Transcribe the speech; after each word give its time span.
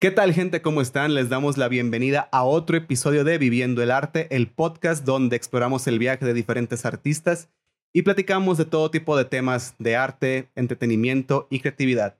¿Qué 0.00 0.12
tal 0.12 0.32
gente? 0.32 0.62
¿Cómo 0.62 0.80
están? 0.80 1.14
Les 1.14 1.28
damos 1.28 1.58
la 1.58 1.66
bienvenida 1.66 2.28
a 2.30 2.44
otro 2.44 2.76
episodio 2.76 3.24
de 3.24 3.36
Viviendo 3.36 3.82
el 3.82 3.90
Arte, 3.90 4.28
el 4.30 4.46
podcast 4.46 5.04
donde 5.04 5.34
exploramos 5.34 5.88
el 5.88 5.98
viaje 5.98 6.24
de 6.24 6.34
diferentes 6.34 6.86
artistas 6.86 7.50
y 7.92 8.02
platicamos 8.02 8.58
de 8.58 8.64
todo 8.64 8.92
tipo 8.92 9.16
de 9.16 9.24
temas 9.24 9.74
de 9.80 9.96
arte, 9.96 10.50
entretenimiento 10.54 11.48
y 11.50 11.58
creatividad. 11.58 12.16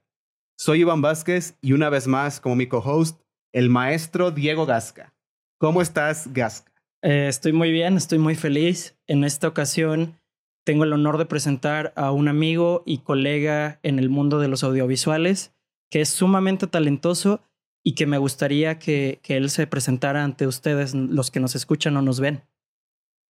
Soy 0.57 0.81
Iván 0.81 1.01
Vázquez 1.01 1.57
y 1.61 1.71
una 1.71 1.89
vez 1.89 2.05
más 2.05 2.41
como 2.41 2.57
mi 2.57 2.67
co-host, 2.67 3.21
el 3.53 3.69
maestro 3.69 4.31
Diego 4.31 4.65
Gasca. 4.65 5.13
¿Cómo 5.57 5.81
estás, 5.81 6.33
Gasca? 6.33 6.73
Eh, 7.01 7.27
estoy 7.29 7.53
muy 7.53 7.71
bien, 7.71 7.95
estoy 7.95 8.19
muy 8.19 8.35
feliz. 8.35 8.97
En 9.07 9.23
esta 9.23 9.47
ocasión 9.47 10.19
tengo 10.65 10.83
el 10.83 10.91
honor 10.91 11.17
de 11.17 11.27
presentar 11.27 11.93
a 11.95 12.11
un 12.11 12.27
amigo 12.27 12.83
y 12.85 12.97
colega 12.97 13.79
en 13.83 13.99
el 13.99 14.09
mundo 14.09 14.37
de 14.37 14.49
los 14.49 14.65
audiovisuales 14.65 15.53
que 15.89 16.01
es 16.01 16.09
sumamente 16.09 16.67
talentoso 16.67 17.41
y 17.89 17.95
que 17.95 18.05
me 18.05 18.19
gustaría 18.19 18.77
que, 18.77 19.19
que 19.23 19.35
él 19.35 19.49
se 19.49 19.65
presentara 19.65 20.23
ante 20.23 20.45
ustedes, 20.45 20.93
los 20.93 21.31
que 21.31 21.39
nos 21.39 21.55
escuchan 21.55 21.97
o 21.97 22.03
nos 22.03 22.19
ven. 22.19 22.43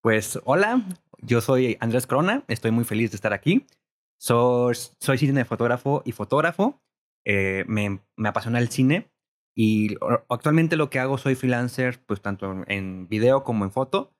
Pues 0.02 0.38
hola, 0.44 0.86
yo 1.22 1.40
soy 1.40 1.78
Andrés 1.80 2.06
Corona, 2.06 2.44
estoy 2.46 2.70
muy 2.70 2.84
feliz 2.84 3.10
de 3.10 3.14
estar 3.14 3.32
aquí. 3.32 3.64
Soy, 4.18 4.74
soy 4.74 5.16
cinefotógrafo 5.16 6.02
y 6.04 6.12
fotógrafo. 6.12 6.78
Eh, 7.24 7.64
me, 7.68 8.00
me, 8.16 8.28
apasiona 8.28 8.58
el 8.58 8.68
cine 8.68 9.10
y 9.56 9.96
actualmente 10.28 10.76
lo 10.76 10.90
que 10.90 10.98
hago 10.98 11.16
soy 11.16 11.36
freelancer, 11.36 11.98
pues 12.04 12.20
tanto 12.20 12.62
en 12.66 13.08
video 13.08 13.44
como 13.44 13.64
en 13.64 13.72
foto. 13.72 14.12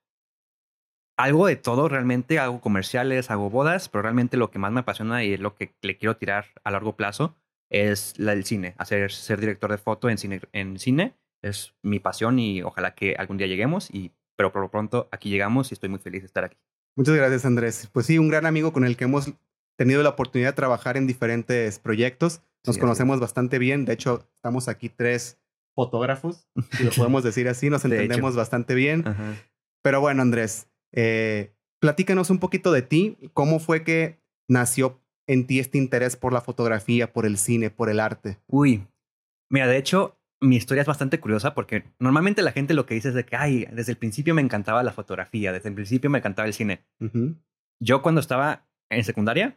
Algo 1.18 1.48
de 1.48 1.56
todo 1.56 1.86
realmente, 1.90 2.38
hago 2.38 2.62
comerciales, 2.62 3.30
hago 3.30 3.50
bodas, 3.50 3.90
pero 3.90 4.00
realmente 4.00 4.38
lo 4.38 4.50
que 4.50 4.58
más 4.58 4.72
me 4.72 4.80
apasiona 4.80 5.22
y 5.22 5.34
es 5.34 5.40
lo 5.40 5.54
que 5.54 5.74
le 5.82 5.98
quiero 5.98 6.16
tirar 6.16 6.46
a 6.64 6.70
largo 6.70 6.96
plazo 6.96 7.36
es 7.70 8.18
la 8.18 8.34
del 8.34 8.44
cine, 8.44 8.74
hacer 8.78 9.12
ser 9.12 9.40
director 9.40 9.70
de 9.70 9.78
foto 9.78 10.10
en 10.10 10.18
cine, 10.18 10.40
en 10.52 10.78
cine 10.78 11.14
es 11.42 11.74
mi 11.82 12.00
pasión 12.00 12.38
y 12.38 12.62
ojalá 12.62 12.94
que 12.94 13.14
algún 13.16 13.38
día 13.38 13.46
lleguemos 13.46 13.90
y 13.90 14.12
pero 14.36 14.52
por 14.52 14.62
lo 14.62 14.70
pronto 14.70 15.08
aquí 15.12 15.28
llegamos 15.28 15.70
y 15.70 15.74
estoy 15.74 15.88
muy 15.88 15.98
feliz 15.98 16.22
de 16.22 16.26
estar 16.26 16.44
aquí. 16.44 16.56
Muchas 16.96 17.14
gracias 17.14 17.44
Andrés. 17.44 17.88
Pues 17.92 18.06
sí, 18.06 18.18
un 18.18 18.28
gran 18.28 18.46
amigo 18.46 18.72
con 18.72 18.84
el 18.84 18.96
que 18.96 19.04
hemos 19.04 19.32
tenido 19.76 20.02
la 20.02 20.10
oportunidad 20.10 20.50
de 20.50 20.56
trabajar 20.56 20.96
en 20.96 21.06
diferentes 21.06 21.78
proyectos. 21.78 22.42
Nos 22.66 22.76
sí, 22.76 22.80
conocemos 22.80 23.18
sí. 23.18 23.20
bastante 23.20 23.58
bien. 23.58 23.84
De 23.84 23.92
hecho, 23.92 24.26
estamos 24.34 24.68
aquí 24.68 24.88
tres 24.88 25.38
fotógrafos, 25.74 26.48
si 26.72 26.84
lo 26.84 26.90
podemos 26.96 27.22
decir 27.22 27.48
así. 27.48 27.70
Nos 27.70 27.84
entendemos 27.84 28.34
bastante 28.34 28.74
bien. 28.74 29.06
Ajá. 29.06 29.34
Pero 29.82 30.00
bueno, 30.00 30.22
Andrés, 30.22 30.68
eh, 30.92 31.54
platícanos 31.78 32.30
un 32.30 32.38
poquito 32.38 32.72
de 32.72 32.82
ti. 32.82 33.16
¿Cómo 33.32 33.58
fue 33.58 33.84
que 33.84 34.20
nació 34.48 34.99
en 35.30 35.46
ti 35.46 35.60
este 35.60 35.78
interés 35.78 36.16
por 36.16 36.32
la 36.32 36.40
fotografía, 36.40 37.12
por 37.12 37.24
el 37.24 37.38
cine, 37.38 37.70
por 37.70 37.88
el 37.88 38.00
arte? 38.00 38.38
Uy, 38.48 38.88
mira, 39.48 39.68
de 39.68 39.76
hecho, 39.76 40.18
mi 40.40 40.56
historia 40.56 40.80
es 40.80 40.88
bastante 40.88 41.20
curiosa 41.20 41.54
porque 41.54 41.84
normalmente 42.00 42.42
la 42.42 42.50
gente 42.50 42.74
lo 42.74 42.84
que 42.84 42.94
dice 42.94 43.10
es 43.10 43.14
de 43.14 43.24
que, 43.24 43.36
ay, 43.36 43.68
desde 43.72 43.92
el 43.92 43.98
principio 43.98 44.34
me 44.34 44.42
encantaba 44.42 44.82
la 44.82 44.92
fotografía, 44.92 45.52
desde 45.52 45.68
el 45.68 45.76
principio 45.76 46.10
me 46.10 46.18
encantaba 46.18 46.48
el 46.48 46.54
cine. 46.54 46.84
Uh 46.98 47.04
-huh. 47.06 47.36
Yo 47.80 48.02
cuando 48.02 48.20
estaba 48.20 48.66
en 48.90 49.04
secundaria 49.04 49.56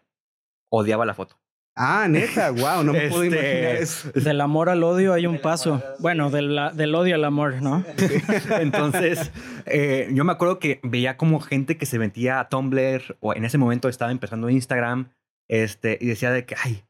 odiaba 0.71 1.07
la 1.07 1.15
foto. 1.15 1.39
Ah, 1.75 2.05
neta, 2.07 2.51
wow, 2.51 2.83
no 2.83 2.93
me 2.93 3.05
este... 3.05 3.09
puedo 3.09 3.23
imaginar 3.23 3.75
eso. 3.77 4.11
Del 4.11 4.41
amor 4.41 4.69
al 4.69 4.83
odio 4.83 5.13
hay 5.13 5.25
un 5.25 5.39
paso. 5.39 5.81
Bueno, 5.97 6.29
del, 6.29 6.55
del 6.75 6.93
odio 6.93 7.15
al 7.15 7.25
amor, 7.25 7.63
¿no? 7.63 7.83
Entonces, 8.59 9.31
eh, 9.65 10.07
yo 10.13 10.23
me 10.23 10.33
acuerdo 10.33 10.59
que 10.59 10.79
veía 10.83 11.17
como 11.17 11.39
gente 11.39 11.77
que 11.77 11.87
se 11.87 11.97
metía 11.97 12.39
a 12.39 12.47
Tumblr 12.47 13.17
o 13.21 13.33
en 13.33 13.43
ese 13.43 13.57
momento 13.57 13.89
estaba 13.89 14.11
empezando 14.11 14.51
Instagram 14.51 15.09
este, 15.53 15.99
y 16.01 16.07
decía 16.07 16.31
de 16.31 16.45
que, 16.45 16.55
ay, 16.63 16.83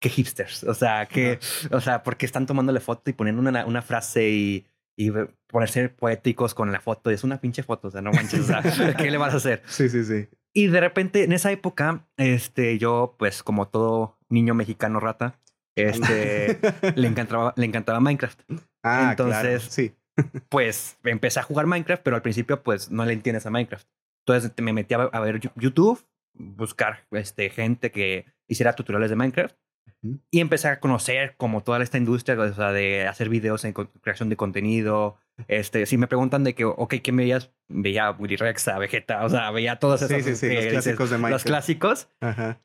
qué 0.00 0.08
hipsters. 0.08 0.62
O 0.62 0.74
sea, 0.74 1.06
que, 1.06 1.40
o 1.72 1.80
sea, 1.80 2.04
porque 2.04 2.24
están 2.24 2.46
tomándole 2.46 2.78
foto 2.78 3.10
y 3.10 3.14
poniendo 3.14 3.42
una, 3.42 3.66
una 3.66 3.82
frase 3.82 4.28
y, 4.28 4.66
y 4.96 5.10
ponerse 5.48 5.88
poéticos 5.88 6.54
con 6.54 6.70
la 6.70 6.80
foto. 6.80 7.10
Es 7.10 7.24
una 7.24 7.40
pinche 7.40 7.64
foto, 7.64 7.88
o 7.88 7.90
sea, 7.90 8.02
no 8.02 8.12
manches, 8.12 8.40
o 8.40 8.44
sea, 8.44 8.62
¿qué 8.96 9.10
le 9.10 9.18
vas 9.18 9.34
a 9.34 9.38
hacer? 9.38 9.62
Sí, 9.66 9.88
sí, 9.88 10.04
sí. 10.04 10.28
Y 10.54 10.68
de 10.68 10.80
repente, 10.80 11.24
en 11.24 11.32
esa 11.32 11.50
época, 11.50 12.06
este, 12.16 12.78
yo, 12.78 13.16
pues, 13.18 13.42
como 13.42 13.66
todo 13.66 14.18
niño 14.28 14.54
mexicano 14.54 15.00
rata, 15.00 15.40
este, 15.74 16.60
le 16.94 17.08
encantaba, 17.08 17.54
le 17.56 17.66
encantaba 17.66 17.98
Minecraft. 17.98 18.40
Ah, 18.84 19.08
Entonces, 19.10 19.40
claro, 19.40 19.60
sí. 19.60 19.96
pues, 20.48 20.96
empecé 21.02 21.40
a 21.40 21.42
jugar 21.42 21.66
Minecraft, 21.66 22.04
pero 22.04 22.14
al 22.14 22.22
principio, 22.22 22.62
pues, 22.62 22.88
no 22.88 23.04
le 23.04 23.14
entiendes 23.14 23.46
a 23.46 23.50
Minecraft. 23.50 23.88
Entonces, 24.24 24.52
me 24.58 24.72
metí 24.72 24.94
a, 24.94 24.98
a 24.98 25.20
ver 25.20 25.40
YouTube, 25.56 26.00
buscar, 26.38 27.06
este, 27.10 27.50
gente 27.50 27.90
que 27.90 28.26
hiciera 28.46 28.74
tutoriales 28.74 29.10
de 29.10 29.16
Minecraft. 29.16 29.56
Y 30.30 30.40
empecé 30.40 30.68
a 30.68 30.78
conocer 30.78 31.34
como 31.36 31.62
toda 31.62 31.82
esta 31.82 31.98
industria, 31.98 32.38
o 32.38 32.52
sea, 32.52 32.70
de 32.70 33.08
hacer 33.08 33.28
videos 33.28 33.64
en 33.64 33.72
creación 33.72 34.28
de 34.28 34.36
contenido. 34.36 35.16
Este, 35.48 35.84
si 35.86 35.98
me 35.98 36.06
preguntan 36.06 36.44
de 36.44 36.54
que, 36.54 36.64
ok, 36.64 36.96
¿qué 37.02 37.12
me 37.12 37.24
veías? 37.24 37.50
Veía 37.68 38.10
Willy 38.12 38.36
Rex, 38.36 38.68
a 38.68 38.78
Vegeta, 38.78 39.24
o 39.24 39.28
sea, 39.28 39.50
veía 39.50 39.78
todas 39.78 40.02
esas 40.02 40.22
sí, 40.24 40.34
sí, 40.34 40.36
sí, 40.36 40.54
los 40.54 40.66
clásicos 40.66 41.10
de 41.10 41.16
Minecraft. 41.18 41.32
Los 41.32 41.44
clásicos. 41.44 42.08
Ajá. 42.20 42.60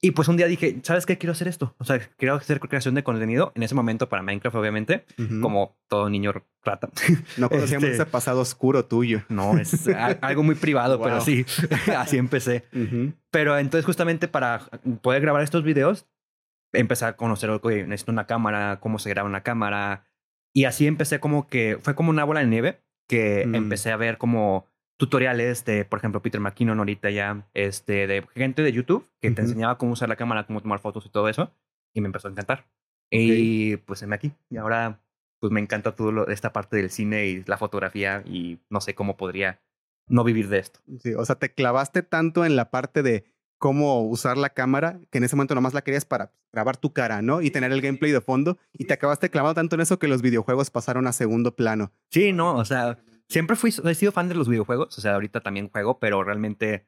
Y 0.00 0.10
pues 0.10 0.28
un 0.28 0.36
día 0.36 0.46
dije, 0.46 0.80
¿sabes 0.82 1.06
qué? 1.06 1.16
Quiero 1.16 1.32
hacer 1.32 1.48
esto. 1.48 1.74
O 1.78 1.84
sea, 1.84 1.98
quiero 2.18 2.34
hacer 2.34 2.60
creación 2.60 2.94
de 2.94 3.02
contenido. 3.02 3.52
En 3.54 3.62
ese 3.62 3.74
momento 3.74 4.08
para 4.08 4.22
Minecraft, 4.22 4.56
obviamente, 4.56 5.06
uh 5.18 5.22
-huh. 5.22 5.40
como 5.40 5.78
todo 5.88 6.10
niño 6.10 6.32
rata. 6.62 6.90
No 7.38 7.48
conocíamos 7.48 7.84
este... 7.84 8.02
ese 8.02 8.06
pasado 8.06 8.40
oscuro 8.40 8.84
tuyo. 8.84 9.22
No, 9.28 9.56
es 9.58 9.88
algo 10.20 10.42
muy 10.42 10.56
privado, 10.56 10.98
wow. 10.98 11.06
pero 11.06 11.20
sí, 11.20 11.46
así 11.96 12.18
empecé. 12.18 12.64
Uh 12.72 12.78
-huh. 12.78 13.14
Pero 13.30 13.58
entonces 13.58 13.86
justamente 13.86 14.28
para 14.28 14.68
poder 15.00 15.22
grabar 15.22 15.42
estos 15.42 15.64
videos, 15.64 16.06
empecé 16.72 17.06
a 17.06 17.16
conocer, 17.16 17.50
oye, 17.50 17.86
necesito 17.86 18.12
una 18.12 18.26
cámara, 18.26 18.80
cómo 18.80 18.98
se 18.98 19.10
graba 19.10 19.28
una 19.28 19.42
cámara. 19.42 20.04
Y 20.52 20.64
así 20.64 20.86
empecé 20.86 21.18
como 21.18 21.46
que, 21.46 21.78
fue 21.80 21.94
como 21.94 22.10
una 22.10 22.24
bola 22.24 22.40
de 22.40 22.46
nieve 22.46 22.80
que 23.08 23.44
mm. 23.46 23.54
empecé 23.54 23.90
a 23.90 23.96
ver 23.96 24.18
como 24.18 24.66
tutoriales 24.96 25.64
de, 25.64 25.84
por 25.84 25.98
ejemplo, 25.98 26.22
Peter 26.22 26.40
McKinnon 26.40 26.78
ahorita 26.78 27.10
ya, 27.10 27.48
este, 27.54 28.06
de 28.06 28.26
gente 28.34 28.62
de 28.62 28.72
YouTube 28.72 29.08
que 29.20 29.28
uh 29.28 29.30
-huh. 29.30 29.34
te 29.34 29.42
enseñaba 29.42 29.78
cómo 29.78 29.92
usar 29.92 30.08
la 30.08 30.16
cámara, 30.16 30.46
cómo 30.46 30.60
tomar 30.60 30.78
fotos 30.78 31.06
y 31.06 31.10
todo 31.10 31.28
eso. 31.28 31.52
Y 31.92 32.00
me 32.00 32.06
empezó 32.06 32.28
a 32.28 32.30
encantar. 32.30 32.66
Okay. 33.08 33.72
Y 33.72 33.76
pues 33.76 34.06
me 34.06 34.14
aquí. 34.14 34.32
Y 34.50 34.56
ahora 34.56 35.00
pues 35.40 35.52
me 35.52 35.60
encanta 35.60 35.94
todo 35.94 36.26
esta 36.28 36.52
parte 36.52 36.76
del 36.76 36.90
cine 36.90 37.26
y 37.26 37.44
la 37.44 37.58
fotografía 37.58 38.22
y 38.24 38.60
no 38.70 38.80
sé 38.80 38.94
cómo 38.94 39.16
podría 39.18 39.60
no 40.08 40.24
vivir 40.24 40.48
de 40.48 40.58
esto. 40.58 40.80
Sí, 41.00 41.12
o 41.14 41.24
sea, 41.24 41.36
te 41.36 41.52
clavaste 41.52 42.02
tanto 42.02 42.46
en 42.46 42.56
la 42.56 42.70
parte 42.70 43.02
de 43.02 43.24
cómo 43.58 44.02
usar 44.02 44.36
la 44.36 44.50
cámara, 44.50 45.00
que 45.10 45.18
en 45.18 45.24
ese 45.24 45.36
momento 45.36 45.54
nomás 45.54 45.74
la 45.74 45.82
querías 45.82 46.04
para 46.04 46.32
grabar 46.52 46.76
tu 46.76 46.92
cara, 46.92 47.22
¿no? 47.22 47.42
Y 47.42 47.50
tener 47.50 47.72
el 47.72 47.80
gameplay 47.80 48.12
de 48.12 48.20
fondo. 48.20 48.58
Y 48.72 48.86
te 48.86 48.94
acabaste 48.94 49.30
clavado 49.30 49.54
tanto 49.54 49.74
en 49.74 49.82
eso 49.82 49.98
que 49.98 50.08
los 50.08 50.22
videojuegos 50.22 50.70
pasaron 50.70 51.06
a 51.06 51.12
segundo 51.12 51.54
plano. 51.56 51.92
Sí, 52.10 52.32
no, 52.32 52.56
o 52.56 52.64
sea, 52.64 52.98
siempre 53.28 53.56
fui, 53.56 53.72
he 53.84 53.94
sido 53.94 54.12
fan 54.12 54.28
de 54.28 54.34
los 54.34 54.48
videojuegos. 54.48 54.96
O 54.96 55.00
sea, 55.00 55.14
ahorita 55.14 55.40
también 55.40 55.68
juego, 55.68 55.98
pero 55.98 56.22
realmente, 56.24 56.86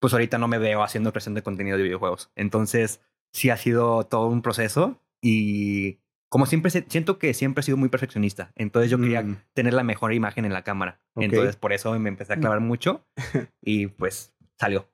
pues 0.00 0.12
ahorita 0.12 0.38
no 0.38 0.48
me 0.48 0.58
veo 0.58 0.82
haciendo 0.82 1.12
creación 1.12 1.34
de 1.34 1.42
contenido 1.42 1.76
de 1.76 1.82
videojuegos. 1.84 2.30
Entonces, 2.34 3.00
sí 3.32 3.50
ha 3.50 3.56
sido 3.56 4.04
todo 4.04 4.26
un 4.26 4.42
proceso 4.42 5.00
y 5.20 6.00
como 6.28 6.46
siempre 6.46 6.70
siento 6.70 7.18
que 7.18 7.32
siempre 7.34 7.60
he 7.60 7.64
sido 7.64 7.76
muy 7.76 7.88
perfeccionista. 7.88 8.52
Entonces 8.54 8.90
yo 8.90 8.98
quería 8.98 9.22
mm. 9.22 9.42
tener 9.54 9.74
la 9.74 9.82
mejor 9.82 10.12
imagen 10.12 10.44
en 10.44 10.52
la 10.52 10.62
cámara. 10.62 11.00
Okay. 11.14 11.26
Entonces 11.26 11.56
por 11.56 11.72
eso 11.72 11.98
me 11.98 12.08
empecé 12.08 12.34
a 12.34 12.40
clavar 12.40 12.60
mucho 12.60 13.06
y 13.62 13.86
pues 13.86 14.34
salió. 14.58 14.88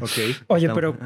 Okay. 0.00 0.34
Oye, 0.48 0.70
pero 0.70 0.96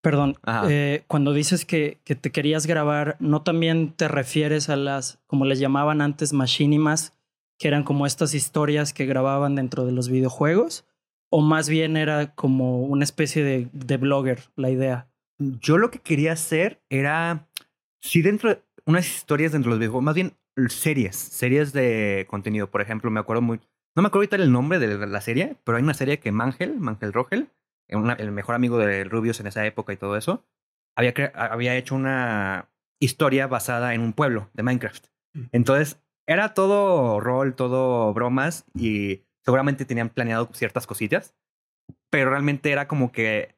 perdón, 0.00 0.36
eh, 0.68 1.04
cuando 1.06 1.32
dices 1.32 1.64
que, 1.64 2.00
que, 2.04 2.14
te 2.14 2.30
querías 2.30 2.66
grabar, 2.66 3.16
¿no 3.20 3.42
también 3.42 3.92
te 3.92 4.08
refieres 4.08 4.70
a 4.70 4.76
las, 4.76 5.20
como 5.26 5.44
les 5.44 5.58
llamaban 5.58 6.00
antes, 6.00 6.32
machinimas, 6.32 7.17
que 7.58 7.68
eran 7.68 7.84
como 7.84 8.06
estas 8.06 8.34
historias 8.34 8.92
que 8.92 9.06
grababan 9.06 9.54
dentro 9.54 9.84
de 9.84 9.92
los 9.92 10.08
videojuegos? 10.08 10.86
¿O 11.30 11.40
más 11.40 11.68
bien 11.68 11.96
era 11.96 12.34
como 12.34 12.82
una 12.82 13.04
especie 13.04 13.44
de, 13.44 13.68
de 13.72 13.96
blogger 13.96 14.50
la 14.56 14.70
idea? 14.70 15.10
Yo 15.38 15.76
lo 15.76 15.90
que 15.90 15.98
quería 15.98 16.32
hacer 16.32 16.80
era, 16.88 17.48
sí, 18.00 18.22
dentro 18.22 18.50
de 18.50 18.62
unas 18.86 19.06
historias 19.06 19.52
dentro 19.52 19.70
de 19.70 19.74
los 19.74 19.80
videojuegos, 19.80 20.04
más 20.04 20.14
bien 20.14 20.36
series, 20.68 21.14
series 21.14 21.72
de 21.72 22.26
contenido. 22.28 22.70
Por 22.70 22.80
ejemplo, 22.80 23.10
me 23.10 23.20
acuerdo 23.20 23.42
muy, 23.42 23.60
no 23.94 24.02
me 24.02 24.08
acuerdo 24.08 24.20
ahorita 24.20 24.36
el 24.36 24.50
nombre 24.50 24.78
de 24.78 25.06
la 25.06 25.20
serie, 25.20 25.56
pero 25.62 25.76
hay 25.76 25.84
una 25.84 25.94
serie 25.94 26.18
que 26.18 26.32
Mangel, 26.32 26.80
Mangel 26.80 27.12
Rogel, 27.12 27.50
una, 27.90 28.14
el 28.14 28.32
mejor 28.32 28.54
amigo 28.54 28.78
de 28.78 29.04
Rubius 29.04 29.40
en 29.40 29.46
esa 29.46 29.66
época 29.66 29.92
y 29.92 29.96
todo 29.96 30.16
eso, 30.16 30.44
había, 30.96 31.12
había 31.34 31.76
hecho 31.76 31.94
una 31.94 32.70
historia 32.98 33.46
basada 33.46 33.94
en 33.94 34.00
un 34.00 34.14
pueblo 34.14 34.48
de 34.54 34.62
Minecraft. 34.62 35.06
Entonces, 35.52 36.00
era 36.28 36.52
todo 36.52 37.20
rol, 37.20 37.54
todo 37.54 38.12
bromas 38.12 38.66
y 38.74 39.24
seguramente 39.44 39.86
tenían 39.86 40.10
planeado 40.10 40.50
ciertas 40.52 40.86
cositas, 40.86 41.34
pero 42.10 42.30
realmente 42.30 42.70
era 42.70 42.86
como 42.86 43.10
que 43.10 43.56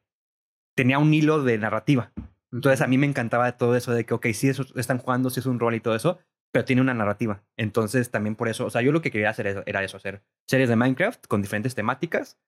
tenía 0.75 0.97
un 0.97 1.13
hilo 1.13 1.43
de 1.43 1.57
narrativa. 1.57 2.13
Entonces 2.51 2.81
a 2.81 2.87
mí 2.87 2.97
me 2.97 3.07
encantaba 3.07 3.57
todo 3.57 3.75
eso 3.75 3.93
de 3.93 4.05
que, 4.05 4.13
ok, 4.13 4.27
sí, 4.33 4.47
eso, 4.47 4.65
están 4.75 4.99
jugando, 4.99 5.29
sí 5.29 5.41
es 5.41 5.45
un 5.45 5.59
rol 5.59 5.75
y 5.75 5.81
todo 5.81 5.95
eso, 5.95 6.19
pero 6.53 6.63
tiene 6.63 6.81
una 6.81 6.93
narrativa. 6.93 7.43
Entonces 7.57 8.09
también 8.09 8.37
por 8.37 8.47
eso, 8.47 8.65
o 8.65 8.69
sea, 8.69 8.81
yo 8.81 8.93
lo 8.93 9.01
que 9.01 9.11
quería 9.11 9.29
hacer 9.29 9.63
era 9.65 9.83
eso, 9.83 9.97
hacer 9.97 10.23
series 10.47 10.69
de 10.69 10.77
Minecraft 10.77 11.27
con 11.27 11.41
diferentes 11.41 11.75
temáticas 11.75 12.39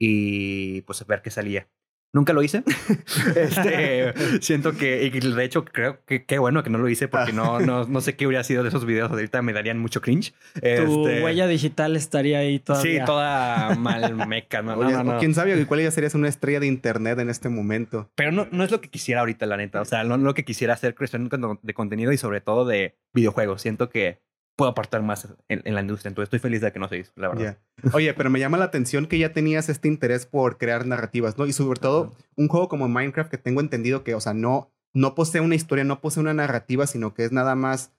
y 0.00 0.82
pues 0.82 1.04
ver 1.06 1.22
qué 1.22 1.30
salía. 1.30 1.68
Nunca 2.14 2.34
lo 2.34 2.42
hice. 2.42 2.62
este, 3.36 4.12
siento 4.42 4.72
que, 4.72 5.04
y 5.04 5.10
de 5.10 5.44
hecho, 5.44 5.64
creo 5.64 6.04
que 6.04 6.26
qué 6.26 6.38
bueno 6.38 6.62
que 6.62 6.68
no 6.68 6.76
lo 6.76 6.88
hice 6.90 7.08
porque 7.08 7.32
no, 7.32 7.58
no, 7.60 7.86
no 7.86 8.00
sé 8.02 8.16
qué 8.16 8.26
hubiera 8.26 8.44
sido 8.44 8.62
de 8.62 8.68
esos 8.68 8.84
videos. 8.84 9.10
Ahorita 9.10 9.40
me 9.40 9.54
darían 9.54 9.78
mucho 9.78 10.02
cringe. 10.02 10.34
Tu 10.52 10.60
este, 10.60 11.24
huella 11.24 11.46
digital 11.46 11.96
estaría 11.96 12.40
ahí 12.40 12.58
todavía. 12.58 13.00
Sí, 13.00 13.06
toda 13.06 13.74
mal 13.76 14.14
meca. 14.28 14.60
No, 14.60 14.76
no, 14.76 15.04
no, 15.04 15.18
¿Quién 15.18 15.34
sabe 15.34 15.64
cuál 15.66 15.80
ya 15.80 15.90
serías 15.90 16.14
una 16.14 16.28
estrella 16.28 16.60
de 16.60 16.66
internet 16.66 17.18
en 17.18 17.30
este 17.30 17.48
momento? 17.48 18.10
Pero 18.14 18.30
no, 18.30 18.46
no 18.50 18.62
es 18.62 18.70
lo 18.70 18.82
que 18.82 18.90
quisiera 18.90 19.20
ahorita, 19.20 19.46
la 19.46 19.56
neta. 19.56 19.80
O 19.80 19.86
sea, 19.86 20.04
no, 20.04 20.18
lo 20.18 20.34
que 20.34 20.44
quisiera 20.44 20.74
hacer 20.74 20.94
creación 20.94 21.30
de 21.62 21.74
contenido 21.74 22.12
y 22.12 22.18
sobre 22.18 22.42
todo 22.42 22.66
de 22.66 22.94
videojuegos. 23.14 23.62
Siento 23.62 23.88
que 23.88 24.20
puedo 24.56 24.70
aportar 24.70 25.02
más 25.02 25.28
en, 25.48 25.74
la 25.74 25.80
industria. 25.80 26.10
Entonces 26.10 26.26
estoy 26.26 26.38
feliz 26.38 26.60
de 26.60 26.72
que 26.72 26.78
no 26.78 26.88
se 26.88 26.98
hizo, 26.98 27.12
la 27.16 27.28
verdad. 27.28 27.58
Oye, 27.92 28.12
pero 28.14 28.30
me 28.30 28.38
llama 28.38 28.58
la 28.58 28.66
atención 28.66 29.06
que 29.06 29.18
ya 29.18 29.32
tenías 29.32 29.68
este 29.68 29.88
interés 29.88 30.26
por 30.26 30.58
crear 30.58 30.86
narrativas, 30.86 31.38
¿no? 31.38 31.46
Y 31.46 31.52
sobre 31.52 31.80
todo 31.80 32.14
un 32.36 32.48
juego 32.48 32.68
como 32.68 32.88
Minecraft 32.88 33.30
que 33.30 33.38
tengo 33.38 33.60
entendido 33.60 34.04
que, 34.04 34.14
o 34.14 34.20
sea, 34.20 34.34
no, 34.34 34.70
no 34.92 35.14
posee 35.14 35.40
una 35.40 35.54
historia, 35.54 35.84
no 35.84 36.00
posee 36.00 36.20
una 36.20 36.34
narrativa, 36.34 36.86
sino 36.86 37.14
que 37.14 37.24
es 37.24 37.32
nada 37.32 37.54
más 37.54 37.92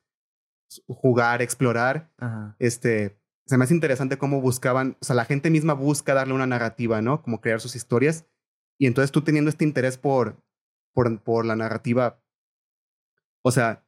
jugar, 0.88 1.42
explorar. 1.42 2.12
Este, 2.60 3.18
se 3.46 3.58
me 3.58 3.66
hace 3.66 3.74
interesante 3.74 4.18
cómo 4.18 4.42
buscaban, 4.42 4.98
o 5.02 5.06
sea, 5.06 5.16
la 5.16 5.26
gente 5.26 5.50
misma 5.50 5.74
busca 5.74 6.14
darle 6.14 6.34
una 6.34 6.48
narrativa, 6.48 7.02
¿no? 7.02 7.22
Como 7.22 7.42
crear 7.42 7.60
sus 7.60 7.76
historias. 7.76 8.26
Y 8.78 8.88
entonces 8.88 9.12
tú 9.12 9.22
teniendo 9.22 9.50
este 9.50 9.66
interés 9.66 9.98
por, 9.98 10.38
por, 10.94 11.20
por 11.22 11.46
la 11.46 11.56
narrativa, 11.56 12.20
o 13.44 13.52
sea, 13.52 13.86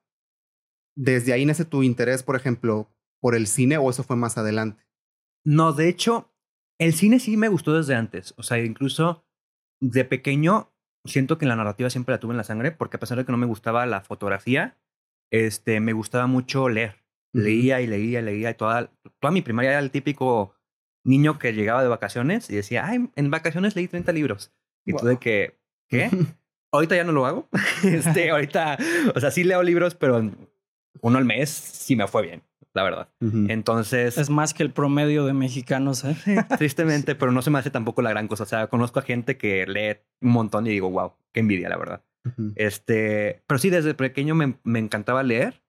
desde 0.95 1.33
ahí 1.33 1.45
nace 1.45 1.65
tu 1.65 1.83
interés, 1.83 2.23
por 2.23 2.35
ejemplo, 2.35 2.89
por 3.19 3.35
el 3.35 3.47
cine 3.47 3.77
o 3.77 3.89
eso 3.89 4.03
fue 4.03 4.15
más 4.15 4.37
adelante? 4.37 4.85
No, 5.43 5.73
de 5.73 5.89
hecho, 5.89 6.33
el 6.79 6.93
cine 6.93 7.19
sí 7.19 7.37
me 7.37 7.49
gustó 7.49 7.75
desde 7.75 7.95
antes. 7.95 8.33
O 8.37 8.43
sea, 8.43 8.59
incluso 8.59 9.23
de 9.81 10.05
pequeño 10.05 10.71
siento 11.05 11.37
que 11.37 11.45
la 11.45 11.55
narrativa 11.55 11.89
siempre 11.89 12.13
la 12.13 12.19
tuve 12.19 12.31
en 12.33 12.37
la 12.37 12.43
sangre, 12.43 12.71
porque 12.71 12.97
a 12.97 12.99
pesar 12.99 13.17
de 13.17 13.25
que 13.25 13.31
no 13.31 13.37
me 13.37 13.45
gustaba 13.45 13.85
la 13.85 14.01
fotografía, 14.01 14.77
este, 15.31 15.79
me 15.79 15.93
gustaba 15.93 16.27
mucho 16.27 16.69
leer. 16.69 17.03
Leía 17.33 17.81
y 17.81 17.87
leía 17.87 18.21
y 18.21 18.23
leía 18.23 18.49
y 18.51 18.53
toda, 18.53 18.91
toda 19.19 19.31
mi 19.31 19.41
primaria 19.41 19.71
era 19.71 19.79
el 19.79 19.91
típico 19.91 20.55
niño 21.03 21.37
que 21.37 21.53
llegaba 21.53 21.83
de 21.83 21.89
vacaciones 21.89 22.49
y 22.49 22.55
decía, 22.55 22.87
ay, 22.87 23.09
en 23.15 23.31
vacaciones 23.31 23.75
leí 23.75 23.87
30 23.87 24.11
libros. 24.13 24.53
Y 24.85 24.93
tú 24.93 25.05
de 25.05 25.17
que, 25.17 25.59
¿qué? 25.89 26.09
ahorita 26.71 26.95
ya 26.95 27.03
no 27.03 27.11
lo 27.11 27.25
hago. 27.25 27.49
este, 27.83 28.29
ahorita, 28.31 28.77
o 29.13 29.19
sea, 29.19 29.31
sí 29.31 29.43
leo 29.43 29.61
libros, 29.63 29.95
pero 29.95 30.31
uno 31.01 31.17
al 31.17 31.25
mes 31.25 31.49
sí 31.49 31.95
me 31.95 32.07
fue 32.07 32.23
bien, 32.23 32.43
la 32.73 32.83
verdad. 32.83 33.09
Entonces... 33.21 34.17
Es 34.17 34.29
más 34.29 34.53
que 34.53 34.63
el 34.63 34.71
promedio 34.71 35.25
de 35.25 35.33
mexicanos, 35.33 36.03
¿eh? 36.03 36.15
Tristemente, 36.57 37.15
pero 37.15 37.31
no 37.31 37.41
se 37.41 37.49
me 37.49 37.59
hace 37.59 37.71
tampoco 37.71 38.01
la 38.01 38.09
gran 38.09 38.27
cosa. 38.27 38.43
O 38.43 38.47
sea, 38.47 38.67
conozco 38.67 38.99
a 38.99 39.03
gente 39.03 39.37
que 39.37 39.65
lee 39.65 40.01
un 40.21 40.31
montón 40.31 40.67
y 40.67 40.71
digo, 40.71 40.89
wow, 40.89 41.13
qué 41.31 41.41
envidia, 41.41 41.69
la 41.69 41.77
verdad. 41.77 42.03
Este, 42.55 43.43
pero 43.45 43.59
sí, 43.59 43.69
desde 43.69 43.93
pequeño 43.93 44.33
me, 44.33 44.57
me, 44.63 44.79
encantaba 44.79 45.21
leer. 45.21 45.63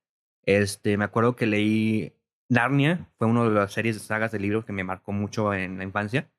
Este, 0.47 0.97
me 0.97 1.05
acuerdo 1.05 1.37
que 1.37 1.45
leí 1.45 2.15
Narnia, 2.49 3.11
fue 3.19 3.27
una 3.27 3.45
de 3.45 3.51
las 3.51 3.73
series 3.73 3.97
de 3.97 4.01
sagas 4.01 4.33
de 4.33 4.39
libros 4.39 4.65
que 4.65 4.73
me 4.73 4.85
marcó 4.85 5.13
mucho 5.13 5.53
en 5.53 5.77
la 5.77 5.85
infancia. 5.85 6.31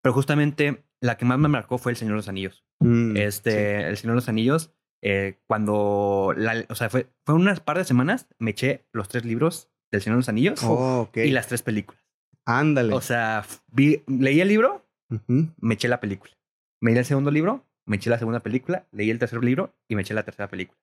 Pero 0.00 0.12
justamente 0.12 0.84
la 1.00 1.16
que 1.16 1.24
más 1.24 1.38
me 1.38 1.48
marcó 1.48 1.78
fue 1.78 1.92
El 1.92 1.96
Señor 1.96 2.12
de 2.12 2.18
los 2.18 2.28
Anillos. 2.28 2.64
Mm, 2.80 3.16
este, 3.16 3.88
El 3.88 3.96
Señor 3.96 4.12
de 4.12 4.20
los 4.20 4.28
Anillos 4.28 4.74
eh, 5.06 5.38
cuando, 5.46 6.32
la, 6.34 6.64
o 6.70 6.74
sea, 6.74 6.88
fue, 6.88 7.08
fue 7.26 7.34
unas 7.34 7.60
par 7.60 7.76
de 7.76 7.84
semanas, 7.84 8.26
me 8.38 8.52
eché 8.52 8.86
los 8.90 9.08
tres 9.10 9.26
libros 9.26 9.70
del 9.92 10.00
Señor 10.00 10.16
de 10.16 10.20
los 10.20 10.28
Anillos 10.30 10.60
oh, 10.64 11.10
y 11.14 11.30
las 11.30 11.46
tres 11.46 11.60
películas. 11.60 12.02
Ándale. 12.46 12.94
O 12.94 13.02
sea, 13.02 13.44
vi, 13.70 14.02
leí 14.06 14.40
el 14.40 14.48
libro, 14.48 14.86
me 15.26 15.74
eché 15.74 15.88
la 15.88 16.00
película. 16.00 16.32
Me 16.80 16.92
leí 16.92 17.00
el 17.00 17.04
segundo 17.04 17.30
libro, 17.30 17.66
me 17.84 17.96
eché 17.96 18.08
la 18.08 18.18
segunda 18.18 18.40
película, 18.40 18.86
leí 18.92 19.10
el 19.10 19.18
tercer 19.18 19.44
libro 19.44 19.74
y 19.88 19.94
me 19.94 20.00
eché 20.00 20.14
la 20.14 20.22
tercera 20.22 20.48
película. 20.48 20.80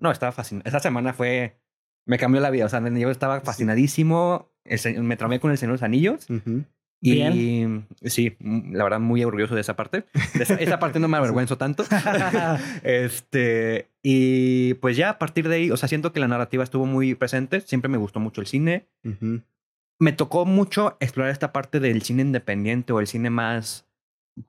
No, 0.00 0.10
estaba 0.10 0.32
fascinado. 0.32 0.68
Esa 0.68 0.80
semana 0.80 1.12
fue, 1.12 1.56
me 2.04 2.18
cambió 2.18 2.40
la 2.40 2.50
vida. 2.50 2.66
O 2.66 2.68
sea, 2.68 2.80
yo 2.88 3.10
estaba 3.10 3.42
fascinadísimo. 3.42 4.50
me 4.98 5.16
tramé 5.16 5.38
con 5.38 5.52
el 5.52 5.58
Señor 5.58 5.74
de 5.74 5.74
los 5.74 5.82
Anillos. 5.84 6.26
Y 7.04 7.64
sí, 8.04 8.36
mm, 8.38 8.74
la 8.74 8.84
verdad, 8.84 9.00
muy 9.00 9.24
orgulloso 9.24 9.56
de 9.56 9.60
esa 9.60 9.74
parte. 9.74 10.04
esa, 10.34 10.78
parte 10.78 11.00
no 11.00 11.08
me 11.08 11.16
avergüenzo 11.16 11.58
tanto. 11.58 11.84
este, 12.84 13.88
y 14.02 14.74
pues 14.74 14.96
ya 14.96 15.10
a 15.10 15.18
partir 15.18 15.48
de 15.48 15.56
ahí, 15.56 15.70
o 15.72 15.76
sea, 15.76 15.88
siento 15.88 16.12
que 16.12 16.20
la 16.20 16.28
narrativa 16.28 16.62
estuvo 16.62 16.86
muy 16.86 17.16
presente. 17.16 17.60
Siempre 17.60 17.88
me 17.88 17.98
gustó 17.98 18.20
mucho 18.20 18.40
el 18.40 18.46
cine. 18.46 18.86
Me 19.98 20.12
tocó 20.12 20.46
mucho 20.46 20.96
explorar 21.00 21.32
esta 21.32 21.52
parte 21.52 21.80
del 21.80 22.02
cine 22.02 22.22
independiente 22.22 22.92
o 22.92 23.00
el 23.00 23.08
cine 23.08 23.30
más 23.30 23.84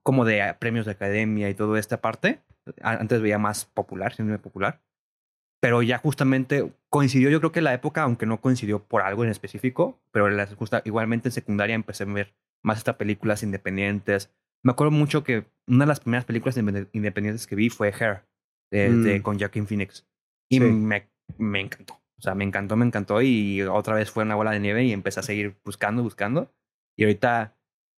como 0.04 0.24
de 0.24 0.56
premios 0.60 0.86
de 0.86 0.92
academia 0.92 1.50
y 1.50 1.56
toda 1.56 1.80
esta 1.80 2.02
parte. 2.02 2.40
Antes 2.82 3.20
veía 3.20 3.40
más 3.40 3.66
popular, 3.66 4.14
cine 4.14 4.38
popular 4.38 4.80
pero 5.64 5.82
ya 5.82 5.98
justamente 5.98 6.74
coincidió, 6.90 7.30
yo 7.30 7.40
creo 7.40 7.54
que 7.54 7.62
la 7.62 7.74
época, 7.74 8.02
aunque 8.02 8.26
no 8.26 8.42
coincidió 8.42 8.84
por 8.84 9.02
algo 9.02 9.24
en 9.24 9.30
específico, 9.30 9.98
pero 10.12 10.30
la, 10.30 10.46
justa, 10.46 10.82
igualmente 10.84 11.30
en 11.30 11.32
secundaria 11.32 11.74
empecé 11.74 12.04
a 12.04 12.08
ver 12.08 12.34
más 12.63 12.77
estas 12.80 12.95
películas 12.95 13.44
independientes. 13.44 14.31
Me 14.63 14.71
acuerdo 14.71 14.92
mucho 14.92 15.24
que 15.24 15.45
una 15.68 15.86
de 15.86 15.89
las 15.89 16.00
primeras 16.00 16.25
películas 16.25 16.57
independientes 16.57 17.48
que 17.48 17.56
vi 17.56 17.69
fue 17.69 17.89
Hair, 17.89 18.25
de, 18.71 19.19
mm. 19.19 19.21
con 19.21 19.39
Joaquin 19.39 19.68
Phoenix. 19.68 20.07
Y 20.50 20.60
me, 20.60 21.10
me 21.38 21.60
encantó. 21.60 21.94
O 22.18 22.21
sea, 22.21 22.36
me 22.36 22.44
encantó, 22.44 22.75
me 22.75 22.86
encantó. 22.86 23.21
Y 23.21 23.62
otra 23.63 23.95
vez 23.95 24.12
fue 24.12 24.24
una 24.24 24.36
bola 24.36 24.51
de 24.51 24.60
nieve 24.60 24.83
y 24.86 24.94
empecé 24.94 25.19
a 25.19 25.24
seguir 25.24 25.57
buscando, 25.65 26.04
buscando. 26.04 26.54
Y 26.98 27.04
ahorita 27.04 27.57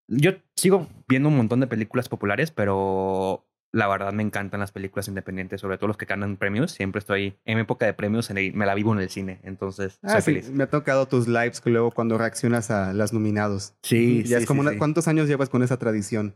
yo 0.08 0.32
sigo 0.56 0.88
viendo 1.08 1.28
un 1.28 1.36
montón 1.36 1.60
de 1.60 1.66
películas 1.66 2.08
populares, 2.08 2.50
pero 2.50 3.46
la 3.74 3.88
verdad 3.88 4.12
me 4.12 4.22
encantan 4.22 4.60
las 4.60 4.70
películas 4.72 5.08
independientes, 5.08 5.60
sobre 5.60 5.76
todo 5.78 5.88
los 5.88 5.96
que 5.96 6.06
ganan 6.06 6.36
premios. 6.36 6.70
Siempre 6.70 7.00
estoy 7.00 7.36
en 7.44 7.58
época 7.58 7.86
de 7.86 7.92
premios, 7.92 8.30
me 8.30 8.66
la 8.66 8.74
vivo 8.74 8.92
en 8.94 9.00
el 9.00 9.10
cine, 9.10 9.40
entonces 9.42 9.98
ah, 10.02 10.12
soy 10.12 10.22
feliz. 10.22 10.50
Me 10.50 10.64
ha 10.64 10.70
tocado 10.70 11.06
tus 11.06 11.26
lives 11.26 11.60
luego 11.64 11.90
cuando 11.90 12.16
reaccionas 12.16 12.70
a 12.70 12.92
las 12.92 13.12
nominados. 13.12 13.74
Sí, 13.82 14.22
ya 14.24 14.38
es 14.38 14.46
como 14.46 14.64
¿Cuántos 14.78 15.08
años 15.08 15.28
llevas 15.28 15.48
con 15.48 15.62
esa 15.62 15.76
tradición? 15.76 16.34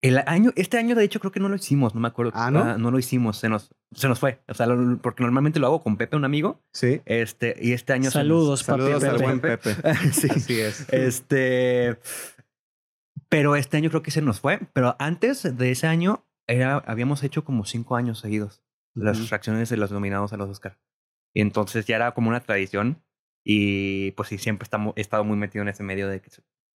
El 0.00 0.20
año, 0.26 0.50
este 0.56 0.78
año 0.78 0.96
de 0.96 1.04
hecho 1.04 1.20
creo 1.20 1.30
que 1.30 1.38
no 1.38 1.48
lo 1.48 1.54
hicimos, 1.54 1.94
no 1.94 2.00
me 2.00 2.08
acuerdo. 2.08 2.32
Ah, 2.34 2.50
¿no? 2.50 2.76
no 2.76 2.90
lo 2.90 2.98
hicimos, 2.98 3.36
se 3.36 3.48
nos, 3.48 3.70
se 3.94 4.08
nos 4.08 4.18
fue. 4.18 4.40
O 4.48 4.54
sea, 4.54 4.66
porque 5.00 5.22
normalmente 5.22 5.60
lo 5.60 5.68
hago 5.68 5.82
con 5.82 5.96
Pepe, 5.96 6.16
un 6.16 6.24
amigo. 6.24 6.60
Sí. 6.72 7.02
Este, 7.04 7.54
y 7.60 7.72
este 7.72 7.92
año. 7.92 8.10
Saludos, 8.10 8.60
Saludos 8.60 9.04
al 9.04 9.18
buen 9.18 9.40
Pepe. 9.40 9.76
sí, 10.12 10.28
sí 10.40 10.58
es. 10.58 10.88
Este. 10.92 11.98
Pero 13.28 13.54
este 13.54 13.76
año 13.76 13.90
creo 13.90 14.02
que 14.02 14.10
se 14.10 14.22
nos 14.22 14.40
fue. 14.40 14.58
Pero 14.72 14.96
antes 14.98 15.56
de 15.56 15.70
ese 15.70 15.86
año 15.86 16.24
era, 16.46 16.76
habíamos 16.78 17.22
hecho 17.22 17.44
como 17.44 17.64
cinco 17.64 17.96
años 17.96 18.18
seguidos 18.18 18.62
las 18.94 19.30
reacciones 19.30 19.68
de 19.70 19.76
los 19.76 19.90
nominados 19.90 20.32
a 20.32 20.36
los 20.36 20.50
Oscar. 20.50 20.78
Y 21.34 21.40
entonces 21.40 21.86
ya 21.86 21.96
era 21.96 22.12
como 22.12 22.28
una 22.28 22.40
tradición. 22.40 23.02
Y 23.44 24.12
pues 24.12 24.28
sí, 24.28 24.38
siempre 24.38 24.64
estamos, 24.64 24.94
he 24.96 25.00
estado 25.00 25.24
muy 25.24 25.36
metido 25.36 25.62
en 25.62 25.68
ese 25.68 25.82
medio 25.82 26.08
de 26.08 26.20
que 26.20 26.30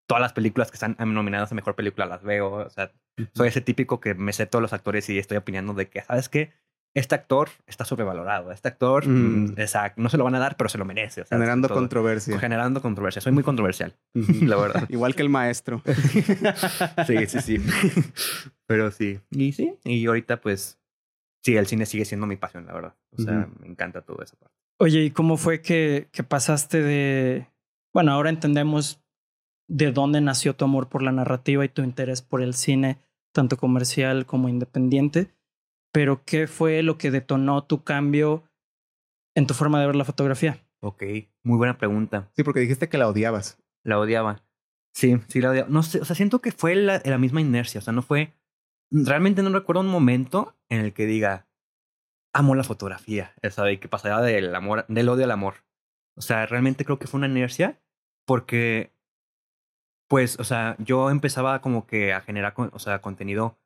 todas 0.07 0.21
las 0.21 0.33
películas 0.33 0.71
que 0.71 0.75
están 0.75 0.95
nominadas 0.99 1.51
a 1.51 1.55
mejor 1.55 1.75
película 1.75 2.05
las 2.05 2.23
veo. 2.23 2.51
O 2.53 2.69
sea, 2.69 2.91
soy 3.33 3.49
ese 3.49 3.61
típico 3.61 3.99
que 3.99 4.15
me 4.15 4.33
sé 4.33 4.47
todos 4.47 4.61
los 4.61 4.73
actores 4.73 5.07
y 5.09 5.17
estoy 5.17 5.37
opinando 5.37 5.73
de 5.73 5.89
que, 5.89 6.01
¿sabes 6.01 6.27
qué? 6.27 6.53
Este 6.97 7.13
actor 7.13 7.49
está 7.67 7.85
sobrevalorado. 7.85 8.51
Este 8.51 8.69
actor, 8.69 9.07
mm. 9.07 9.53
exacto, 9.57 10.01
no 10.01 10.09
se 10.09 10.17
lo 10.17 10.23
van 10.23 10.33
a 10.33 10.39
dar, 10.39 10.57
pero 10.57 10.67
se 10.67 10.79
lo 10.79 10.85
merece. 10.85 11.25
generando 11.25 11.69
controversia. 11.69 12.39
Generando 12.39 12.81
controversia. 12.81 13.21
Soy 13.21 13.33
muy 13.33 13.43
controversial, 13.43 13.95
la 14.13 14.55
verdad. 14.55 14.83
Igual 14.89 15.13
que 15.13 15.21
el 15.21 15.29
maestro. 15.29 15.83
sí, 17.05 17.27
sí, 17.27 17.41
sí. 17.41 17.57
pero 18.65 18.89
sí. 18.89 19.19
Y 19.29 19.51
sí. 19.51 19.75
Y 19.83 20.07
ahorita, 20.07 20.41
pues, 20.41 20.79
sí, 21.43 21.55
el 21.55 21.67
cine 21.67 21.85
sigue 21.85 22.03
siendo 22.03 22.25
mi 22.25 22.35
pasión, 22.35 22.65
la 22.65 22.73
verdad. 22.73 22.95
O 23.15 23.21
sea, 23.21 23.47
me 23.59 23.67
encanta 23.67 24.01
todo 24.01 24.23
eso. 24.23 24.35
Oye, 24.79 25.03
¿y 25.03 25.11
cómo 25.11 25.37
fue 25.37 25.61
que, 25.61 26.07
que 26.11 26.23
pasaste 26.23 26.81
de... 26.81 27.45
Bueno, 27.93 28.11
ahora 28.11 28.31
entendemos 28.31 29.03
de 29.67 29.91
dónde 29.91 30.19
nació 30.19 30.55
tu 30.55 30.65
amor 30.65 30.89
por 30.89 31.03
la 31.03 31.11
narrativa 31.11 31.63
y 31.63 31.69
tu 31.69 31.83
interés 31.83 32.23
por 32.23 32.41
el 32.41 32.55
cine, 32.55 32.97
tanto 33.33 33.55
comercial 33.57 34.25
como 34.25 34.49
independiente. 34.49 35.36
Pero, 35.91 36.23
¿qué 36.25 36.47
fue 36.47 36.83
lo 36.83 36.97
que 36.97 37.11
detonó 37.11 37.63
tu 37.63 37.83
cambio 37.83 38.43
en 39.35 39.47
tu 39.47 39.53
forma 39.53 39.79
de 39.79 39.87
ver 39.87 39.95
la 39.95 40.05
fotografía? 40.05 40.63
Ok, 40.81 41.03
muy 41.43 41.57
buena 41.57 41.77
pregunta. 41.77 42.29
Sí, 42.35 42.43
porque 42.43 42.59
dijiste 42.59 42.89
que 42.89 42.97
la 42.97 43.07
odiabas. 43.07 43.57
La 43.83 43.99
odiaba. 43.99 44.43
Sí, 44.93 45.17
sí 45.27 45.41
la 45.41 45.51
odiaba. 45.51 45.69
No 45.69 45.83
sé, 45.83 46.01
o 46.01 46.05
sea, 46.05 46.15
siento 46.15 46.39
que 46.39 46.51
fue 46.51 46.75
la, 46.75 47.01
la 47.03 47.17
misma 47.17 47.41
inercia. 47.41 47.79
O 47.79 47.81
sea, 47.81 47.93
no 47.93 48.01
fue. 48.01 48.33
Realmente 48.91 49.43
no 49.43 49.49
recuerdo 49.49 49.81
un 49.81 49.87
momento 49.87 50.55
en 50.69 50.81
el 50.81 50.93
que 50.93 51.05
diga, 51.05 51.47
amo 52.33 52.55
la 52.55 52.63
fotografía. 52.63 53.33
De 53.41 53.79
que 53.79 53.87
pasaría 53.87 54.19
del 54.19 54.53
amor, 54.55 54.85
del 54.87 55.09
odio 55.09 55.25
al 55.25 55.31
amor. 55.31 55.65
O 56.15 56.21
sea, 56.21 56.45
realmente 56.45 56.85
creo 56.85 56.99
que 56.99 57.07
fue 57.07 57.19
una 57.19 57.27
inercia 57.27 57.79
porque 58.25 58.91
pues, 60.07 60.39
o 60.39 60.43
sea, 60.43 60.75
yo 60.79 61.09
empezaba 61.09 61.61
como 61.61 61.85
que 61.85 62.13
a 62.13 62.21
generar, 62.21 62.53
o 62.57 62.79
sea, 62.79 63.01
contenido 63.01 63.57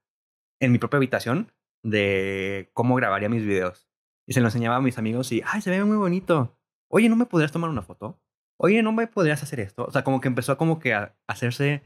en 0.59 0.71
mi 0.71 0.79
propia 0.79 0.97
habitación 0.97 1.51
de 1.83 2.69
cómo 2.73 2.95
grabaría 2.95 3.29
mis 3.29 3.45
videos. 3.45 3.87
Y 4.27 4.33
se 4.33 4.41
lo 4.41 4.47
enseñaba 4.47 4.77
a 4.77 4.81
mis 4.81 4.97
amigos 4.97 5.31
y, 5.31 5.41
ay, 5.45 5.61
se 5.61 5.69
ve 5.69 5.83
muy 5.83 5.97
bonito. 5.97 6.57
Oye, 6.89 7.09
¿no 7.09 7.15
me 7.15 7.25
podrías 7.25 7.51
tomar 7.51 7.69
una 7.69 7.81
foto? 7.81 8.19
Oye, 8.59 8.83
¿no 8.83 8.91
me 8.91 9.07
podrías 9.07 9.41
hacer 9.41 9.59
esto? 9.59 9.85
O 9.85 9.91
sea, 9.91 10.03
como 10.03 10.21
que 10.21 10.27
empezó 10.27 10.57
como 10.57 10.79
que 10.79 10.93
a 10.93 11.17
hacerse 11.27 11.83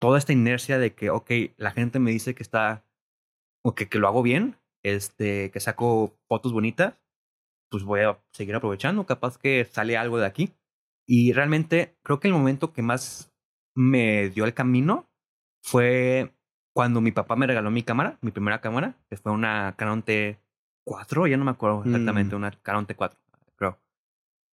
toda 0.00 0.18
esta 0.18 0.32
inercia 0.32 0.78
de 0.78 0.94
que, 0.94 1.10
ok, 1.10 1.30
la 1.56 1.70
gente 1.70 2.00
me 2.00 2.10
dice 2.10 2.34
que 2.34 2.42
está 2.42 2.84
o 3.64 3.74
que, 3.74 3.88
que 3.88 3.98
lo 3.98 4.08
hago 4.08 4.22
bien, 4.22 4.56
este, 4.84 5.50
que 5.52 5.60
saco 5.60 6.18
fotos 6.28 6.52
bonitas, 6.52 7.00
pues 7.70 7.84
voy 7.84 8.00
a 8.00 8.20
seguir 8.32 8.54
aprovechando, 8.54 9.06
capaz 9.06 9.38
que 9.38 9.64
sale 9.64 9.96
algo 9.96 10.18
de 10.18 10.26
aquí. 10.26 10.52
Y 11.06 11.32
realmente 11.32 11.96
creo 12.02 12.20
que 12.20 12.28
el 12.28 12.34
momento 12.34 12.72
que 12.72 12.82
más 12.82 13.32
me 13.76 14.28
dio 14.30 14.44
el 14.44 14.54
camino 14.54 15.08
fue 15.64 16.34
cuando 16.72 17.00
mi 17.00 17.12
papá 17.12 17.36
me 17.36 17.46
regaló 17.46 17.70
mi 17.70 17.82
cámara, 17.82 18.18
mi 18.20 18.30
primera 18.30 18.60
cámara, 18.60 18.94
que 19.10 19.16
fue 19.16 19.32
una 19.32 19.74
Canon 19.76 20.04
T4, 20.04 21.28
ya 21.28 21.36
no 21.36 21.44
me 21.44 21.50
acuerdo 21.50 21.82
exactamente, 21.84 22.34
mm. 22.34 22.38
una 22.38 22.50
Canon 22.50 22.86
T4, 22.86 23.12
creo. 23.56 23.78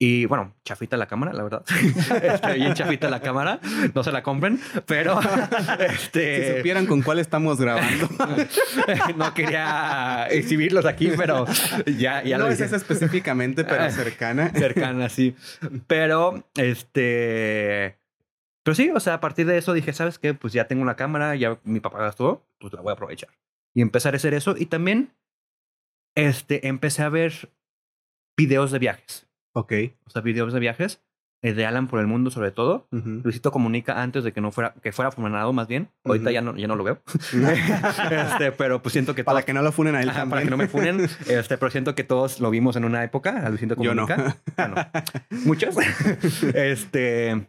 Y 0.02 0.26
bueno, 0.26 0.56
chafita 0.64 0.96
la 0.96 1.08
cámara, 1.08 1.34
la 1.34 1.44
verdad. 1.44 1.64
Estoy 2.24 2.60
bien 2.60 2.74
chafita 2.74 3.10
la 3.10 3.22
cámara. 3.22 3.60
No 3.94 4.04
se 4.04 4.12
la 4.12 4.24
compren, 4.24 4.60
pero 4.86 5.20
este... 5.80 6.52
si 6.52 6.58
supieran 6.58 6.86
con 6.86 7.02
cuál 7.02 7.20
estamos 7.20 7.60
grabando. 7.60 8.08
no 9.18 9.34
quería 9.34 10.28
exhibirlos 10.30 10.86
aquí, 10.86 11.12
pero 11.18 11.46
ya, 11.98 12.24
ya 12.24 12.38
no 12.38 12.46
lo 12.46 12.52
es 12.52 12.62
esa 12.62 12.78
específicamente, 12.78 13.66
pero 13.66 13.90
cercana. 13.92 14.52
cercana, 14.52 15.10
sí. 15.10 15.36
Pero 15.88 16.46
este. 16.56 18.00
Pero 18.70 18.76
sí, 18.76 18.92
o 18.94 19.00
sea, 19.00 19.16
a 19.16 19.20
partir 19.20 19.48
de 19.48 19.58
eso 19.58 19.74
dije, 19.74 19.94
¿sabes 19.94 20.20
qué? 20.20 20.36
Pues 20.36 20.54
ya 20.54 20.68
tengo 20.68 20.84
una 20.84 20.96
cámara, 20.96 21.36
ya 21.36 21.60
mi 21.64 21.80
papá 21.80 21.98
gastó, 21.98 22.46
pues 22.60 22.72
la 22.72 22.82
voy 22.82 22.92
a 22.92 22.94
aprovechar. 22.94 23.32
Y 23.74 23.82
empezar 23.82 24.14
a 24.14 24.18
hacer 24.18 24.36
eso. 24.36 24.54
Y 24.56 24.68
también 24.68 25.12
este, 26.14 26.68
empecé 26.68 27.02
a 27.02 27.10
ver 27.10 27.50
videos 28.38 28.70
de 28.70 28.78
viajes. 28.78 29.28
Ok. 29.54 29.74
O 30.06 30.12
sea, 30.12 30.22
videos 30.22 30.54
de 30.54 30.60
viajes 30.60 31.02
eh, 31.42 31.54
de 31.54 31.66
Alan 31.66 31.88
por 31.88 32.00
el 32.00 32.06
mundo 32.06 32.30
sobre 32.30 32.52
todo. 32.52 32.88
Luisito 32.92 33.52
comunica 33.52 34.04
antes 34.04 34.24
de 34.24 34.34
que 34.34 34.40
no 34.40 34.52
fuera, 34.52 34.76
que 34.84 34.92
fuera 34.92 35.10
funado 35.10 35.52
más 35.52 35.68
bien. 35.68 35.90
Ahorita 36.04 36.30
ya, 36.30 36.42
no, 36.42 36.56
ya 36.56 36.68
no 36.68 36.76
lo 36.76 36.84
veo. 36.84 37.02
este, 38.12 38.52
pero 38.52 38.84
pues 38.84 38.94
siento 38.94 39.16
que... 39.16 39.24
Para 39.24 39.42
que 39.42 39.54
no 39.54 39.64
lo 39.64 39.72
funen 39.72 39.96
a 39.96 40.04
él 40.04 40.12
Para 40.30 40.44
que 40.44 40.50
no 40.52 40.58
me 40.58 40.68
funen. 40.68 41.00
Este, 41.28 41.58
pero 41.58 41.72
siento 41.72 41.96
que 41.96 42.04
todos 42.04 42.40
lo 42.40 42.52
vimos 42.52 42.76
en 42.76 42.86
una 42.86 43.04
época. 43.04 43.44
A 43.44 43.50
Luisito 43.50 43.76
comunica. 43.76 44.16
Yo 44.16 44.24
no. 44.24 44.76
Ah, 44.76 44.92
Muchos. 45.44 45.76
este... 46.54 47.48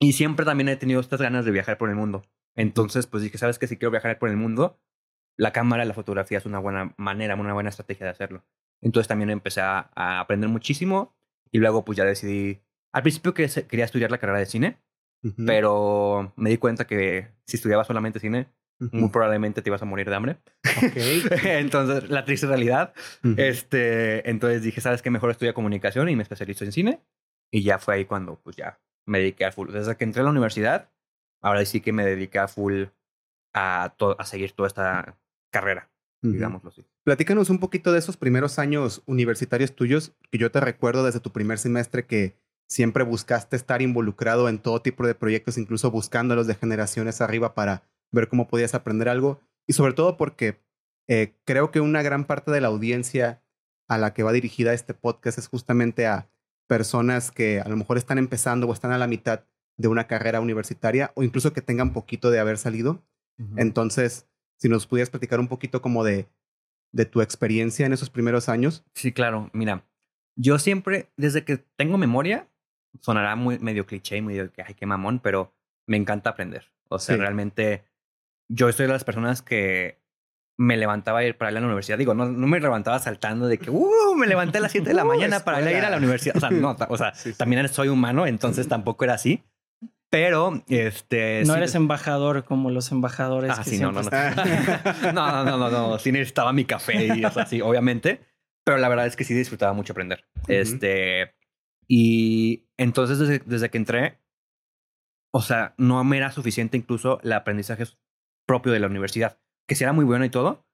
Y 0.00 0.12
siempre 0.12 0.44
también 0.44 0.68
he 0.68 0.76
tenido 0.76 1.00
estas 1.00 1.20
ganas 1.20 1.44
de 1.44 1.50
viajar 1.50 1.78
por 1.78 1.88
el 1.88 1.96
mundo. 1.96 2.24
Entonces, 2.54 3.06
pues 3.06 3.22
dije, 3.22 3.38
¿sabes 3.38 3.58
qué? 3.58 3.66
Si 3.66 3.76
quiero 3.76 3.90
viajar 3.90 4.18
por 4.18 4.28
el 4.28 4.36
mundo, 4.36 4.80
la 5.36 5.52
cámara, 5.52 5.84
la 5.84 5.94
fotografía 5.94 6.38
es 6.38 6.46
una 6.46 6.58
buena 6.58 6.94
manera, 6.96 7.36
una 7.36 7.54
buena 7.54 7.70
estrategia 7.70 8.06
de 8.06 8.10
hacerlo. 8.10 8.44
Entonces 8.82 9.08
también 9.08 9.30
empecé 9.30 9.60
a, 9.60 9.90
aprender 9.94 10.50
muchísimo 10.50 11.16
y 11.50 11.58
luego 11.58 11.84
pues 11.84 11.96
ya 11.96 12.04
decidí, 12.04 12.60
al 12.92 13.02
principio 13.02 13.34
que 13.34 13.48
quería 13.68 13.84
estudiar 13.84 14.10
la 14.10 14.18
carrera 14.18 14.38
de 14.38 14.46
cine, 14.46 14.78
pero 15.46 16.32
me 16.36 16.50
di 16.50 16.58
cuenta 16.58 16.86
que 16.86 17.28
si 17.44 17.56
estudiaba 17.56 17.84
solamente 17.84 18.20
cine, 18.20 18.48
muy 18.78 19.08
probablemente 19.08 19.62
te 19.62 19.70
ibas 19.70 19.82
a 19.82 19.84
morir 19.84 20.08
de 20.08 20.14
hambre. 20.14 20.38
entonces, 21.44 22.08
la 22.08 22.24
triste 22.24 22.46
realidad. 22.46 22.94
este, 23.36 24.28
entonces 24.30 24.62
dije, 24.62 24.80
¿sabes 24.80 25.02
qué? 25.02 25.10
Mejor 25.10 25.30
estudia 25.30 25.54
comunicación 25.54 26.08
y 26.08 26.16
me 26.16 26.22
especializo 26.22 26.64
en 26.64 26.72
cine. 26.72 27.00
Y 27.50 27.62
ya 27.62 27.78
fue 27.78 27.94
ahí 27.94 28.04
cuando 28.04 28.40
pues 28.40 28.56
ya 28.56 28.78
me 29.08 29.18
dediqué 29.18 29.44
a 29.44 29.52
full. 29.52 29.72
Desde 29.72 29.96
que 29.96 30.04
entré 30.04 30.20
a 30.20 30.24
la 30.24 30.30
universidad, 30.30 30.90
ahora 31.42 31.64
sí 31.64 31.80
que 31.80 31.92
me 31.92 32.04
dediqué 32.04 32.38
a 32.38 32.48
full 32.48 32.84
a, 33.54 33.94
a 34.18 34.24
seguir 34.24 34.52
toda 34.52 34.68
esta 34.68 35.18
carrera 35.50 35.90
digámoslo 36.22 36.70
así. 36.70 36.84
Platícanos 37.04 37.50
un 37.50 37.58
poquito 37.58 37.92
de 37.92 37.98
esos 37.98 38.16
primeros 38.16 38.58
años 38.58 39.02
universitarios 39.06 39.74
tuyos, 39.74 40.12
que 40.30 40.38
yo 40.38 40.50
te 40.50 40.60
recuerdo 40.60 41.04
desde 41.04 41.20
tu 41.20 41.32
primer 41.32 41.58
semestre 41.58 42.06
que 42.06 42.36
siempre 42.68 43.04
buscaste 43.04 43.56
estar 43.56 43.80
involucrado 43.82 44.48
en 44.48 44.58
todo 44.58 44.82
tipo 44.82 45.06
de 45.06 45.14
proyectos, 45.14 45.58
incluso 45.58 45.90
buscándolos 45.90 46.46
de 46.46 46.54
generaciones 46.54 47.20
arriba 47.20 47.54
para 47.54 47.82
ver 48.12 48.28
cómo 48.28 48.48
podías 48.48 48.74
aprender 48.74 49.08
algo. 49.08 49.40
Y 49.66 49.72
sobre 49.72 49.92
todo 49.92 50.16
porque 50.16 50.60
eh, 51.08 51.34
creo 51.44 51.70
que 51.70 51.80
una 51.80 52.02
gran 52.02 52.24
parte 52.24 52.50
de 52.50 52.60
la 52.60 52.68
audiencia 52.68 53.42
a 53.88 53.96
la 53.96 54.12
que 54.12 54.22
va 54.22 54.32
dirigida 54.32 54.74
este 54.74 54.92
podcast 54.92 55.38
es 55.38 55.48
justamente 55.48 56.06
a 56.06 56.30
personas 56.68 57.32
que 57.32 57.60
a 57.60 57.68
lo 57.68 57.76
mejor 57.76 57.98
están 57.98 58.18
empezando 58.18 58.68
o 58.68 58.72
están 58.72 58.92
a 58.92 58.98
la 58.98 59.08
mitad 59.08 59.44
de 59.76 59.88
una 59.88 60.06
carrera 60.06 60.40
universitaria 60.40 61.12
o 61.16 61.24
incluso 61.24 61.52
que 61.52 61.62
tengan 61.62 61.92
poquito 61.92 62.30
de 62.30 62.38
haber 62.38 62.58
salido. 62.58 63.02
Entonces, 63.56 64.28
si 64.56 64.68
nos 64.68 64.86
pudieras 64.88 65.10
platicar 65.10 65.38
un 65.38 65.46
poquito 65.46 65.80
como 65.80 66.02
de, 66.02 66.28
de 66.92 67.04
tu 67.04 67.20
experiencia 67.20 67.86
en 67.86 67.92
esos 67.92 68.10
primeros 68.10 68.48
años. 68.48 68.84
Sí, 68.94 69.12
claro. 69.12 69.48
Mira, 69.52 69.84
yo 70.36 70.58
siempre, 70.58 71.08
desde 71.16 71.44
que 71.44 71.58
tengo 71.76 71.98
memoria, 71.98 72.48
sonará 73.00 73.36
muy 73.36 73.60
medio 73.60 73.86
cliché, 73.86 74.20
medio 74.20 74.52
que, 74.52 74.62
ay, 74.62 74.74
qué 74.74 74.86
mamón, 74.86 75.20
pero 75.20 75.54
me 75.86 75.96
encanta 75.96 76.30
aprender. 76.30 76.72
O 76.88 76.98
sea, 76.98 77.16
realmente 77.16 77.84
yo 78.48 78.70
soy 78.72 78.86
de 78.86 78.92
las 78.92 79.04
personas 79.04 79.42
que 79.42 79.98
me 80.58 80.76
levantaba 80.76 81.20
a 81.20 81.24
ir 81.24 81.38
para 81.38 81.52
ir 81.52 81.56
a 81.56 81.60
la 81.60 81.66
universidad. 81.66 81.96
Digo, 81.96 82.14
no, 82.14 82.26
no 82.26 82.46
me 82.46 82.58
levantaba 82.60 82.98
saltando 82.98 83.46
de 83.46 83.58
que, 83.58 83.70
uh, 83.70 84.14
me 84.16 84.26
levanté 84.26 84.58
a 84.58 84.60
las 84.60 84.72
7 84.72 84.88
de 84.88 84.94
la 84.94 85.04
uh, 85.06 85.06
mañana 85.06 85.40
para 85.40 85.60
ir 85.70 85.84
a 85.84 85.90
la 85.90 85.96
universidad. 85.96 86.36
O 86.36 86.40
sea, 86.40 86.50
no, 86.50 86.76
o 86.88 86.96
sea, 86.98 87.12
también 87.36 87.66
soy 87.68 87.88
humano, 87.88 88.26
entonces 88.26 88.68
tampoco 88.68 89.04
era 89.04 89.14
así. 89.14 89.44
Pero, 90.10 90.64
este. 90.68 91.44
No 91.44 91.54
eres 91.54 91.74
embajador 91.74 92.44
como 92.44 92.70
los 92.70 92.90
embajadores. 92.90 93.52
Ah, 93.56 93.62
sí, 93.62 93.78
no, 93.80 93.92
no, 93.92 94.02
no. 94.02 94.10
no, 95.12 95.12
no, 95.12 95.44
no, 95.44 95.56
no, 95.58 95.70
no. 95.70 95.98
Sí 95.98 96.12
necesitaba 96.12 96.52
mi 96.52 96.64
café 96.64 97.06
y 97.16 97.24
o 97.24 97.30
sea, 97.30 97.46
sí, 97.46 97.60
obviamente. 97.60 98.20
Pero 98.64 98.78
la 98.78 98.88
verdad 98.88 99.06
es 99.06 99.16
que 99.16 99.24
sí 99.24 99.34
disfrutaba 99.34 99.72
mucho 99.74 99.92
aprender. 99.92 100.26
Este. 100.48 101.34
Y 101.86 102.68
entonces, 102.76 103.18
desde, 103.18 103.38
desde, 103.40 103.70
que 103.70 103.78
entré, 103.78 104.18
o 105.32 105.40
sea, 105.40 105.74
no 105.78 106.02
me 106.04 106.16
era 106.16 106.32
suficiente 106.32 106.76
incluso 106.76 107.20
el 107.22 107.32
aprendizaje 107.32 107.84
propio 108.46 108.72
de 108.72 108.80
la 108.80 108.86
universidad, 108.86 109.38
que 109.68 109.74
sí 109.74 109.84
era 109.84 109.92
muy 109.92 110.04
bueno 110.04 110.24
y 110.24 110.30
todo, 110.30 110.64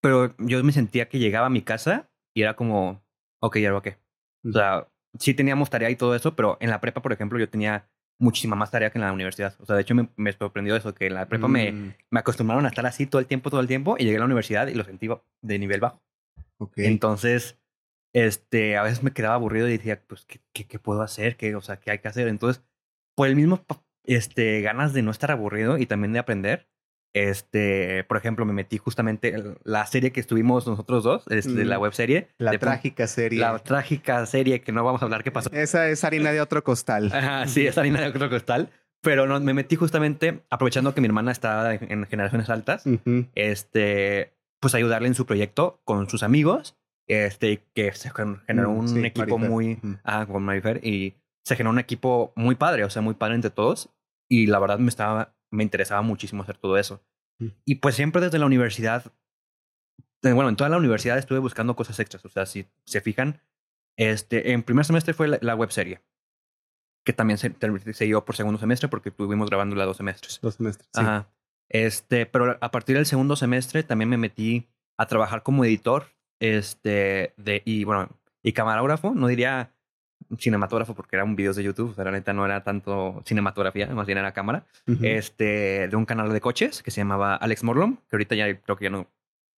pero 0.00 0.34
yo 0.38 0.62
me 0.64 0.72
sentía 0.72 1.08
que 1.08 1.18
llegaba 1.18 1.46
a 1.46 1.50
mi 1.50 1.62
casa 1.62 2.10
y 2.34 2.42
era 2.42 2.54
como, 2.54 3.04
ok, 3.40 3.58
ya 3.58 3.70
lo 3.70 3.82
qué. 3.82 3.98
O 4.44 4.52
sea, 4.52 4.88
sí 5.18 5.34
teníamos 5.34 5.70
tarea 5.70 5.90
y 5.90 5.96
todo 5.96 6.14
eso, 6.14 6.36
pero 6.36 6.56
en 6.60 6.70
la 6.70 6.80
prepa, 6.80 7.02
por 7.02 7.12
ejemplo, 7.12 7.38
yo 7.38 7.48
tenía 7.48 7.88
muchísima 8.20 8.54
más 8.54 8.70
tarea 8.70 8.90
que 8.90 8.98
en 8.98 9.04
la 9.04 9.12
universidad. 9.12 9.56
O 9.58 9.66
sea, 9.66 9.76
de 9.76 9.82
hecho 9.82 9.94
me, 9.94 10.08
me 10.16 10.32
sorprendió 10.32 10.76
eso, 10.76 10.94
que 10.94 11.06
en 11.06 11.14
la 11.14 11.26
prepa 11.26 11.48
me, 11.48 11.72
mm. 11.72 11.94
me 12.10 12.20
acostumbraron 12.20 12.64
a 12.64 12.68
estar 12.68 12.86
así 12.86 13.06
todo 13.06 13.20
el 13.20 13.26
tiempo, 13.26 13.50
todo 13.50 13.60
el 13.60 13.66
tiempo, 13.66 13.96
y 13.98 14.04
llegué 14.04 14.16
a 14.16 14.20
la 14.20 14.26
universidad 14.26 14.68
y 14.68 14.74
lo 14.74 14.84
sentí 14.84 15.08
de 15.42 15.58
nivel 15.58 15.80
bajo. 15.80 16.02
Okay. 16.58 16.86
Entonces, 16.86 17.58
este, 18.14 18.76
a 18.76 18.84
veces 18.84 19.02
me 19.02 19.12
quedaba 19.12 19.34
aburrido 19.34 19.68
y 19.68 19.72
decía, 19.72 20.00
pues, 20.06 20.24
¿qué, 20.26 20.40
qué, 20.52 20.66
qué 20.66 20.78
puedo 20.78 21.02
hacer? 21.02 21.36
¿Qué, 21.36 21.56
o 21.56 21.60
sea, 21.60 21.80
¿qué 21.80 21.90
hay 21.90 21.98
que 21.98 22.08
hacer? 22.08 22.28
Entonces, 22.28 22.62
por 23.16 23.26
el 23.26 23.34
mismo, 23.34 23.64
este, 24.04 24.60
ganas 24.60 24.92
de 24.92 25.02
no 25.02 25.10
estar 25.10 25.30
aburrido 25.30 25.78
y 25.78 25.86
también 25.86 26.12
de 26.12 26.20
aprender, 26.20 26.68
este, 27.14 28.02
por 28.04 28.16
ejemplo, 28.16 28.44
me 28.44 28.52
metí 28.52 28.76
justamente 28.76 29.28
en 29.28 29.56
la 29.62 29.86
serie 29.86 30.10
que 30.10 30.18
estuvimos 30.18 30.66
nosotros 30.66 31.04
dos, 31.04 31.24
este, 31.30 31.64
la 31.64 31.78
mm. 31.78 31.82
web 31.82 31.94
serie. 31.94 32.28
La 32.38 32.58
trágica 32.58 33.06
serie. 33.06 33.38
La 33.38 33.56
trágica 33.60 34.26
serie 34.26 34.60
que 34.60 34.72
no 34.72 34.82
vamos 34.82 35.00
a 35.00 35.04
hablar 35.04 35.22
qué 35.22 35.30
pasó. 35.30 35.48
Esa 35.52 35.88
es 35.88 36.02
harina 36.02 36.32
de 36.32 36.40
otro 36.40 36.64
costal. 36.64 37.12
Ajá, 37.14 37.46
sí, 37.46 37.66
es 37.66 37.78
harina 37.78 38.00
de 38.00 38.08
otro 38.08 38.28
costal. 38.28 38.68
Pero 39.00 39.26
no, 39.26 39.38
me 39.38 39.54
metí 39.54 39.76
justamente 39.76 40.42
aprovechando 40.50 40.92
que 40.92 41.00
mi 41.00 41.06
hermana 41.06 41.30
estaba 41.30 41.74
en, 41.74 42.06
generaciones 42.06 42.50
altas, 42.50 42.84
este, 43.34 44.32
pues 44.60 44.74
ayudarle 44.74 45.08
en 45.08 45.14
su 45.14 45.26
proyecto 45.26 45.80
con 45.84 46.08
sus 46.08 46.22
amigos, 46.22 46.76
este, 47.06 47.62
que 47.74 47.92
se 47.92 48.10
generó 48.46 48.72
mm, 48.72 48.78
un 48.78 49.04
equipo 49.04 49.38
muy, 49.38 49.78
ah, 50.04 50.26
con 50.26 50.42
Marifer, 50.42 50.80
y 50.84 51.14
se 51.44 51.54
generó 51.54 51.70
un 51.70 51.78
equipo 51.78 52.32
muy 52.34 52.54
padre, 52.54 52.82
o 52.84 52.90
sea, 52.90 53.02
muy 53.02 53.14
padre 53.14 53.34
entre 53.34 53.50
todos. 53.50 53.90
Y 54.26 54.46
la 54.46 54.58
verdad 54.58 54.78
me 54.78 54.88
estaba 54.88 55.34
me 55.54 55.62
interesaba 55.62 56.02
muchísimo 56.02 56.42
hacer 56.42 56.58
todo 56.58 56.76
eso. 56.76 57.02
Mm. 57.38 57.48
Y 57.64 57.74
pues 57.76 57.94
siempre 57.94 58.20
desde 58.20 58.38
la 58.38 58.46
universidad, 58.46 59.12
eh, 60.22 60.32
bueno, 60.32 60.48
en 60.48 60.56
toda 60.56 60.70
la 60.70 60.76
universidad 60.76 61.18
estuve 61.18 61.38
buscando 61.38 61.76
cosas 61.76 61.98
extras. 62.00 62.24
O 62.24 62.28
sea, 62.28 62.46
si 62.46 62.66
se 62.84 63.00
fijan, 63.00 63.40
este, 63.96 64.52
en 64.52 64.62
primer 64.62 64.84
semestre 64.84 65.14
fue 65.14 65.38
la, 65.40 65.54
web 65.54 65.70
serie, 65.70 66.02
que 67.04 67.12
también 67.12 67.38
se, 67.38 67.54
siguió 67.92 68.24
por 68.24 68.36
segundo 68.36 68.58
semestre 68.58 68.88
porque 68.88 69.10
estuvimos 69.10 69.48
grabando 69.48 69.76
la 69.76 69.84
dos 69.84 69.96
semestres. 69.96 70.40
Dos 70.42 70.54
semestres. 70.54 70.88
Ajá. 70.94 71.28
Este, 71.68 72.26
pero 72.26 72.58
a 72.60 72.70
partir 72.70 72.96
del 72.96 73.06
segundo 73.06 73.36
semestre 73.36 73.82
también 73.82 74.08
me 74.08 74.16
metí 74.16 74.68
a 74.98 75.06
trabajar 75.06 75.42
como 75.42 75.64
editor, 75.64 76.06
este, 76.40 77.34
de, 77.36 77.62
y 77.64 77.84
bueno, 77.84 78.10
y 78.42 78.52
camarógrafo, 78.52 79.14
no 79.14 79.26
diría 79.26 79.73
cinematógrafo 80.38 80.94
porque 80.94 81.16
era 81.16 81.24
un 81.24 81.36
video 81.36 81.52
de 81.52 81.62
YouTube, 81.62 81.90
o 81.90 81.94
sea, 81.94 82.04
la 82.04 82.10
neta 82.10 82.32
no 82.32 82.44
era 82.44 82.62
tanto 82.62 83.22
cinematografía, 83.24 83.86
más 83.88 84.06
bien 84.06 84.18
era 84.18 84.32
cámara, 84.32 84.64
este, 85.02 85.88
de 85.88 85.96
un 85.96 86.04
canal 86.04 86.32
de 86.32 86.40
coches 86.40 86.82
que 86.82 86.90
se 86.90 87.00
llamaba 87.00 87.36
Alex 87.36 87.64
Morlom, 87.64 87.96
que 87.96 88.16
ahorita 88.16 88.34
ya 88.34 88.60
creo 88.60 88.76
que 88.76 88.84
ya 88.84 88.90
no 88.90 89.06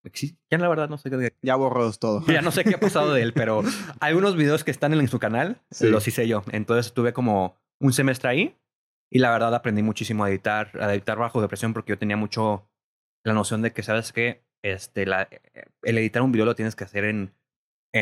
existe, 0.04 0.38
ya 0.50 0.58
la 0.58 0.68
verdad 0.68 0.88
no 0.88 0.98
sé 0.98 1.10
qué. 1.10 1.32
Ya 1.42 1.56
borró 1.56 1.92
todo. 1.92 2.24
Ya 2.26 2.42
no 2.42 2.50
sé 2.50 2.64
qué 2.64 2.74
ha 2.74 2.80
pasado 2.80 3.12
de 3.12 3.22
él, 3.22 3.32
pero 3.32 3.62
hay 4.00 4.14
unos 4.14 4.36
videos 4.36 4.64
que 4.64 4.70
están 4.70 4.94
en 4.94 5.08
su 5.08 5.18
canal, 5.18 5.60
los 5.80 6.06
hice 6.08 6.26
yo. 6.28 6.42
Entonces 6.52 6.86
estuve 6.86 7.12
como 7.12 7.56
un 7.80 7.92
semestre 7.92 8.30
ahí 8.30 8.56
y 9.10 9.18
la 9.18 9.30
verdad 9.30 9.54
aprendí 9.54 9.82
muchísimo 9.82 10.24
a 10.24 10.30
editar, 10.30 10.70
a 10.80 10.92
editar 10.94 11.18
bajo 11.18 11.40
depresión 11.40 11.72
porque 11.72 11.90
yo 11.92 11.98
tenía 11.98 12.16
mucho 12.16 12.68
la 13.24 13.32
noción 13.32 13.62
de 13.62 13.72
que, 13.72 13.82
¿sabes 13.82 14.12
que 14.12 14.42
Este, 14.62 15.06
la, 15.06 15.28
el 15.82 15.98
editar 15.98 16.22
un 16.22 16.32
video 16.32 16.46
lo 16.46 16.54
tienes 16.54 16.74
que 16.74 16.84
hacer 16.84 17.04
en 17.04 17.32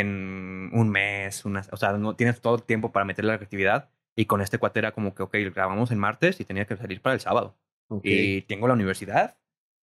en 0.00 0.70
un 0.72 0.90
mes, 0.90 1.44
una, 1.44 1.62
o 1.70 1.76
sea, 1.76 1.92
no 1.92 2.16
tienes 2.16 2.40
todo 2.40 2.56
el 2.56 2.62
tiempo 2.62 2.92
para 2.92 3.04
meterle 3.04 3.28
la 3.30 3.36
actividad. 3.36 3.90
Y 4.16 4.26
con 4.26 4.40
este 4.40 4.58
cuate 4.58 4.78
era 4.78 4.92
como 4.92 5.14
que, 5.14 5.24
ok, 5.24 5.34
grabamos 5.54 5.90
el 5.90 5.96
martes 5.98 6.40
y 6.40 6.44
tenía 6.44 6.66
que 6.66 6.76
salir 6.76 7.00
para 7.00 7.14
el 7.14 7.20
sábado. 7.20 7.56
Y 8.02 8.42
tengo 8.42 8.66
la 8.66 8.74
universidad 8.74 9.36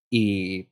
y 0.10 0.70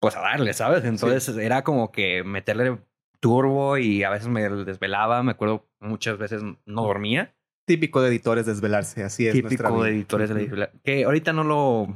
pues 0.00 0.16
a 0.16 0.20
darle, 0.20 0.52
¿sabes? 0.54 0.84
Entonces 0.84 1.36
era 1.36 1.62
como 1.62 1.92
que 1.92 2.24
meterle 2.24 2.78
turbo 3.20 3.78
y 3.78 4.02
a 4.04 4.10
veces 4.10 4.28
me 4.28 4.48
desvelaba, 4.48 5.22
me 5.22 5.32
acuerdo 5.32 5.68
muchas 5.80 6.18
veces 6.18 6.42
no 6.42 6.82
dormía. 6.82 7.34
Típico 7.66 8.00
de 8.00 8.08
editores 8.08 8.46
desvelarse, 8.46 9.02
así 9.04 9.26
es. 9.26 9.34
Típico 9.34 9.82
de 9.82 9.90
editores 9.90 10.30
Que 10.82 11.04
ahorita 11.04 11.32
no 11.32 11.44
lo 11.44 11.88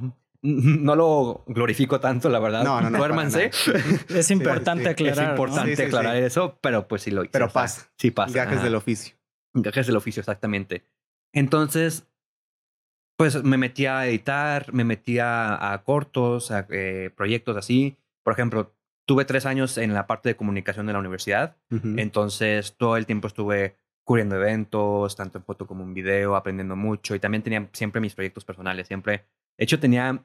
no 0.45 0.97
lo 0.97 1.45
glorifico 1.47 2.01
tanto, 2.01 2.29
la 2.29 2.41
verdad. 2.41 2.65
No, 2.65 2.81
no, 2.81 2.91
no. 2.91 2.99
Duérmanse. 2.99 3.51
Es 4.09 4.31
importante 4.31 4.89
aclarar. 4.89 5.25
Es 5.25 5.31
importante 5.31 5.83
aclarar 5.85 6.17
eso, 6.17 6.59
pero 6.61 6.89
pues 6.89 7.03
sí 7.03 7.11
lo 7.11 7.25
Pero 7.31 7.49
pasa. 7.49 7.91
Sí 7.97 8.11
pasa. 8.11 8.35
Gajes 8.35 8.63
del 8.63 8.75
oficio. 8.75 9.17
Gajes 9.55 9.87
del 9.87 9.97
oficio, 9.97 10.21
exactamente. 10.21 10.85
Entonces, 11.33 12.09
pues 13.17 13.43
me 13.45 13.57
metí 13.57 13.87
a 13.87 14.07
editar, 14.07 14.73
me 14.73 14.85
metí 14.85 15.19
a, 15.21 15.81
cortos, 15.85 16.51
a 16.51 16.67
eh, 16.71 17.11
proyectos 17.15 17.57
así. 17.57 17.97
Por 18.25 18.33
ejemplo, 18.33 18.75
tuve 19.07 19.25
tres 19.25 19.47
años 19.47 19.79
en 19.79 19.95
la 19.95 20.07
parte 20.07 20.31
de 20.31 20.37
comunicación 20.37 20.87
de 20.87 20.93
la 20.93 20.99
universidad. 20.99 21.57
Entonces, 21.97 22.77
todo 22.77 22.97
el 22.97 23.07
tiempo 23.07 23.29
estuve 23.29 23.77
cubriendo 24.05 24.37
eventos, 24.37 25.15
tanto 25.17 25.39
en 25.39 25.45
foto 25.45 25.67
como 25.67 25.85
en 25.85 25.95
video, 25.95 26.35
aprendiendo 26.35 26.77
mucho. 26.77 27.15
Y 27.15 27.21
también 27.21 27.43
tenía 27.43 27.69
siempre 27.73 28.01
mis 28.01 28.15
proyectos 28.15 28.45
personales. 28.45 28.89
Siempre, 28.89 29.25
de 29.57 29.65
hecho, 29.65 29.79
tenía 29.79 30.25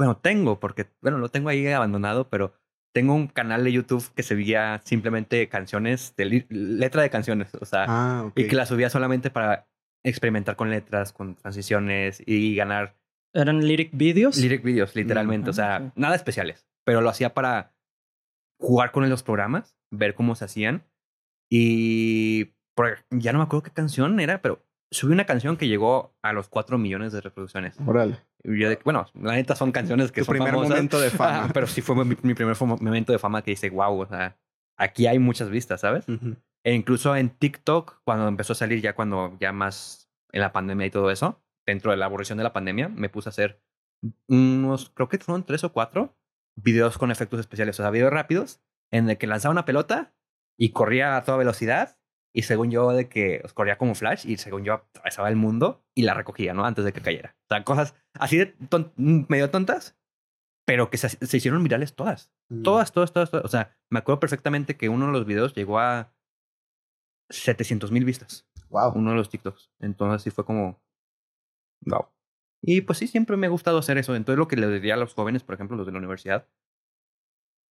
bueno, 0.00 0.16
tengo, 0.16 0.58
porque, 0.60 0.86
bueno, 1.02 1.18
lo 1.18 1.28
tengo 1.28 1.50
ahí 1.50 1.66
abandonado, 1.66 2.30
pero 2.30 2.54
tengo 2.94 3.12
un 3.14 3.28
canal 3.28 3.64
de 3.64 3.72
YouTube 3.72 4.02
que 4.14 4.22
subía 4.22 4.80
simplemente 4.82 5.46
canciones, 5.50 6.14
de 6.16 6.46
letra 6.48 7.02
de 7.02 7.10
canciones, 7.10 7.54
o 7.54 7.66
sea, 7.66 7.84
ah, 7.86 8.32
y 8.34 8.48
que 8.48 8.56
la 8.56 8.64
subía 8.64 8.88
solamente 8.88 9.28
para 9.28 9.68
experimentar 10.02 10.56
con 10.56 10.70
letras, 10.70 11.12
con 11.12 11.34
transiciones 11.34 12.22
y 12.24 12.54
ganar. 12.56 12.96
¿Eran 13.34 13.60
lyric 13.60 13.90
videos? 13.92 14.38
Lyric 14.38 14.62
videos, 14.62 14.96
literalmente, 14.96 15.50
o 15.50 15.52
sea, 15.52 15.92
nada 15.96 16.16
especiales, 16.16 16.66
pero 16.86 17.02
lo 17.02 17.10
hacía 17.10 17.34
para 17.34 17.74
jugar 18.58 18.92
con 18.92 19.06
los 19.06 19.22
programas, 19.22 19.76
ver 19.92 20.14
cómo 20.14 20.34
se 20.34 20.46
hacían 20.46 20.82
y 21.52 22.54
ya 23.10 23.34
no 23.34 23.40
me 23.40 23.44
acuerdo 23.44 23.64
qué 23.64 23.70
canción 23.70 24.18
era, 24.18 24.40
pero 24.40 24.64
subí 24.90 25.12
una 25.12 25.24
canción 25.24 25.56
que 25.56 25.68
llegó 25.68 26.16
a 26.22 26.32
los 26.32 26.48
4 26.48 26.78
millones 26.78 27.12
de 27.12 27.20
reproducciones. 27.20 27.78
Moral. 27.80 28.18
bueno, 28.84 29.06
la 29.14 29.34
neta 29.34 29.54
son 29.54 29.72
canciones 29.72 30.10
que 30.10 30.22
tu 30.22 30.26
son 30.26 30.34
primer 30.34 30.54
momento 30.54 31.00
de 31.00 31.10
fama. 31.10 31.50
pero 31.52 31.66
sí 31.66 31.80
fue 31.80 32.04
mi, 32.04 32.14
primer 32.14 32.56
momento 32.60 33.12
de 33.12 33.18
fama 33.18 33.42
que 33.42 33.52
dice, 33.52 33.70
wow, 33.70 34.00
o 34.00 34.06
sea, 34.06 34.36
aquí 34.76 35.06
hay 35.06 35.18
muchas 35.18 35.50
vistas, 35.50 35.80
¿sabes? 35.80 36.06
E 36.64 36.74
incluso 36.74 37.14
en 37.16 37.30
TikTok, 37.30 38.00
cuando 38.04 38.28
empezó 38.28 38.52
a 38.52 38.56
salir 38.56 38.80
ya 38.80 38.94
cuando 38.94 39.36
ya 39.40 39.52
más 39.52 40.10
en 40.32 40.40
la 40.40 40.52
pandemia 40.52 40.86
y 40.86 40.90
todo 40.90 41.10
eso, 41.10 41.42
dentro 41.66 41.90
de 41.90 41.96
la 41.96 42.06
aburrición 42.06 42.38
de 42.38 42.44
la 42.44 42.52
pandemia, 42.52 42.88
me 42.88 43.08
puse 43.08 43.28
a 43.28 43.30
hacer 43.30 43.62
unos, 44.28 44.90
creo 44.90 45.08
que 45.08 45.18
fueron 45.18 45.44
tres 45.44 45.62
o 45.64 45.72
cuatro 45.72 46.16
videos 46.56 46.98
con 46.98 47.10
efectos 47.10 47.40
especiales, 47.40 47.78
o 47.78 47.82
sea, 47.82 47.90
videos 47.90 48.12
rápidos, 48.12 48.60
en 48.90 49.08
el 49.08 49.18
que 49.18 49.26
lanzaba 49.26 49.52
una 49.52 49.64
pelota 49.64 50.14
y 50.58 50.70
corría 50.70 51.16
a 51.16 51.24
toda 51.24 51.38
velocidad 51.38 51.99
y 52.32 52.42
según 52.42 52.70
yo, 52.70 52.90
de 52.92 53.08
que 53.08 53.42
corría 53.54 53.78
como 53.78 53.94
flash 53.94 54.26
y 54.26 54.36
según 54.36 54.64
yo 54.64 54.74
atravesaba 54.74 55.28
el 55.28 55.36
mundo 55.36 55.84
y 55.94 56.02
la 56.02 56.14
recogía, 56.14 56.54
¿no? 56.54 56.64
Antes 56.64 56.84
de 56.84 56.92
que 56.92 57.00
cayera. 57.00 57.36
O 57.44 57.48
sea, 57.48 57.64
cosas 57.64 57.94
así 58.14 58.36
de 58.38 58.54
medio 58.96 59.50
tontas, 59.50 59.98
pero 60.64 60.90
que 60.90 60.98
se, 60.98 61.36
hicieron 61.36 61.62
virales 61.62 61.94
todas. 61.94 62.32
Mm. 62.48 62.62
Todas, 62.62 62.92
todas, 62.92 63.12
todas, 63.12 63.34
O 63.34 63.48
sea, 63.48 63.76
me 63.90 63.98
acuerdo 63.98 64.20
perfectamente 64.20 64.76
que 64.76 64.88
uno 64.88 65.06
de 65.06 65.12
los 65.12 65.26
videos 65.26 65.54
llegó 65.54 65.80
a 65.80 66.14
700 67.30 67.90
mil 67.90 68.04
vistas. 68.04 68.48
Wow. 68.68 68.92
Uno 68.94 69.10
de 69.10 69.16
los 69.16 69.28
TikToks. 69.28 69.72
Entonces 69.80 70.22
sí 70.22 70.30
fue 70.30 70.44
como, 70.44 70.80
wow. 71.86 72.06
Y 72.62 72.82
pues 72.82 72.98
sí, 72.98 73.08
siempre 73.08 73.36
me 73.36 73.46
ha 73.48 73.50
gustado 73.50 73.78
hacer 73.78 73.98
eso. 73.98 74.14
Entonces 74.14 74.38
lo 74.38 74.46
que 74.46 74.56
le 74.56 74.68
diría 74.68 74.94
a 74.94 74.98
los 74.98 75.14
jóvenes, 75.14 75.42
por 75.42 75.56
ejemplo, 75.56 75.76
los 75.76 75.86
de 75.86 75.92
la 75.92 75.98
universidad, 75.98 76.46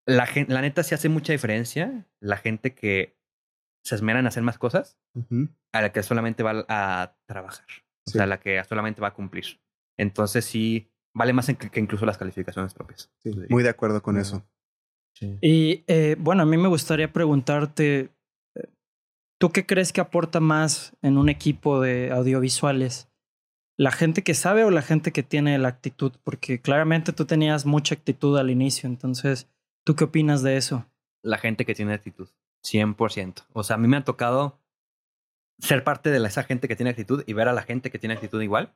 la, 0.06 0.28
la 0.48 0.62
neta 0.62 0.84
sí 0.84 0.96
hace 0.96 1.08
mucha 1.08 1.32
diferencia 1.32 2.08
la 2.20 2.38
gente 2.38 2.74
que 2.74 3.19
se 3.84 3.96
esmeran 3.96 4.26
a 4.26 4.30
hacer 4.30 4.44
más 4.44 4.58
cosas 4.58 4.98
a 5.72 5.82
la 5.82 5.92
que 5.92 6.04
solamente 6.04 6.44
va 6.44 6.66
a 6.68 7.16
trabajar. 7.26 7.66
O 8.08 8.12
sea, 8.12 8.24
a 8.24 8.28
la 8.28 8.40
que 8.40 8.64
solamente 8.64 9.02
va 9.02 9.10
a 9.10 9.14
cumplir. 9.14 9.60
Entonces 9.98 10.46
sí, 10.46 10.90
vale 11.14 11.34
más 11.34 11.48
que 11.48 11.80
incluso 11.80 12.06
las 12.06 12.18
calificaciones 12.18 12.74
propias. 12.74 13.12
muy 13.50 13.64
de 13.64 13.70
acuerdo 13.70 14.02
con 14.02 14.18
eso. 14.18 14.46
Y 15.42 15.84
eh, 15.88 16.16
bueno, 16.18 16.44
a 16.44 16.46
mí 16.46 16.58
me 16.58 16.70
gustaría 16.70 17.12
preguntarte, 17.12 18.10
eh, 18.56 18.70
¿tú 19.38 19.52
qué 19.52 19.66
crees 19.66 19.92
que 19.92 20.02
aporta 20.02 20.40
más 20.40 20.96
en 21.02 21.18
un 21.18 21.30
equipo 21.30 21.82
de 21.82 22.12
audiovisuales? 22.12 23.10
¿La 23.78 23.92
gente 23.92 24.24
que 24.24 24.34
sabe 24.34 24.64
o 24.64 24.72
la 24.72 24.82
gente 24.82 25.12
que 25.12 25.24
tiene 25.24 25.58
la 25.58 25.70
actitud? 25.70 26.14
Porque 26.24 26.62
claramente 26.62 27.14
tú 27.14 27.26
tenías 27.26 27.66
mucha 27.66 27.96
actitud 27.96 28.38
al 28.38 28.50
inicio, 28.50 28.88
entonces, 28.88 29.50
¿tú 29.86 29.96
qué 29.96 30.06
opinas 30.06 30.42
de 30.42 30.58
eso? 30.58 30.86
La 31.22 31.38
gente 31.38 31.66
que 31.66 31.76
tiene 31.76 31.94
actitud. 31.94 32.30
100%. 32.64 33.46
O 33.54 33.64
sea, 33.64 33.76
a 33.76 33.80
mí 33.80 33.88
me 33.88 33.98
ha 33.98 34.04
tocado 34.04 34.60
ser 35.60 35.84
parte 35.84 36.10
de 36.10 36.26
esa 36.26 36.44
gente 36.44 36.68
que 36.68 36.76
tiene 36.76 36.92
actitud 36.92 37.24
y 37.26 37.34
ver 37.34 37.48
a 37.48 37.54
la 37.54 37.64
gente 37.64 37.92
que 37.92 38.00
tiene 38.00 38.16
actitud 38.16 38.42
igual. 38.42 38.74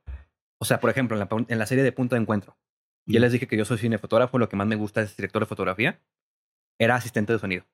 O 0.60 0.66
sea, 0.66 0.80
por 0.80 0.90
ejemplo, 0.90 1.18
en 1.48 1.60
la, 1.60 1.66
serie 1.66 1.84
de 1.84 1.92
Punto 1.92 2.16
de 2.16 2.22
Encuentro, 2.22 2.58
yo 3.06 3.20
les 3.20 3.32
dije 3.32 3.48
que 3.48 3.58
yo 3.58 3.66
soy 3.66 3.78
cinefotógrafo, 3.78 4.38
lo 4.38 4.50
que 4.50 4.56
más 4.56 4.68
me 4.68 4.76
gusta 4.76 5.02
es 5.02 5.16
director 5.16 5.42
de 5.42 5.48
fotografía. 5.48 6.02
Era 6.80 6.96
asistente 6.96 7.34
de 7.34 7.40
sonido. 7.40 7.66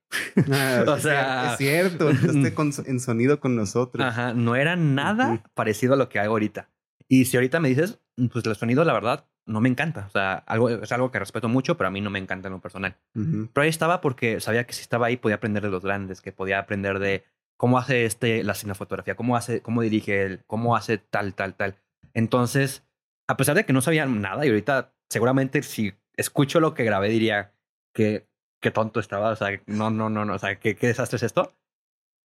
Ah, 0.52 0.84
o 0.88 0.98
sea, 0.98 1.52
es 1.52 1.58
cierto, 1.58 2.10
estás 2.10 2.80
en 2.88 3.00
sonido 3.00 3.39
con 3.39 3.56
nosotros. 3.56 4.06
Ajá, 4.06 4.34
no 4.34 4.56
era 4.56 4.76
nada 4.76 5.43
parecido 5.54 5.93
a 5.93 5.98
lo 5.98 6.10
que 6.10 6.19
hago 6.19 6.34
ahorita. 6.34 6.69
Y 7.08 7.26
si 7.26 7.38
ahorita 7.38 7.60
me 7.60 7.69
dices, 7.69 8.00
pues 8.32 8.45
el 8.45 8.56
sonido, 8.56 8.84
la 8.84 8.93
verdad, 8.93 9.26
no 9.50 9.62
me 9.62 9.70
encanta. 9.70 10.06
O 10.08 10.12
sea, 10.12 10.44
algo, 10.46 10.70
es 10.70 10.92
algo 10.92 11.12
que 11.12 11.20
respeto 11.20 11.50
mucho, 11.50 11.76
pero 11.76 11.88
a 11.88 11.92
mí 11.92 12.02
no 12.02 12.10
me 12.10 12.20
encanta 12.20 12.48
en 12.48 12.54
lo 12.54 12.62
personal. 12.62 12.96
Pero 13.14 13.64
ahí 13.64 13.70
estaba 13.70 14.00
porque 14.00 14.40
sabía 14.40 14.66
que 14.66 14.74
si 14.74 14.82
estaba 14.82 15.08
ahí 15.08 15.18
podía 15.18 15.38
aprender 15.38 15.64
de 15.64 15.70
los 15.70 15.84
grandes, 15.84 16.22
que 16.22 16.32
podía 16.32 16.60
aprender 16.60 17.00
de 17.00 17.26
cómo 17.58 17.78
hace 17.78 18.06
este 18.06 18.44
la 18.44 18.54
cinefotografía, 18.54 19.16
cómo 19.16 19.36
hace, 19.36 19.62
cómo 19.62 19.82
dirige 19.82 20.24
él, 20.24 20.44
cómo 20.48 20.76
hace 20.76 20.98
tal, 21.00 21.34
tal, 21.34 21.56
tal. 21.56 21.76
Entonces, 22.14 22.86
a 23.28 23.38
pesar 23.38 23.56
de 23.56 23.66
que 23.66 23.74
no 23.74 23.82
sabía 23.82 24.06
nada, 24.06 24.46
y 24.46 24.50
ahorita 24.50 24.94
seguramente 25.10 25.64
si 25.64 25.94
escucho 26.16 26.60
lo 26.60 26.74
que 26.74 26.84
grabé 26.84 27.10
diría 27.10 27.54
que 27.94 28.28
qué 28.62 28.72
tonto 28.72 29.00
estaba, 29.00 29.32
o 29.32 29.36
sea, 29.36 29.62
no, 29.66 29.90
no, 29.90 30.10
no, 30.10 30.26
no, 30.26 30.36
o 30.36 30.40
sea, 30.40 30.60
qué, 30.60 30.76
qué 30.76 30.88
desastre 30.88 31.18
es 31.18 31.24
esto 31.24 31.59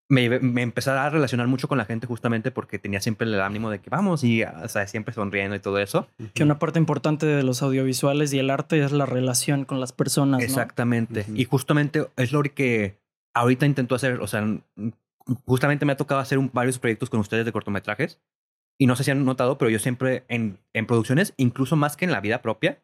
me, 0.08 0.40
me 0.40 0.62
empecé 0.62 0.90
a 0.90 1.10
relacionar 1.10 1.46
mucho 1.46 1.68
con 1.68 1.78
la 1.78 1.84
gente 1.84 2.06
justamente 2.06 2.50
porque 2.50 2.78
tenía 2.78 3.00
siempre 3.00 3.26
el 3.26 3.40
ánimo 3.40 3.70
de 3.70 3.80
que 3.80 3.90
vamos 3.90 4.22
y, 4.22 4.42
o 4.42 4.68
sea, 4.68 4.86
siempre 4.86 5.14
sonriendo 5.14 5.56
y 5.56 5.60
todo 5.60 5.78
eso. 5.78 6.08
Que 6.34 6.42
una 6.42 6.58
parte 6.58 6.78
importante 6.78 7.26
de 7.26 7.42
los 7.42 7.62
audiovisuales 7.62 8.32
y 8.32 8.38
el 8.38 8.50
arte 8.50 8.82
es 8.82 8.92
la 8.92 9.06
relación 9.06 9.64
con 9.64 9.80
las 9.80 9.92
personas. 9.92 10.42
Exactamente. 10.42 11.24
Y 11.34 11.44
justamente 11.44 12.06
es 12.16 12.32
lo 12.32 12.42
que 12.42 12.98
ahorita 13.34 13.66
intento 13.66 13.94
hacer, 13.94 14.20
o 14.20 14.26
sea, 14.26 14.46
justamente 15.46 15.86
me 15.86 15.92
ha 15.92 15.96
tocado 15.96 16.20
hacer 16.20 16.38
varios 16.52 16.78
proyectos 16.78 17.10
con 17.10 17.20
ustedes 17.20 17.44
de 17.44 17.52
cortometrajes. 17.52 18.20
Y 18.76 18.86
no 18.86 18.96
sé 18.96 19.04
si 19.04 19.12
han 19.12 19.24
notado, 19.24 19.56
pero 19.56 19.70
yo 19.70 19.78
siempre 19.78 20.24
en, 20.28 20.58
en 20.72 20.86
producciones, 20.86 21.32
incluso 21.36 21.76
más 21.76 21.96
que 21.96 22.04
en 22.06 22.10
la 22.10 22.20
vida 22.20 22.42
propia, 22.42 22.82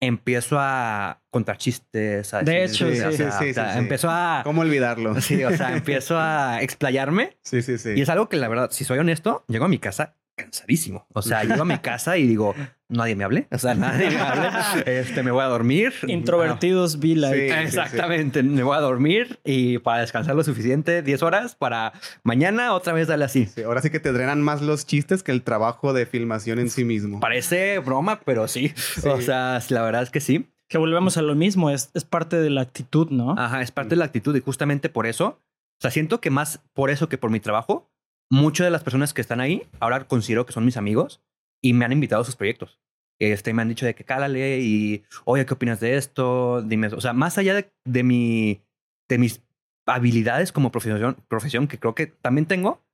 empiezo 0.00 0.58
a 0.58 1.22
contar 1.30 1.58
chistes. 1.58 2.32
A 2.34 2.42
de 2.42 2.64
hecho, 2.64 2.88
sí, 2.90 2.96
sí, 2.96 3.24
sí, 3.32 3.54
sí, 3.54 3.60
Empiezo 3.74 4.08
a... 4.10 4.42
¿Cómo 4.44 4.62
olvidarlo? 4.62 5.20
Sí, 5.20 5.42
o 5.44 5.56
sea, 5.56 5.76
empiezo 5.76 6.18
a 6.18 6.58
explayarme. 6.62 7.36
Sí, 7.42 7.62
sí, 7.62 7.78
sí. 7.78 7.90
Y 7.96 8.02
es 8.02 8.08
algo 8.08 8.28
que 8.28 8.36
la 8.36 8.48
verdad, 8.48 8.70
si 8.70 8.84
soy 8.84 8.98
honesto, 8.98 9.44
llego 9.48 9.64
a 9.64 9.68
mi 9.68 9.78
casa 9.78 10.16
cansadísimo. 10.36 11.06
O 11.12 11.22
sea, 11.22 11.42
llego 11.42 11.62
a 11.62 11.64
mi 11.64 11.78
casa 11.80 12.16
y 12.18 12.26
digo, 12.26 12.54
nadie 12.88 13.16
me 13.16 13.24
hable. 13.24 13.48
O 13.50 13.58
sea, 13.58 13.74
nadie 13.74 14.10
me 14.10 14.18
hable. 14.18 14.48
Este, 14.86 15.22
me 15.22 15.30
voy 15.30 15.42
a 15.42 15.46
dormir. 15.46 15.92
Introvertidos, 16.06 17.00
be 17.00 17.16
like. 17.16 17.62
Exactamente. 17.62 18.42
Me 18.42 18.62
voy 18.62 18.76
a 18.76 18.80
dormir 18.80 19.40
y 19.44 19.78
para 19.78 20.00
descansar 20.02 20.36
lo 20.36 20.44
suficiente, 20.44 21.02
10 21.02 21.22
horas, 21.22 21.56
para 21.56 21.92
mañana 22.22 22.74
otra 22.74 22.92
vez 22.92 23.08
darle 23.08 23.24
así. 23.24 23.48
ahora 23.64 23.82
sí 23.82 23.90
que 23.90 24.00
te 24.00 24.12
drenan 24.12 24.42
más 24.42 24.62
los 24.62 24.86
chistes 24.86 25.22
que 25.22 25.32
el 25.32 25.42
trabajo 25.42 25.92
de 25.92 26.06
filmación 26.06 26.58
en 26.58 26.70
sí 26.70 26.84
mismo. 26.84 27.20
Parece 27.20 27.78
broma, 27.78 28.20
pero 28.24 28.46
sí. 28.46 28.72
O 29.04 29.20
sea, 29.20 29.60
la 29.70 29.82
verdad 29.82 30.02
es 30.02 30.10
que 30.10 30.20
sí. 30.20 30.50
Que 30.68 30.78
volvemos 30.78 31.16
a 31.16 31.22
lo 31.22 31.34
mismo, 31.36 31.70
es, 31.70 31.90
es 31.94 32.04
parte 32.04 32.36
de 32.36 32.50
la 32.50 32.60
actitud, 32.60 33.08
¿no? 33.10 33.36
Ajá, 33.38 33.62
es 33.62 33.70
parte 33.70 33.90
de 33.90 33.96
la 33.96 34.04
actitud 34.04 34.34
y 34.34 34.40
justamente 34.40 34.88
por 34.88 35.06
eso, 35.06 35.40
o 35.78 35.80
sea, 35.80 35.92
siento 35.92 36.20
que 36.20 36.30
más 36.30 36.60
por 36.74 36.90
eso 36.90 37.08
que 37.08 37.18
por 37.18 37.30
mi 37.30 37.38
trabajo, 37.38 37.88
muchas 38.30 38.66
de 38.66 38.70
las 38.70 38.82
personas 38.82 39.14
que 39.14 39.20
están 39.20 39.40
ahí 39.40 39.66
ahora 39.80 40.06
considero 40.06 40.46
que 40.46 40.52
son 40.52 40.64
mis 40.64 40.76
amigos 40.76 41.22
y 41.62 41.72
me 41.72 41.84
han 41.84 41.92
invitado 41.92 42.22
a 42.22 42.24
sus 42.24 42.36
proyectos. 42.36 42.80
Este, 43.18 43.54
me 43.54 43.62
han 43.62 43.68
dicho 43.68 43.86
de 43.86 43.94
que 43.94 44.04
cálale 44.04 44.58
y, 44.60 45.04
oye, 45.24 45.46
¿qué 45.46 45.54
opinas 45.54 45.80
de 45.80 45.96
esto? 45.96 46.62
Dime, 46.62 46.88
o 46.88 47.00
sea, 47.00 47.12
más 47.12 47.38
allá 47.38 47.54
de, 47.84 48.02
mi, 48.02 48.62
de 49.08 49.18
mis 49.18 49.42
habilidades 49.86 50.52
como 50.52 50.70
profesión, 50.70 51.16
profesión, 51.28 51.66
que 51.66 51.78
creo 51.78 51.94
que 51.94 52.08
también 52.08 52.46
tengo, 52.46 52.84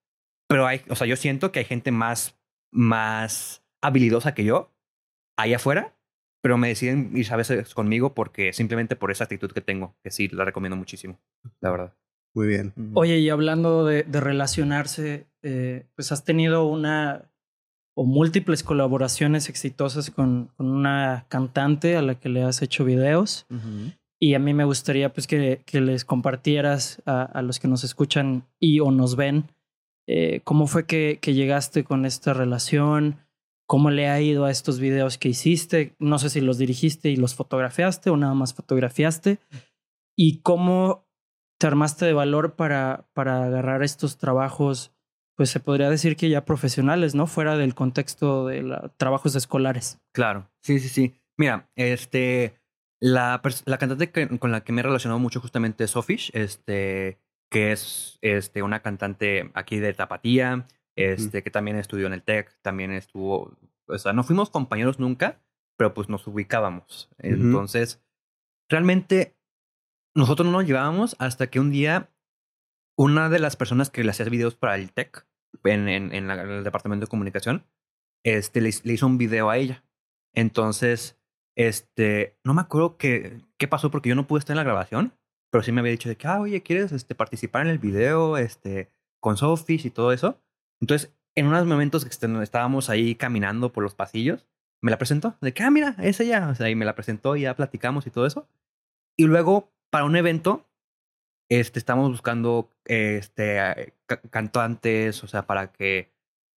pero 0.49 0.67
hay, 0.67 0.83
o 0.89 0.95
sea, 0.95 1.07
yo 1.07 1.17
siento 1.17 1.51
que 1.51 1.61
hay 1.61 1.65
gente 1.65 1.91
más, 1.91 2.39
más 2.73 3.65
habilidosa 3.83 4.35
que 4.35 4.45
yo 4.45 4.73
ahí 5.37 5.55
afuera, 5.55 5.97
pero 6.41 6.57
me 6.57 6.69
deciden 6.69 7.17
ir 7.17 7.33
a 7.33 7.37
veces 7.37 7.75
conmigo 7.75 8.15
porque 8.15 8.53
simplemente 8.53 8.95
por 8.95 9.11
esa 9.11 9.25
actitud 9.25 9.51
que 9.51 9.61
tengo, 9.61 9.97
que 10.05 10.11
sí, 10.11 10.29
la 10.29 10.45
recomiendo 10.45 10.77
muchísimo, 10.77 11.21
la 11.61 11.71
verdad. 11.71 11.97
Muy 12.35 12.47
bien. 12.47 12.73
Oye, 12.95 13.19
y 13.19 13.29
hablando 13.29 13.85
de, 13.85 14.05
relacionarse, 14.05 15.27
eh, 15.43 15.87
pues 15.95 16.13
has 16.13 16.25
tenido 16.25 16.65
una, 16.65 17.31
o 17.95 18.05
múltiples 18.05 18.63
colaboraciones 18.63 19.49
exitosas 19.49 20.11
con, 20.11 20.51
con, 20.57 20.69
una 20.69 21.27
cantante 21.29 21.97
a 21.97 22.03
la 22.03 22.15
que 22.15 22.29
le 22.29 22.43
has 22.43 22.63
hecho 22.63 22.85
videos. 22.85 23.47
Y 24.19 24.35
a 24.35 24.39
mí 24.39 24.55
me 24.55 24.65
gustaría 24.65 25.13
pues 25.13 25.27
que, 25.27 25.63
que 25.67 25.81
les 25.81 26.05
compartieras 26.05 27.03
a, 27.07 27.23
a, 27.23 27.43
los 27.43 27.59
que 27.59 27.69
nos 27.69 27.85
escuchan 27.85 28.45
y 28.61 28.81
o 28.81 28.91
nos 28.93 29.17
ven 29.17 29.47
eh, 30.07 30.41
cómo 30.45 30.67
fue 30.67 30.87
que, 30.87 31.19
que, 31.21 31.35
llegaste 31.35 31.85
con 31.85 32.05
esta 32.05 32.35
relación, 32.35 33.19
cómo 33.67 33.91
le 33.91 34.09
ha 34.09 34.21
ido 34.21 34.45
a 34.45 34.51
estos 34.51 34.81
videos 34.81 35.17
que 35.17 35.29
hiciste, 35.29 35.95
no 35.99 36.19
sé 36.19 36.29
si 36.29 36.41
los 36.41 36.59
dirigiste 36.59 37.11
y 37.11 37.17
los 37.17 37.35
fotografiaste 37.35 38.11
o 38.11 38.17
nada 38.17 38.35
más 38.35 38.53
fotografiaste, 38.53 39.39
y 40.17 40.41
cómo 40.41 41.07
te 41.63 41.69
armaste 41.69 42.07
de 42.07 42.13
valor 42.13 42.57
para, 42.57 43.07
para 43.13 43.45
agarrar 43.45 43.85
estos 43.85 44.19
trabajos 44.19 44.93
pues 45.37 45.49
se 45.49 45.61
podría 45.61 45.89
decir 45.89 46.17
que 46.17 46.29
ya 46.29 46.45
profesionales, 46.45 47.15
¿no? 47.15 47.29
Fuera 47.29 47.57
del 47.57 47.77
contexto 47.77 48.49
de 48.49 48.91
trabajos 48.97 49.37
escolares. 49.37 50.01
Claro, 50.13 50.51
sí, 50.61 50.81
sí, 50.81 50.89
sí. 50.89 51.15
Mira, 51.37 51.71
este, 51.77 52.61
la, 53.01 53.41
la 53.65 53.79
cantante 53.79 54.11
con 54.41 54.51
la 54.51 54.65
que 54.65 54.73
me 54.73 54.81
he 54.81 54.83
relacionado 54.83 55.21
mucho 55.21 55.41
justamente 55.41 55.85
es 55.85 55.93
Sofish, 55.93 56.33
este, 56.35 57.21
que 57.49 57.71
es 57.71 58.19
este, 58.23 58.65
una 58.65 58.83
cantante 58.83 59.53
aquí 59.55 59.79
de 59.79 59.95
Tapatía, 59.95 60.67
este, 60.97 61.45
que 61.45 61.53
también 61.53 61.77
estudió 61.77 62.09
en 62.09 62.15
el 62.15 62.25
TEC, 62.25 62.61
también 62.61 62.91
estuvo, 62.91 63.57
o 63.87 63.99
sea, 63.99 64.13
no 64.13 64.25
fuimos 64.25 64.51
compañeros 64.51 64.99
nunca, 64.99 65.41
pero 65.77 65.95
pues 65.95 66.09
nos 66.09 66.27
ubicábamos. 66.27 67.09
Entonces, 67.19 68.03
realmente 68.69 69.37
nosotros 70.15 70.47
no 70.47 70.53
nos 70.53 70.67
llevábamos 70.67 71.17
hasta 71.19 71.49
que 71.49 71.61
un 71.61 71.71
día 71.71 72.11
una 72.97 73.29
de 73.29 73.39
las 73.39 73.57
personas 73.57 73.91
que 73.91 74.05
le 74.05 74.11
hacía 74.11 74.27
videos 74.27 74.55
para 74.55 74.77
el 74.77 74.93
tech 74.93 75.27
en, 75.65 75.89
en, 75.89 76.13
en, 76.15 76.31
el 76.31 76.65
departamento 76.65 77.07
de 77.07 77.11
comunicación, 77.11 77.65
este, 78.25 78.61
le, 78.61 78.69
hizo 78.69 79.07
un 79.07 79.19
video 79.19 79.51
a 79.51 79.57
ella. 79.57 79.85
Entonces, 80.35 81.19
este, 81.57 82.39
no 82.45 82.55
me 82.55 82.63
acuerdo 82.63 82.97
qué, 82.97 83.41
qué 83.59 83.69
pasó 83.69 83.91
porque 83.91 84.09
yo 84.09 84.15
no 84.15 84.27
pude 84.27 84.41
estar 84.41 84.55
en 84.55 84.59
la 84.59 84.65
grabación, 84.65 85.15
pero 85.51 85.63
sí 85.63 85.73
me 85.73 85.81
había 85.81 85.93
dicho 85.93 86.09
de 86.09 86.17
que, 86.17 86.27
ah, 86.27 86.41
oye, 86.41 86.63
¿quieres 86.63 86.93
este, 86.93 87.15
participar 87.15 87.67
en 87.67 87.73
el 87.73 87.79
video 87.79 88.39
este, 88.39 88.91
con 89.21 89.37
Sophie 89.37 89.81
y 89.85 89.91
todo 89.91 90.13
eso? 90.13 90.41
Entonces, 90.81 91.15
en 91.35 91.47
unos 91.47 91.67
momentos 91.67 92.05
que 92.05 92.11
este, 92.11 92.27
estábamos 92.43 92.91
ahí 92.91 93.15
caminando 93.15 93.73
por 93.73 93.83
los 93.83 93.95
pasillos, 93.95 94.47
me 94.83 94.91
la 94.91 94.99
presentó, 94.99 95.37
de 95.41 95.55
que, 95.55 95.63
ah, 95.63 95.71
mira, 95.71 95.95
es 95.99 96.21
ella. 96.21 96.49
O 96.49 96.55
sea, 96.55 96.69
y 96.69 96.75
me 96.75 96.85
la 96.85 96.95
presentó 96.95 97.37
y 97.37 97.43
ya 97.43 97.55
platicamos 97.55 98.07
y 98.07 98.11
todo 98.11 98.27
eso. 98.27 98.49
Y 99.17 99.27
luego, 99.27 99.73
para 99.93 100.07
un 100.07 100.17
evento, 100.17 100.67
este, 101.51 101.79
estamos 101.79 102.11
buscando 102.11 102.71
este, 102.87 103.95
cantantes, 104.31 105.23
o 105.23 105.27
sea, 105.29 105.47
para 105.47 105.71
que, 105.71 106.11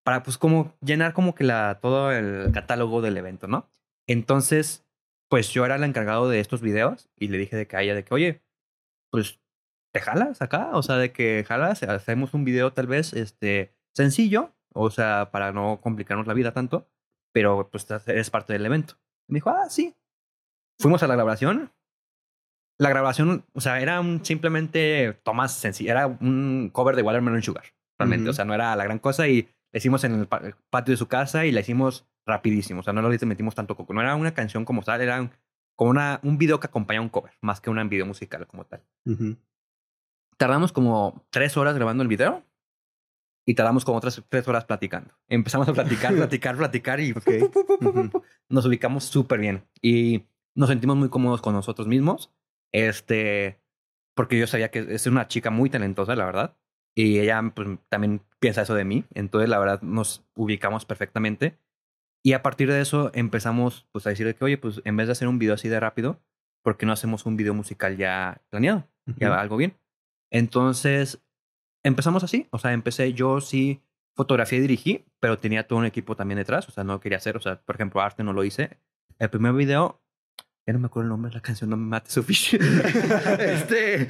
para 0.04 0.22
pues 0.22 0.38
como 0.38 0.72
llenar 0.80 1.14
como 1.14 1.34
que 1.34 1.42
la, 1.42 1.80
todo 1.80 2.12
el 2.12 2.52
catálogo 2.52 3.02
del 3.02 3.16
evento, 3.16 3.48
¿no? 3.48 3.68
Entonces, 4.06 4.86
pues 5.28 5.50
yo 5.50 5.64
era 5.64 5.74
el 5.74 5.82
encargado 5.82 6.28
de 6.28 6.38
estos 6.38 6.60
videos 6.60 7.10
y 7.16 7.26
le 7.26 7.38
dije 7.38 7.56
de 7.56 7.66
que 7.66 7.76
a 7.76 7.82
ella 7.82 7.96
de 7.96 8.04
que, 8.04 8.14
oye, 8.14 8.42
pues, 9.10 9.40
¿te 9.92 10.00
jalas 10.00 10.40
acá? 10.40 10.70
O 10.74 10.82
sea, 10.84 10.96
de 10.96 11.12
que 11.12 11.44
jalas, 11.44 11.82
hacemos 11.82 12.34
un 12.34 12.44
video 12.44 12.72
tal 12.72 12.86
vez, 12.86 13.14
este, 13.14 13.74
sencillo, 13.96 14.54
o 14.72 14.90
sea, 14.90 15.30
para 15.32 15.50
no 15.52 15.80
complicarnos 15.80 16.28
la 16.28 16.34
vida 16.34 16.52
tanto, 16.52 16.86
pero 17.32 17.68
pues 17.68 17.88
eres 18.06 18.30
parte 18.30 18.52
del 18.52 18.66
evento. 18.66 18.94
me 19.28 19.38
dijo, 19.38 19.50
ah, 19.50 19.68
sí. 19.68 19.96
Fuimos 20.78 21.02
a 21.02 21.08
la 21.08 21.14
grabación, 21.14 21.72
la 22.78 22.88
grabación, 22.88 23.44
o 23.52 23.60
sea, 23.60 23.80
era 23.80 24.00
un 24.00 24.24
simplemente 24.24 25.18
tomas 25.22 25.52
sencillas, 25.52 25.92
era 25.92 26.06
un 26.06 26.70
cover 26.72 26.96
de 26.96 27.02
Watermelon 27.02 27.42
Sugar, 27.42 27.64
realmente, 27.98 28.30
o 28.30 28.32
sea, 28.32 28.44
no 28.44 28.54
era 28.54 28.74
la 28.74 28.84
gran 28.84 28.98
cosa 28.98 29.28
y 29.28 29.48
la 29.72 29.78
hicimos 29.78 30.04
en 30.04 30.14
el, 30.14 30.26
patio 30.26 30.92
de 30.92 30.96
su 30.96 31.08
casa 31.08 31.46
y 31.46 31.52
la 31.52 31.60
hicimos 31.60 32.06
rapidísimo, 32.26 32.80
o 32.80 32.82
sea, 32.82 32.92
no 32.92 33.02
lo 33.02 33.08
metimos 33.08 33.54
tanto 33.54 33.76
coco, 33.76 33.94
no 33.94 34.00
era 34.00 34.16
una 34.16 34.34
canción 34.34 34.64
como 34.64 34.82
tal, 34.82 35.00
era 35.00 35.30
como 35.76 35.90
una, 35.90 36.20
un 36.22 36.38
video 36.38 36.60
que 36.60 36.66
acompaña 36.66 37.00
un 37.00 37.08
cover, 37.08 37.32
más 37.40 37.60
que 37.60 37.70
un 37.70 37.88
video 37.88 38.06
musical 38.06 38.46
como 38.46 38.64
tal. 38.64 38.82
Tardamos 40.36 40.72
como 40.72 41.24
tres 41.30 41.56
horas 41.56 41.74
grabando 41.74 42.02
el 42.02 42.08
video 42.08 42.44
y 43.46 43.54
tardamos 43.54 43.84
como 43.84 43.98
otras 43.98 44.22
tres 44.28 44.48
horas 44.48 44.64
platicando. 44.64 45.14
Empezamos 45.28 45.68
a 45.68 45.72
platicar, 45.72 46.14
platicar, 46.16 46.56
platicar 46.56 47.00
y 47.00 47.14
nos 48.48 48.66
ubicamos 48.66 49.04
súper 49.04 49.38
bien 49.38 49.64
y 49.82 50.26
nos 50.56 50.70
sentimos 50.70 50.96
muy 50.96 51.08
cómodos 51.08 51.40
con 51.40 51.52
nosotros 51.52 51.86
mismos 51.86 52.32
este, 52.74 53.60
porque 54.16 54.38
yo 54.38 54.48
sabía 54.48 54.70
que 54.70 54.80
es 54.80 55.06
una 55.06 55.28
chica 55.28 55.50
muy 55.50 55.70
talentosa, 55.70 56.16
la 56.16 56.26
verdad. 56.26 56.56
Y 56.96 57.20
ella 57.20 57.40
pues, 57.54 57.68
también 57.88 58.20
piensa 58.40 58.62
eso 58.62 58.74
de 58.74 58.84
mí. 58.84 59.04
Entonces, 59.14 59.48
la 59.48 59.58
verdad, 59.60 59.80
nos 59.82 60.26
ubicamos 60.34 60.84
perfectamente. 60.84 61.56
Y 62.24 62.32
a 62.32 62.42
partir 62.42 62.70
de 62.70 62.80
eso 62.80 63.12
empezamos 63.14 63.86
pues, 63.92 64.06
a 64.06 64.10
decir 64.10 64.34
que, 64.34 64.44
oye, 64.44 64.58
pues 64.58 64.82
en 64.84 64.96
vez 64.96 65.06
de 65.06 65.12
hacer 65.12 65.28
un 65.28 65.38
video 65.38 65.54
así 65.54 65.68
de 65.68 65.78
rápido, 65.78 66.20
¿por 66.62 66.76
qué 66.76 66.84
no 66.84 66.92
hacemos 66.92 67.26
un 67.26 67.36
video 67.36 67.54
musical 67.54 67.96
ya 67.96 68.42
planeado? 68.50 68.88
Ya 69.18 69.38
algo 69.38 69.56
bien. 69.56 69.76
Entonces, 70.32 71.22
empezamos 71.84 72.24
así. 72.24 72.48
O 72.50 72.58
sea, 72.58 72.72
empecé 72.72 73.12
yo 73.12 73.40
sí 73.40 73.82
fotografía 74.16 74.58
y 74.58 74.62
dirigí, 74.62 75.04
pero 75.20 75.38
tenía 75.38 75.66
todo 75.68 75.78
un 75.78 75.84
equipo 75.84 76.16
también 76.16 76.38
detrás. 76.38 76.68
O 76.68 76.72
sea, 76.72 76.82
no 76.82 76.98
quería 76.98 77.18
hacer, 77.18 77.36
o 77.36 77.40
sea, 77.40 77.60
por 77.60 77.76
ejemplo, 77.76 78.00
arte 78.00 78.24
no 78.24 78.32
lo 78.32 78.42
hice. 78.42 78.78
El 79.18 79.30
primer 79.30 79.52
video 79.52 80.03
ya 80.66 80.72
no 80.72 80.78
me 80.78 80.86
acuerdo 80.86 81.04
el 81.04 81.08
nombre 81.10 81.28
de 81.28 81.34
la 81.34 81.42
canción, 81.42 81.68
no 81.68 81.76
me 81.76 81.84
mate 81.84 82.10
Sophie. 82.10 82.58
este. 83.38 84.08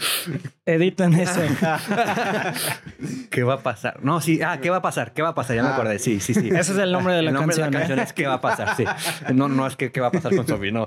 Editan 0.65 1.15
eso. 1.15 1.41
¿Qué 3.31 3.43
va 3.43 3.55
a 3.55 3.63
pasar? 3.63 4.05
No, 4.05 4.21
sí, 4.21 4.41
ah, 4.41 4.61
¿qué 4.61 4.71
va 4.71 4.77
a 4.77 4.83
pasar? 4.83 5.13
¿Qué 5.13 5.23
va 5.23 5.31
a 5.31 5.35
pasar? 5.35 5.57
Ya 5.57 5.65
me 5.65 5.71
ah. 5.71 5.75
acordé. 5.75 5.99
Sí, 5.99 6.21
sí, 6.21 6.33
sí. 6.33 6.49
Ese 6.49 6.73
es 6.73 6.79
el 6.79 6.93
nombre 6.93 7.15
de 7.15 7.23
la 7.23 7.31
el 7.31 7.35
nombre 7.35 7.57
canción. 7.57 7.71
De 7.71 7.73
la 7.73 7.79
canción 7.81 7.99
es 7.99 8.13
¿Qué 8.13 8.29
va 8.29 8.35
a 8.35 8.41
pasar? 8.41 8.77
Sí. 8.77 8.85
No, 9.35 9.49
no 9.49 9.67
es 9.67 9.75
que 9.75 9.91
¿qué 9.91 10.01
va 10.01 10.09
a 10.09 10.13
pasar 10.13 10.35
con 10.37 10.47
Sophie? 10.47 10.71
No. 10.71 10.87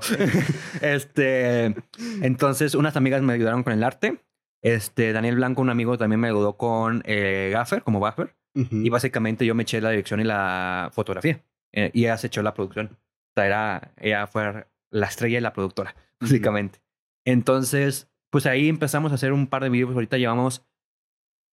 Este. 0.80 1.74
Entonces, 2.22 2.74
unas 2.74 2.96
amigas 2.96 3.20
me 3.20 3.34
ayudaron 3.34 3.62
con 3.62 3.74
el 3.74 3.84
arte. 3.84 4.22
Este, 4.62 5.12
Daniel 5.12 5.36
Blanco, 5.36 5.60
un 5.60 5.70
amigo, 5.70 5.98
también 5.98 6.18
me 6.18 6.28
ayudó 6.28 6.56
con 6.56 7.02
eh, 7.04 7.50
Gaffer, 7.52 7.82
como 7.82 8.00
Gaffer. 8.00 8.34
Y 8.54 8.88
básicamente 8.88 9.46
yo 9.46 9.54
me 9.54 9.62
eché 9.62 9.80
la 9.80 9.90
dirección 9.90 10.18
y 10.18 10.24
la 10.24 10.90
fotografía. 10.92 11.44
Eh, 11.72 11.90
y 11.92 12.04
ella 12.04 12.16
se 12.16 12.26
echó 12.26 12.42
la 12.42 12.54
producción. 12.54 12.86
O 12.92 13.32
sea, 13.36 13.46
era, 13.46 13.92
ella 13.98 14.26
fue 14.26 14.66
la 14.90 15.06
estrella 15.06 15.38
y 15.38 15.40
la 15.40 15.52
productora, 15.52 15.94
básicamente. 16.20 16.80
Entonces, 17.24 18.08
pues 18.30 18.46
ahí 18.46 18.68
empezamos 18.68 19.12
a 19.12 19.16
hacer 19.16 19.32
un 19.32 19.46
par 19.46 19.62
de 19.62 19.70
videos. 19.70 19.94
Ahorita 19.94 20.18
llevamos 20.18 20.64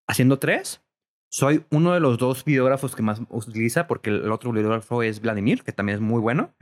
haciendo 0.07 0.39
tres. 0.39 0.81
Soy 1.29 1.65
uno 1.69 1.93
de 1.93 1.99
los 1.99 2.17
dos 2.17 2.45
videógrafos 2.45 2.95
que 2.95 3.01
más 3.01 3.21
utiliza 3.29 3.87
porque 3.87 4.09
el 4.09 4.31
otro 4.31 4.51
videógrafo 4.51 5.03
es 5.03 5.21
Vladimir, 5.21 5.63
que 5.63 5.73
también 5.73 5.95
es 5.95 6.01
muy 6.01 6.21
bueno. 6.21 6.53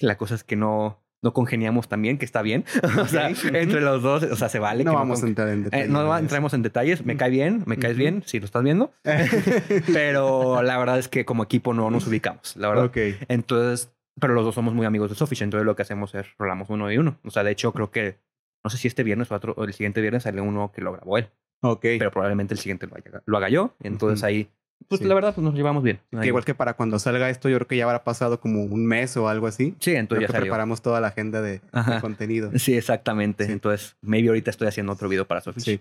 La 0.00 0.16
cosa 0.16 0.34
es 0.34 0.44
que 0.44 0.54
no, 0.54 1.02
no 1.22 1.32
congeniamos 1.32 1.88
también, 1.88 2.18
que 2.18 2.24
está 2.24 2.42
bien. 2.42 2.64
o 3.00 3.06
sea, 3.06 3.30
entre 3.30 3.80
los 3.80 4.02
dos, 4.02 4.22
o 4.22 4.36
sea, 4.36 4.48
se 4.48 4.58
vale. 4.58 4.84
No 4.84 4.94
vamos 4.94 5.24
a 5.24 5.26
entrar 5.26 5.48
en 5.48 5.64
detalles. 5.64 5.88
Eh, 5.88 5.90
no 5.90 6.16
entremos 6.16 6.54
en 6.54 6.62
detalles. 6.62 7.04
Me 7.04 7.16
cae 7.16 7.30
bien, 7.30 7.64
me 7.66 7.78
caes 7.78 7.96
bien, 7.96 8.22
si 8.26 8.38
lo 8.38 8.44
estás 8.44 8.62
viendo. 8.62 8.92
Pero 9.92 10.62
la 10.62 10.78
verdad 10.78 10.98
es 10.98 11.08
que 11.08 11.24
como 11.24 11.42
equipo 11.42 11.74
no 11.74 11.90
nos 11.90 12.06
ubicamos, 12.06 12.54
la 12.56 12.68
verdad. 12.68 12.84
Okay. 12.84 13.16
Entonces, 13.28 13.90
pero 14.20 14.34
los 14.34 14.44
dos 14.44 14.54
somos 14.54 14.74
muy 14.74 14.86
amigos 14.86 15.10
de 15.10 15.16
Sophie, 15.16 15.42
entonces 15.42 15.66
lo 15.66 15.76
que 15.76 15.82
hacemos 15.82 16.14
es 16.14 16.26
rolamos 16.38 16.70
uno 16.70 16.90
y 16.90 16.98
uno. 16.98 17.18
O 17.24 17.30
sea, 17.30 17.44
de 17.44 17.50
hecho, 17.50 17.72
creo 17.72 17.90
que, 17.90 18.18
no 18.64 18.70
sé 18.70 18.78
si 18.78 18.88
este 18.88 19.02
viernes 19.02 19.30
o, 19.30 19.34
otro, 19.34 19.54
o 19.56 19.64
el 19.64 19.72
siguiente 19.72 20.00
viernes 20.00 20.22
sale 20.22 20.40
uno 20.40 20.72
que 20.72 20.80
lo 20.82 20.92
grabó 20.92 21.18
él. 21.18 21.28
Ok. 21.60 21.82
Pero 21.82 22.10
probablemente 22.10 22.54
el 22.54 22.60
siguiente 22.60 22.88
lo 23.24 23.36
haga, 23.36 23.48
yo. 23.48 23.74
Entonces 23.80 24.22
ahí, 24.24 24.50
pues 24.88 25.00
la 25.00 25.14
verdad, 25.14 25.34
pues 25.34 25.44
nos 25.44 25.54
llevamos 25.54 25.82
bien. 25.82 26.00
igual 26.22 26.44
que 26.44 26.54
para 26.54 26.74
cuando 26.74 26.98
salga 26.98 27.28
esto, 27.28 27.48
yo 27.48 27.56
creo 27.56 27.66
que 27.66 27.76
ya 27.76 27.84
habrá 27.84 28.04
pasado 28.04 28.40
como 28.40 28.62
un 28.62 28.86
mes 28.86 29.16
o 29.16 29.28
algo 29.28 29.46
así. 29.46 29.74
Sí, 29.80 29.94
entonces 29.94 30.28
ya 30.28 30.38
preparamos 30.38 30.82
toda 30.82 31.00
la 31.00 31.08
agenda 31.08 31.42
de, 31.42 31.60
contenido. 32.00 32.50
Sí, 32.58 32.76
exactamente. 32.76 33.44
Entonces, 33.50 33.96
maybe 34.00 34.28
ahorita 34.28 34.50
estoy 34.50 34.68
haciendo 34.68 34.92
otro 34.92 35.08
video 35.08 35.26
para 35.26 35.40
Sophie. 35.40 35.62
Sí. 35.62 35.80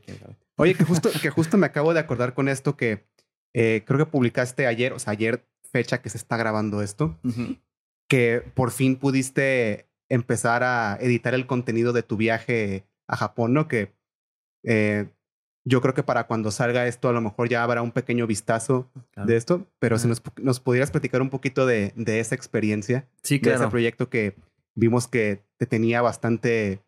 Oye, 0.56 0.74
que 0.74 0.84
justo, 0.84 1.10
que 1.22 1.30
justo 1.30 1.58
me 1.58 1.68
acabo 1.68 1.94
de 1.94 2.00
acordar 2.00 2.34
con 2.34 2.50
esto 2.50 2.76
que 2.76 3.06
eh, 3.54 3.84
creo 3.86 4.00
que 4.00 4.06
publicaste 4.06 4.68
ayer, 4.68 4.94
o 4.94 5.00
sea, 5.00 5.12
ayer 5.12 5.46
fecha 5.72 6.02
que 6.02 6.10
se 6.10 6.18
está 6.18 6.38
grabando 6.38 6.82
esto, 6.82 7.18
que 8.08 8.44
por 8.54 8.72
fin 8.72 8.96
pudiste 8.96 9.88
empezar 10.10 10.64
a 10.64 10.98
editar 11.02 11.34
el 11.34 11.48
contenido 11.48 11.94
de 11.94 12.04
tu 12.04 12.18
viaje 12.18 12.86
a 13.08 13.18
Japón, 13.18 13.54
¿no? 13.54 13.68
Que 13.68 13.94
eh, 14.64 15.08
yo 15.66 15.82
creo 15.82 15.94
que 15.94 16.04
para 16.04 16.28
cuando 16.28 16.52
salga 16.52 16.88
esto 16.88 17.10
a 17.10 17.14
lo 17.14 17.22
mejor 17.22 17.50
ya 17.50 17.64
habrá 17.64 17.82
un 17.82 17.92
pequeño 17.92 18.28
vistazo 18.28 18.92
de 19.16 19.36
esto, 19.36 19.68
pero 19.80 19.98
si 19.98 20.08
nos, 20.08 20.22
nos, 20.40 20.60
pudieras 20.60 20.92
platicar 20.92 21.22
un 21.22 21.30
poquito 21.30 21.66
de, 21.66 21.92
de 21.96 22.20
esa 22.20 22.36
experiencia, 22.36 23.08
sí, 23.24 23.40
claro. 23.40 23.60
de 23.60 23.66
ese 23.66 23.72
proyecto 23.72 24.10
que 24.10 24.36
vimos 24.76 25.08
que 25.08 25.44
te 25.58 25.66
tenía 25.66 26.04
bastante, 26.04 26.84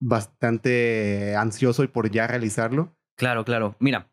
bastante 0.00 1.34
ansioso 1.36 1.82
y 1.82 1.88
por 1.88 2.10
ya 2.10 2.28
realizarlo. 2.28 2.96
Claro, 3.16 3.44
claro. 3.44 3.74
Mira, 3.80 4.08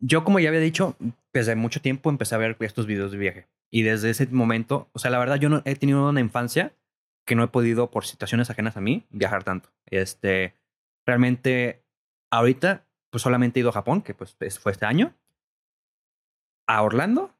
yo 0.00 0.22
como 0.22 0.38
ya 0.38 0.50
había 0.50 0.60
dicho, 0.60 0.96
desde 1.32 1.56
mucho 1.56 1.80
tiempo 1.80 2.10
empecé 2.10 2.34
a 2.34 2.38
ver 2.38 2.56
estos 2.60 2.86
videos 2.86 3.10
de 3.10 3.18
viaje. 3.18 3.48
Y 3.74 3.82
desde 3.82 4.10
ese 4.10 4.26
momento, 4.28 4.88
o 4.92 4.98
sea, 5.00 5.10
la 5.10 5.18
verdad, 5.18 5.36
yo 5.36 5.48
no 5.48 5.62
he 5.64 5.74
tenido 5.74 6.08
una 6.08 6.20
infancia 6.20 6.76
que 7.26 7.34
no 7.34 7.42
he 7.42 7.48
podido, 7.48 7.90
por 7.90 8.04
situaciones 8.04 8.48
ajenas 8.50 8.76
a 8.76 8.80
mí, 8.80 9.06
viajar 9.10 9.42
tanto. 9.42 9.70
Este, 9.86 10.54
realmente, 11.04 11.82
ahorita, 12.30 12.86
pues 13.10 13.22
solamente 13.22 13.58
he 13.58 13.62
ido 13.62 13.70
a 13.70 13.72
Japón, 13.72 14.02
que 14.02 14.14
pues 14.14 14.36
fue 14.60 14.70
este 14.70 14.86
año, 14.86 15.16
a 16.68 16.82
Orlando 16.82 17.34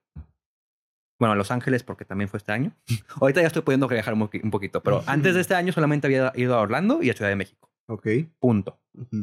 bueno, 1.18 1.33
a 1.33 1.37
Los 1.37 1.51
Ángeles 1.51 1.83
porque 1.83 2.05
también 2.05 2.29
fue 2.29 2.38
este 2.38 2.53
año. 2.53 2.73
Ahorita 3.20 3.40
ya 3.40 3.47
estoy 3.47 3.62
pudiendo 3.62 3.88
viajar 3.88 4.14
un, 4.14 4.51
poquito, 4.51 4.83
pero 4.83 5.03
antes 5.07 5.35
de 5.35 5.40
este 5.40 5.55
año 5.55 5.73
solamente 5.73 6.07
había 6.07 6.33
ido 6.35 6.57
a 6.57 6.61
Orlando 6.61 7.03
y 7.03 7.11
a 7.11 7.14
Ciudad 7.14 7.31
de 7.31 7.37
México. 7.37 7.70
Ok. 7.87 8.09
Punto. 8.38 8.81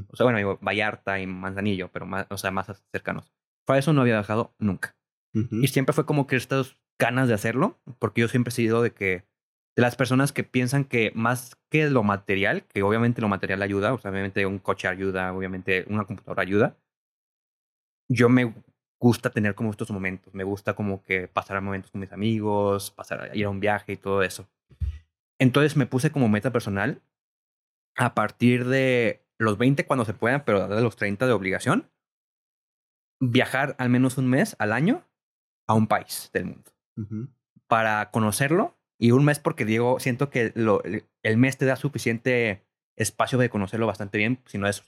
O 0.08 0.15
sea, 0.15 0.24
bueno, 0.24 0.38
digo, 0.38 0.58
Vallarta 0.62 1.19
y 1.19 1.28
Manzanillo, 1.28 1.91
pero 1.91 2.06
más, 2.06 2.28
o 2.30 2.38
sea, 2.38 2.52
más 2.52 2.71
cercanos. 2.91 3.32
Para 3.65 3.80
eso 3.80 3.93
no 3.93 4.02
había 4.02 4.15
viajado 4.15 4.56
nunca. 4.60 4.95
Y 5.34 5.67
siempre 5.67 5.93
fue 5.93 6.06
como 6.06 6.28
que 6.28 6.36
estas 6.36 6.78
ganas 7.02 7.28
de 7.28 7.34
hacerlo, 7.34 7.80
porque 7.98 8.22
yo 8.22 8.28
siempre 8.28 8.50
he 8.50 8.56
sido 8.56 8.84
de 8.84 8.94
que 8.94 9.26
de 9.76 9.82
las 9.82 9.96
personas 9.96 10.32
que 10.32 10.44
piensan 10.44 10.86
que 10.86 11.12
más 11.16 11.58
que 11.70 11.90
lo 11.90 12.04
material, 12.04 12.64
que 12.68 12.84
obviamente 12.84 13.22
lo 13.22 13.28
material 13.28 13.64
ayuda, 13.64 13.92
obviamente 13.92 14.46
un 14.46 14.60
coche 14.60 14.88
ayuda, 14.88 15.34
obviamente 15.34 15.84
una 15.90 16.06
computadora 16.06 16.44
ayuda, 16.44 16.78
yo 18.08 18.30
me 18.30 18.54
gusta 19.00 19.32
tener 19.32 19.56
como 19.56 19.72
estos 19.72 19.90
momentos, 19.90 20.32
me 20.36 20.44
gusta 20.44 20.76
como 20.76 21.02
que 21.02 21.28
pasar 21.28 21.60
momentos 21.62 21.90
con 21.90 22.02
mis 22.02 22.12
amigos, 22.12 22.92
pasar 22.92 23.32
ir 23.34 23.46
a 23.46 23.50
un 23.50 23.60
viaje 23.60 23.94
y 23.94 23.98
todo 23.98 24.22
eso. 24.22 24.48
Entonces 25.40 25.76
me 25.76 25.88
puse 25.88 26.12
como 26.12 26.30
meta 26.30 26.52
personal 26.52 27.02
a 27.98 28.14
partir 28.14 28.66
de 28.68 29.26
los 29.40 29.58
20 29.58 29.88
cuando 29.88 30.06
se 30.06 30.14
puedan, 30.14 30.46
pero 30.46 30.68
de 30.68 30.82
los 30.84 30.98
30 30.98 31.26
de 31.26 31.32
obligación, 31.32 31.90
viajar 33.20 33.76
al 33.80 33.90
menos 33.90 34.20
un 34.20 34.30
mes 34.30 34.56
al 34.60 34.72
año 34.72 35.04
a 35.68 35.74
un 35.74 35.88
país 35.88 36.30
del 36.32 36.46
mundo 36.46 36.72
para 37.68 38.12
conocerlo 38.12 38.78
y 39.00 39.12
un 39.12 39.26
mes 39.26 39.40
porque 39.40 39.66
Diego, 39.66 40.00
siento 40.00 40.30
que 40.30 40.52
lo, 40.56 40.84
el 40.84 41.38
mes 41.38 41.58
te 41.58 41.66
da 41.66 41.76
suficiente 41.76 42.68
espacio 42.96 43.40
de 43.40 43.50
conocerlo 43.50 43.88
bastante 43.88 44.18
bien, 44.18 44.40
si 44.46 44.58
no 44.58 44.68
es 44.68 44.84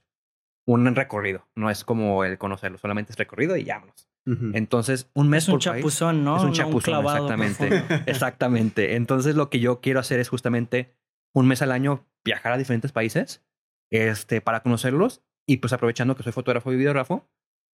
un 0.66 0.96
recorrido, 0.96 1.48
no 1.56 1.70
es 1.70 1.84
como 1.84 2.24
el 2.24 2.38
conocerlo, 2.38 2.78
solamente 2.78 3.12
es 3.12 3.18
recorrido 3.18 3.58
y 3.58 3.66
vámonos. 3.66 4.10
Entonces, 4.54 5.10
un 5.14 5.28
mes 5.28 5.44
es 5.44 5.50
un 5.50 5.60
chapuzón, 5.60 6.24
¿no? 6.24 6.38
Es 6.38 6.44
un 6.44 6.54
chapuzón, 6.54 7.06
exactamente. 7.06 7.84
exactamente. 8.10 8.96
Entonces, 8.96 9.36
lo 9.36 9.50
que 9.50 9.60
yo 9.60 9.82
quiero 9.82 10.00
hacer 10.00 10.22
es 10.22 10.30
justamente 10.30 10.96
un 11.36 11.46
mes 11.46 11.62
al 11.62 11.74
año 11.74 12.08
viajar 12.24 12.54
a 12.54 12.58
diferentes 12.58 12.94
países 12.94 13.44
este, 13.92 14.40
para 14.40 14.62
conocerlos 14.62 15.24
y 15.46 15.58
pues 15.58 15.74
aprovechando 15.74 16.16
que 16.16 16.24
soy 16.24 16.32
fotógrafo 16.32 16.72
y 16.72 16.78
videógrafo, 16.78 17.30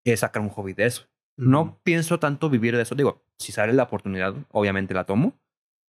es 0.07 0.21
sacar 0.21 0.41
un 0.41 0.49
hobby 0.49 0.73
de 0.73 0.87
eso. 0.87 1.07
No 1.39 1.79
pienso 1.85 2.19
tanto 2.19 2.51
vivir 2.51 2.77
de 2.77 2.83
eso. 2.83 2.95
Digo, 2.95 3.23
si 3.39 3.53
sale 3.53 3.73
la 3.73 3.85
oportunidad, 3.85 4.35
obviamente 4.51 4.93
la 4.93 5.05
tomo, 5.05 5.39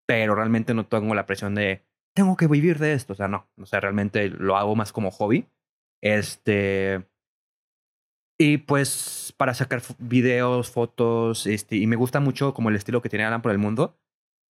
pero 0.06 0.36
realmente 0.36 0.74
no 0.74 0.86
tengo 0.86 1.14
la 1.16 1.26
presión 1.26 1.56
de 1.56 1.84
tengo 2.14 2.36
que 2.36 2.48
vivir 2.48 2.80
de 2.80 2.94
esto. 2.94 3.14
O 3.14 3.16
sea, 3.16 3.28
no. 3.28 3.48
O 3.58 3.66
sea, 3.66 3.80
realmente 3.80 4.30
lo 4.30 4.58
hago 4.58 4.76
más 4.76 4.92
como 4.92 5.12
hobby. 5.12 5.48
Este. 6.02 7.06
Y 8.38 8.58
pues 8.58 9.34
para 9.38 9.54
sacar 9.54 9.82
videos, 9.98 10.72
fotos, 10.72 11.46
este, 11.46 11.76
y 11.76 11.88
me 11.88 11.98
gusta 11.98 12.22
mucho 12.22 12.54
como 12.54 12.70
el 12.70 12.76
estilo 12.76 13.02
que 13.02 13.10
tiene 13.10 13.26
Alan 13.26 13.42
por 13.42 13.52
el 13.52 13.58
mundo. 13.58 13.98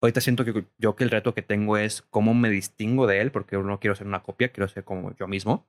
Ahorita 0.03 0.21
siento 0.21 0.45
que 0.45 0.67
yo 0.77 0.95
que 0.95 1.05
el 1.05 1.11
reto 1.11 1.35
que 1.35 1.43
tengo 1.43 1.77
es 1.77 2.03
cómo 2.03 2.35
me 2.35 2.51
distingo 2.51 3.07
de 3.07 3.21
él, 3.21 3.33
porque 3.33 3.57
no 3.57 3.81
quiero 3.81 3.97
ser 3.97 4.07
una 4.07 4.23
copia, 4.23 4.53
quiero 4.53 4.69
ser 4.69 4.85
como 4.85 5.17
yo 5.17 5.27
mismo. 5.27 5.67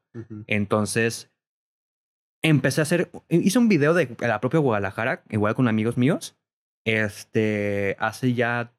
Entonces, 0.48 1.32
empecé 2.42 2.82
a 2.82 2.84
hacer, 2.84 3.10
hice 3.30 3.60
un 3.60 3.70
video 3.70 3.94
de 3.94 4.16
la 4.20 4.40
propia 4.40 4.60
Guadalajara, 4.60 5.24
igual 5.30 5.56
con 5.56 5.68
amigos 5.68 5.98
míos, 5.98 6.38
este, 6.86 7.96
hace 8.00 8.34
ya 8.34 8.74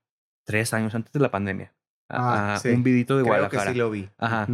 tres 0.44 0.73
años 0.75 0.94
antes 0.94 1.12
de 1.12 1.20
la 1.20 1.31
pandemia. 1.31 1.75
Ah, 2.09 2.59
sí. 2.61 2.70
Un 2.70 2.83
vidito 2.83 3.16
de 3.16 3.25
Creo 3.25 3.49
Que 3.49 3.61
sí 3.61 3.75
lo 3.75 3.90
vi. 3.90 4.09
Ajá. 4.18 4.49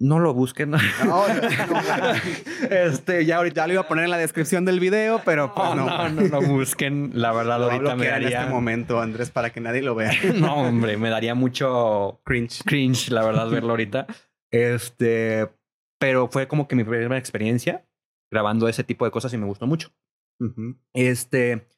No 0.00 0.20
lo 0.20 0.32
busquen. 0.32 0.70
No, 0.70 0.78
este, 2.70 3.24
ya 3.24 3.38
ahorita 3.38 3.66
lo 3.66 3.72
iba 3.72 3.82
a 3.82 3.88
poner 3.88 4.04
en 4.04 4.12
la 4.12 4.16
descripción 4.16 4.64
del 4.64 4.78
video, 4.78 5.22
pero 5.24 5.52
pues 5.52 5.74
no. 5.74 5.86
No, 5.86 6.08
no, 6.08 6.22
no, 6.22 6.40
busquen. 6.42 7.10
La 7.14 7.32
verdad, 7.32 7.64
ahorita 7.64 7.96
me 7.96 8.06
daría. 8.06 8.28
en 8.28 8.34
este 8.34 8.50
momento, 8.50 9.00
Andrés, 9.00 9.30
para 9.30 9.50
que 9.50 9.60
nadie 9.60 9.82
lo 9.82 9.96
vea. 9.96 10.12
no, 10.36 10.54
hombre, 10.54 10.96
me 10.98 11.10
daría 11.10 11.34
mucho 11.34 12.20
cringe. 12.24 12.62
Cringe, 12.64 13.10
la 13.10 13.24
verdad, 13.24 13.48
verlo 13.50 13.70
ahorita. 13.70 14.06
Este, 14.52 15.48
pero 15.98 16.28
fue 16.28 16.46
como 16.46 16.68
que 16.68 16.76
mi 16.76 16.84
primera 16.84 17.18
experiencia 17.18 17.84
grabando 18.30 18.68
ese 18.68 18.84
tipo 18.84 19.04
de 19.04 19.10
cosas 19.10 19.32
y 19.32 19.38
me 19.38 19.46
gustó 19.46 19.66
mucho. 19.66 19.90
Este, 20.92 21.68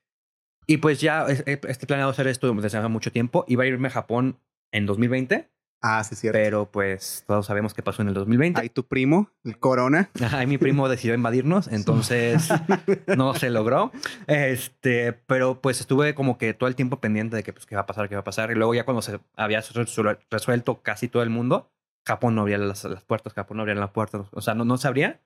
y 0.67 0.77
pues 0.79 1.01
ya 1.01 1.27
estoy 1.27 1.87
planeado 1.87 2.11
hacer 2.11 2.27
esto 2.27 2.53
desde 2.55 2.79
hace 2.79 2.89
mucho 2.89 3.13
tiempo. 3.13 3.45
Iba 3.49 3.65
a 3.65 3.67
irme 3.67 3.89
a 3.89 3.93
Japón 3.93 4.39
en 4.73 4.87
2020. 4.87 5.51
Ah, 5.83 6.05
sí, 6.05 6.15
cierto. 6.15 6.39
Pero 6.39 6.71
pues 6.71 7.25
todos 7.27 7.47
sabemos 7.47 7.73
qué 7.73 7.83
pasó 7.83 8.03
en 8.03 8.09
el 8.09 8.15
2020. 8.15 8.61
Hay 8.61 8.69
tu 8.69 8.87
primo, 8.87 9.31
el 9.45 9.59
Corona. 9.59 10.11
Ajá, 10.23 10.45
mi 10.45 10.59
primo 10.59 10.89
decidió 10.91 11.15
invadirnos, 11.15 11.69
entonces 11.69 12.49
no 13.17 13.35
se 13.35 13.49
logró. 13.49 13.91
Este, 14.27 15.15
pero 15.15 15.61
pues 15.63 15.81
estuve 15.81 16.15
como 16.15 16.37
que 16.37 16.53
todo 16.53 16.69
el 16.69 16.77
tiempo 16.77 17.01
pendiente 17.01 17.37
de 17.37 17.43
que 17.43 17.55
pues 17.55 17.65
qué 17.65 17.77
va 17.77 17.83
a 17.83 17.87
pasar, 17.87 18.09
qué 18.11 18.15
va 18.15 18.21
a 18.21 18.25
pasar. 18.25 18.51
Y 18.51 18.55
luego 18.57 18.75
ya 18.75 18.85
cuando 18.85 19.01
se 19.01 19.21
había 19.37 19.63
resuelto 20.31 20.83
casi 20.83 21.09
todo 21.09 21.23
el 21.23 21.31
mundo, 21.31 21.73
Japón 22.11 22.35
no 22.35 22.41
abría 22.41 22.59
las, 22.59 22.85
puertas, 23.07 23.33
Japón 23.35 23.59
no 23.59 23.63
abría 23.63 23.77
las 23.77 23.91
puertas, 23.91 24.27
o 24.33 24.41
sea, 24.41 24.55
no, 24.55 24.65
no 24.65 24.77
se 24.79 24.89
abría. 24.89 25.21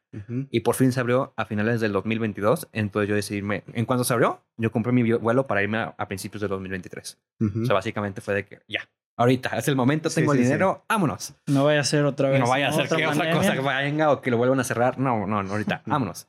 Y 0.51 0.61
por 0.61 0.75
fin 0.75 0.93
se 0.93 1.01
abrió 1.01 1.33
a 1.35 1.47
finales 1.47 1.81
del 1.81 1.93
2022. 1.93 2.69
Entonces 2.73 3.09
yo 3.09 3.15
decidí 3.15 3.43
en 3.73 3.87
cuanto 3.87 4.05
se 4.05 4.13
abrió, 4.13 4.45
yo 4.59 4.71
compré 4.71 4.93
mi 4.93 5.11
vuelo 5.15 5.47
para 5.47 5.63
irme 5.63 5.79
a, 5.79 6.09
principios 6.09 6.43
del 6.43 6.51
2023. 6.51 7.19
O 7.41 7.65
sea, 7.65 7.75
básicamente 7.75 8.21
fue 8.21 8.35
de 8.35 8.45
que 8.45 8.61
ya, 8.69 8.87
ahorita 9.17 9.57
es 9.57 9.67
el 9.69 9.77
momento, 9.77 10.11
tengo 10.11 10.35
el 10.35 10.41
dinero, 10.41 10.85
vámonos. 10.87 11.35
No 11.47 11.65
vaya 11.65 11.81
a 11.81 11.85
ser 11.85 12.05
otra 12.05 12.29
vez. 12.29 12.41
No 12.41 12.49
vaya 12.49 12.69
a 12.69 12.73
ser 12.73 12.87
que 12.87 13.07
otra 13.07 13.33
cosa 13.33 13.55
que 13.55 13.61
venga 13.61 14.13
o 14.13 14.21
que 14.21 14.31
lo 14.31 14.37
vuelvan 14.37 14.61
a 14.61 14.65
cerrar. 14.65 14.99
No, 14.99 15.27
no, 15.27 15.41
ahorita, 15.41 15.83
vámonos. 15.87 16.29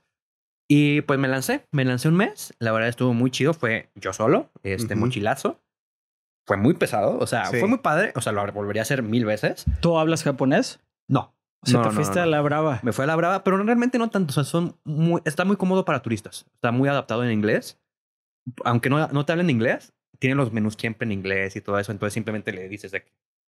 Y 0.69 1.01
pues 1.01 1.19
me 1.19 1.27
lancé, 1.27 1.65
me 1.73 1.83
lancé 1.83 2.07
un 2.07 2.15
mes. 2.15 2.53
La 2.59 2.71
verdad 2.71 2.87
estuvo 2.87 3.13
muy 3.13 3.29
chido. 3.29 3.53
Fue 3.53 3.89
yo 3.95 4.13
solo, 4.13 4.49
este 4.63 4.95
mochilazo 4.95 5.59
fue 6.45 6.58
muy 6.58 6.75
pesado. 6.75 7.17
O 7.19 7.27
sea, 7.27 7.45
fue 7.45 7.67
muy 7.67 7.79
padre. 7.79 8.13
O 8.15 8.21
sea, 8.21 8.31
lo 8.31 8.45
volvería 8.51 8.81
a 8.81 8.84
hacer 8.84 9.03
mil 9.03 9.25
veces. 9.25 9.65
¿Tú 9.81 9.97
hablas 9.97 10.23
japonés? 10.23 10.79
No. 11.08 11.34
O 11.62 11.67
sea, 11.67 11.81
te 11.81 11.89
fuiste 11.89 12.19
a 12.19 12.27
la 12.27 12.41
brava. 12.41 12.79
Me 12.84 12.93
fue 12.93 13.05
a 13.05 13.08
la 13.08 13.15
brava, 13.15 13.43
pero 13.43 13.58
realmente 13.58 13.97
no 13.97 14.10
tanto. 14.10 14.31
O 14.31 14.34
sea, 14.34 14.43
son 14.43 14.77
muy, 14.84 15.21
está 15.25 15.45
muy 15.45 15.58
cómodo 15.58 15.84
para 15.84 16.01
turistas. 16.01 16.45
Está 16.53 16.71
muy 16.71 16.88
adaptado 16.88 17.23
en 17.23 17.31
inglés. 17.31 17.79
Aunque 18.63 18.91
no, 18.91 19.08
no 19.08 19.25
te 19.25 19.31
hablen 19.31 19.49
inglés, 19.49 19.93
tiene 20.19 20.36
los 20.36 20.53
menús 20.53 20.75
siempre 20.77 21.08
en 21.08 21.12
inglés 21.12 21.55
y 21.55 21.62
todo 21.62 21.79
eso. 21.79 21.91
Entonces 21.91 22.13
simplemente 22.13 22.51
le 22.51 22.69
dices 22.69 22.91
de 22.91 23.05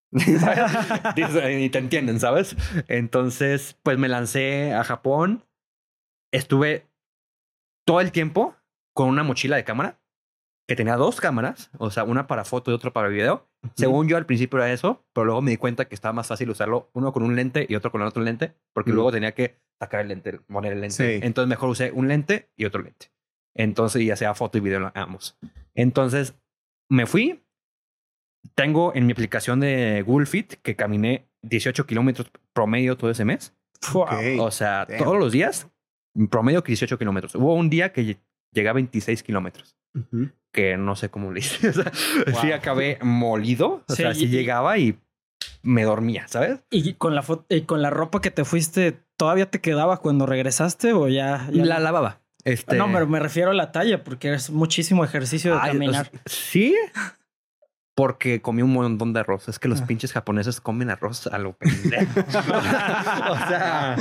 y 1.60 1.69
te 1.69 1.77
entienden, 1.77 2.19
¿sabes? 2.19 2.55
Entonces, 2.88 3.77
pues 3.83 3.97
me 3.97 4.07
lancé 4.07 4.73
a 4.73 4.83
Japón. 4.83 5.43
Estuve 6.31 6.88
todo 7.86 8.01
el 8.01 8.12
tiempo 8.12 8.55
con 8.93 9.10
una 9.10 9.23
mochila 9.23 9.57
de 9.57 9.63
cámara 9.63 9.99
que 10.67 10.75
tenía 10.75 10.97
dos 10.97 11.21
cámaras, 11.21 11.71
o 11.77 11.89
sea, 11.89 12.03
una 12.03 12.27
para 12.27 12.43
foto 12.43 12.71
y 12.71 12.73
otra 12.73 12.91
para 12.91 13.08
video. 13.08 13.47
Según 13.75 14.10
yo 14.10 14.17
al 14.17 14.25
principio 14.25 14.60
era 14.60 14.71
eso, 14.71 15.06
pero 15.13 15.25
luego 15.25 15.41
me 15.41 15.51
di 15.51 15.58
cuenta 15.58 15.86
que 15.86 15.95
estaba 15.95 16.12
más 16.12 16.27
fácil 16.27 16.49
usarlo 16.49 16.89
uno 16.93 17.13
con 17.13 17.23
un 17.23 17.36
lente 17.38 17.65
y 17.67 17.75
otro 17.75 17.89
con 17.89 18.01
el 18.01 18.08
otro 18.08 18.21
lente, 18.21 18.53
porque 18.73 18.91
luego 18.91 19.12
tenía 19.12 19.34
que 19.34 19.56
sacar 19.80 20.01
el 20.01 20.10
lente, 20.10 20.39
poner 20.39 20.73
el 20.73 20.82
lente. 20.82 21.25
Entonces 21.25 21.47
mejor 21.47 21.69
usé 21.69 21.91
un 21.91 22.10
lente 22.10 22.51
y 22.58 22.65
otro 22.65 22.82
lente. 22.82 23.12
Entonces 23.56 24.06
ya 24.06 24.17
sea 24.17 24.36
foto 24.36 24.58
y 24.58 24.62
video 24.62 24.91
ambos. 24.93 25.38
Entonces 25.73 26.36
me 26.89 27.06
fui. 27.06 27.43
Tengo 28.56 28.93
en 28.93 29.06
mi 29.06 29.13
aplicación 29.13 29.60
de 29.60 30.03
Google 30.06 30.25
Fit 30.25 30.56
que 30.62 30.75
caminé 30.75 31.30
18 31.43 31.86
kilómetros 31.86 32.30
promedio 32.53 32.97
todo 32.97 33.10
ese 33.10 33.25
mes. 33.25 33.56
O 33.93 34.51
sea, 34.51 34.86
todos 34.97 35.17
los 35.17 35.32
días, 35.32 35.69
promedio 36.30 36.62
18 36.62 36.97
kilómetros. 36.97 37.36
Hubo 37.36 37.56
un 37.56 37.69
día 37.69 37.93
que 37.93 38.17
llegué 38.57 38.69
a 38.69 38.73
26 38.73 39.23
kilómetros 39.23 39.77
que 40.57 40.75
no 40.75 40.95
sé 40.95 41.09
cómo 41.09 41.31
le 41.31 41.41
hice. 41.41 41.69
O 41.69 41.73
sea, 41.73 41.91
sí 42.41 42.51
acabé 42.51 42.97
molido. 43.01 43.83
O 43.87 43.93
sea, 43.93 44.13
sí 44.13 44.27
llegaba 44.27 44.77
y 44.79 44.97
me 45.61 45.83
dormía, 45.83 46.27
¿sabes? 46.27 46.61
¿Y 46.71 46.93
con 46.93 47.13
la, 47.13 47.23
y 47.49 47.61
con 47.61 47.81
la 47.81 47.89
ropa 47.89 48.21
que 48.21 48.31
te 48.31 48.43
fuiste, 48.43 48.99
todavía 49.17 49.51
te 49.51 49.61
quedaba 49.61 49.97
cuando 49.97 50.25
regresaste 50.25 50.93
o 50.93 51.07
ya? 51.09 51.47
La 51.51 51.79
lavaba. 51.79 52.21
Este... 52.43 52.77
No, 52.77 52.91
pero 52.91 53.05
me 53.07 53.19
refiero 53.19 53.51
a 53.51 53.53
la 53.53 53.71
talla 53.71 54.03
porque 54.03 54.33
es 54.33 54.49
muchísimo 54.49 55.03
ejercicio 55.03 55.53
de 55.53 55.59
caminar. 55.59 56.09
sí, 56.25 56.75
porque 57.97 58.43
comí 58.43 58.62
un 58.62 58.73
montón 58.73 59.12
de 59.12 59.21
arroz. 59.21 59.49
Es 59.49 59.57
que 59.57 59.67
los 59.67 59.81
ah. 59.81 59.88
pinches 59.88 60.13
japoneses 60.13 60.62
comen 60.62 60.91
arroz 60.91 61.25
a 61.25 61.39
lo 61.39 61.53
pendejo. 61.57 62.19
o 63.31 63.38
sea, 63.47 63.97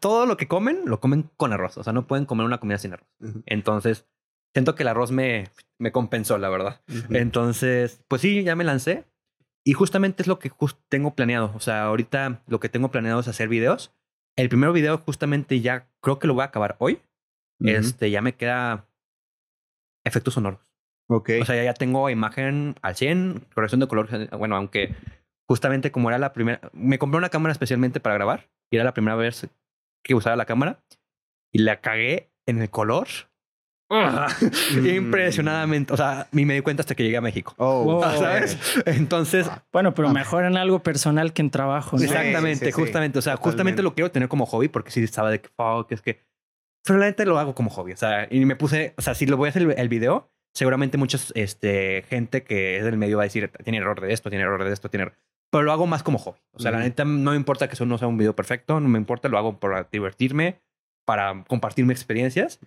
todo 0.00 0.24
lo 0.24 0.38
que 0.38 0.48
comen 0.48 0.80
lo 0.86 0.98
comen 0.98 1.28
con 1.36 1.52
arroz. 1.52 1.76
O 1.76 1.84
sea, 1.84 1.92
no 1.92 2.06
pueden 2.06 2.24
comer 2.24 2.46
una 2.46 2.58
comida 2.58 2.78
sin 2.78 2.94
arroz. 2.94 3.06
Entonces, 3.44 4.06
siento 4.54 4.74
que 4.74 4.84
el 4.84 4.88
arroz 4.88 5.12
me, 5.12 5.50
me 5.78 5.92
compensó, 5.92 6.38
la 6.38 6.48
verdad. 6.48 6.80
Entonces, 7.10 8.02
pues 8.08 8.22
sí, 8.22 8.42
ya 8.42 8.56
me 8.56 8.64
lancé. 8.64 9.04
Y 9.62 9.74
justamente 9.74 10.22
es 10.22 10.26
lo 10.26 10.38
que 10.38 10.50
tengo 10.88 11.14
planeado. 11.14 11.52
O 11.54 11.60
sea, 11.60 11.84
ahorita 11.84 12.42
lo 12.46 12.58
que 12.58 12.70
tengo 12.70 12.90
planeado 12.90 13.20
es 13.20 13.28
hacer 13.28 13.50
videos. 13.50 13.92
El 14.34 14.48
primer 14.48 14.72
video 14.72 14.96
justamente 14.96 15.60
ya 15.60 15.90
creo 16.00 16.18
que 16.18 16.26
lo 16.26 16.32
voy 16.32 16.40
a 16.40 16.46
acabar 16.46 16.76
hoy. 16.78 17.02
Este, 17.60 18.10
ya 18.10 18.22
me 18.22 18.34
queda 18.34 18.88
efectos 20.04 20.32
sonoros. 20.34 20.65
Ok. 21.08 21.30
O 21.40 21.44
sea, 21.44 21.62
ya 21.62 21.74
tengo 21.74 22.10
imagen 22.10 22.74
al 22.82 22.96
100, 22.96 23.46
corrección 23.54 23.80
de 23.80 23.88
color. 23.88 24.28
Bueno, 24.36 24.56
aunque 24.56 24.94
justamente 25.48 25.92
como 25.92 26.08
era 26.08 26.18
la 26.18 26.32
primera... 26.32 26.60
Me 26.72 26.98
compré 26.98 27.18
una 27.18 27.28
cámara 27.28 27.52
especialmente 27.52 28.00
para 28.00 28.16
grabar. 28.16 28.48
Y 28.70 28.76
era 28.76 28.84
la 28.84 28.94
primera 28.94 29.16
vez 29.16 29.48
que 30.02 30.14
usaba 30.14 30.36
la 30.36 30.46
cámara. 30.46 30.82
Y 31.52 31.60
la 31.60 31.80
cagué 31.80 32.30
en 32.46 32.60
el 32.60 32.70
color 32.70 33.06
Mm. 33.88 34.86
impresionadamente. 34.86 35.92
O 35.92 35.96
sea, 35.96 36.26
ni 36.32 36.44
me 36.44 36.54
di 36.54 36.60
cuenta 36.60 36.82
hasta 36.82 36.94
que 36.94 37.04
llegué 37.04 37.16
a 37.16 37.20
México. 37.20 37.54
Oh, 37.58 38.02
¿sabes? 38.18 38.58
Entonces. 38.84 39.48
Bueno, 39.72 39.94
pero 39.94 40.10
mejor 40.10 40.44
en 40.44 40.56
algo 40.56 40.82
personal 40.82 41.32
que 41.32 41.42
en 41.42 41.50
trabajo. 41.50 41.96
Exactamente, 41.96 42.72
justamente. 42.72 43.18
O 43.18 43.22
sea, 43.22 43.36
justamente 43.36 43.82
lo 43.82 43.94
quiero 43.94 44.10
tener 44.10 44.28
como 44.28 44.46
hobby 44.46 44.68
porque 44.68 44.90
sí 44.90 45.02
estaba 45.02 45.30
de 45.30 45.40
que, 45.40 45.50
que 45.88 45.94
es 45.94 46.02
que. 46.02 46.20
Pero 46.84 46.98
la 46.98 47.12
lo 47.24 47.38
hago 47.38 47.54
como 47.54 47.70
hobby. 47.70 47.92
O 47.92 47.96
sea, 47.96 48.28
y 48.30 48.44
me 48.44 48.54
puse, 48.54 48.94
o 48.96 49.02
sea, 49.02 49.14
si 49.14 49.26
lo 49.26 49.36
voy 49.36 49.48
a 49.48 49.50
hacer 49.50 49.62
el, 49.76 49.88
video, 49.88 50.30
seguramente 50.56 50.96
mucha 50.96 51.18
este, 51.34 52.02
gente 52.08 52.42
que 52.42 52.78
es 52.78 52.84
del 52.84 52.96
medio 52.96 53.18
va 53.18 53.24
a 53.24 53.26
decir, 53.26 53.50
tiene 53.62 53.78
error 53.78 54.00
de 54.00 54.10
esto, 54.14 54.30
tiene 54.30 54.44
error 54.44 54.64
de 54.64 54.72
esto, 54.72 54.88
tiene 54.88 55.02
error. 55.02 55.16
Pero 55.50 55.64
lo 55.64 55.72
hago 55.72 55.86
más 55.86 56.02
como 56.02 56.18
hobby. 56.18 56.38
O 56.52 56.58
sea, 56.58 56.70
la 56.70 56.78
neta 56.78 57.04
no 57.04 57.32
me 57.32 57.36
importa 57.36 57.68
que 57.68 57.74
eso 57.74 57.84
no 57.84 57.98
sea 57.98 58.08
un 58.08 58.16
video 58.16 58.34
perfecto, 58.34 58.80
no 58.80 58.88
me 58.88 58.98
importa, 58.98 59.28
lo 59.28 59.36
hago 59.36 59.60
para 59.60 59.86
divertirme, 59.92 60.62
para 61.04 61.44
compartir 61.46 61.84
mis 61.84 61.98
experiencias. 61.98 62.58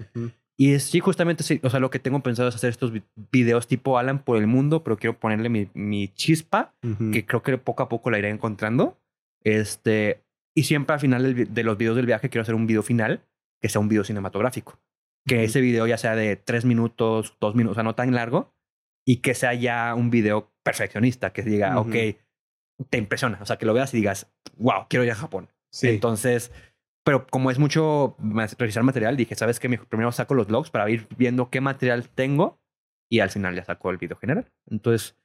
Y 0.56 0.74
es, 0.74 0.84
sí, 0.84 1.00
justamente, 1.00 1.44
sí, 1.44 1.60
o 1.64 1.70
sea, 1.72 1.80
lo 1.80 1.90
que 1.90 1.98
tengo 1.98 2.20
pensado 2.22 2.48
es 2.50 2.56
hacer 2.56 2.70
estos 2.70 2.94
videos 3.32 3.66
tipo 3.66 3.98
Alan 3.98 4.20
por 4.20 4.38
el 4.38 4.46
mundo, 4.46 4.84
pero 4.84 4.98
quiero 4.98 5.18
ponerle 5.18 5.50
mi, 5.50 5.68
mi 5.74 6.10
chispa, 6.10 6.76
que 7.12 7.26
creo 7.26 7.42
que 7.42 7.58
poco 7.58 7.82
a 7.82 7.90
poco 7.90 8.12
la 8.12 8.20
iré 8.20 8.30
encontrando. 8.30 9.00
Este, 9.44 10.22
y 10.54 10.64
siempre 10.64 10.94
al 10.94 11.00
final 11.00 11.54
de 11.54 11.64
los 11.64 11.78
videos 11.78 11.96
del 11.96 12.06
viaje 12.06 12.30
quiero 12.30 12.44
hacer 12.44 12.56
un 12.56 12.68
video 12.68 12.84
final 12.84 13.24
que 13.60 13.68
sea 13.68 13.82
un 13.82 13.90
video 13.90 14.04
cinematográfico. 14.04 14.80
Que 15.30 15.44
ese 15.44 15.62
video 15.62 15.88
ya 15.88 15.98
sea 15.98 16.16
de 16.16 16.36
tres 16.36 16.66
minutos, 16.66 17.38
dos 17.40 17.56
minutos, 17.56 17.74
o 17.74 17.76
sea, 17.76 17.84
no 17.84 17.96
tan 17.96 18.14
largo, 18.14 18.54
y 19.06 19.18
que 19.18 19.34
sea 19.34 19.54
ya 19.54 19.94
un 19.96 20.10
video 20.10 20.52
perfeccionista, 20.64 21.32
que 21.32 21.44
diga, 21.44 21.80
ok, 21.80 21.96
te 22.90 22.98
impresiona, 22.98 23.40
o 23.42 23.46
sea, 23.46 23.58
que 23.58 23.66
lo 23.66 23.74
veas 23.74 23.94
y 23.94 23.98
digas, 23.98 24.32
wow, 24.58 24.88
quiero 24.90 25.06
ir 25.06 25.12
a 25.12 25.16
Japón. 25.16 25.50
Sí. 25.72 25.90
Entonces, 25.90 26.52
pero 27.04 27.28
como 27.28 27.52
es 27.52 27.60
mucho 27.60 28.18
precisar 28.58 28.84
material, 28.84 29.18
dije, 29.18 29.36
¿sabes 29.36 29.60
qué? 29.60 29.70
Primero 29.70 30.12
saco 30.12 30.34
los 30.34 30.50
logs 30.50 30.70
para 30.70 30.90
ir 30.90 31.08
viendo 31.18 31.50
qué 31.50 31.62
material 31.62 32.10
tengo 32.10 32.60
y 33.10 33.20
al 33.22 33.30
final 33.30 33.56
ya 33.56 33.66
saco 33.66 33.90
el 33.90 33.98
video 33.98 34.18
general. 34.18 34.52
Entonces, 34.70 35.18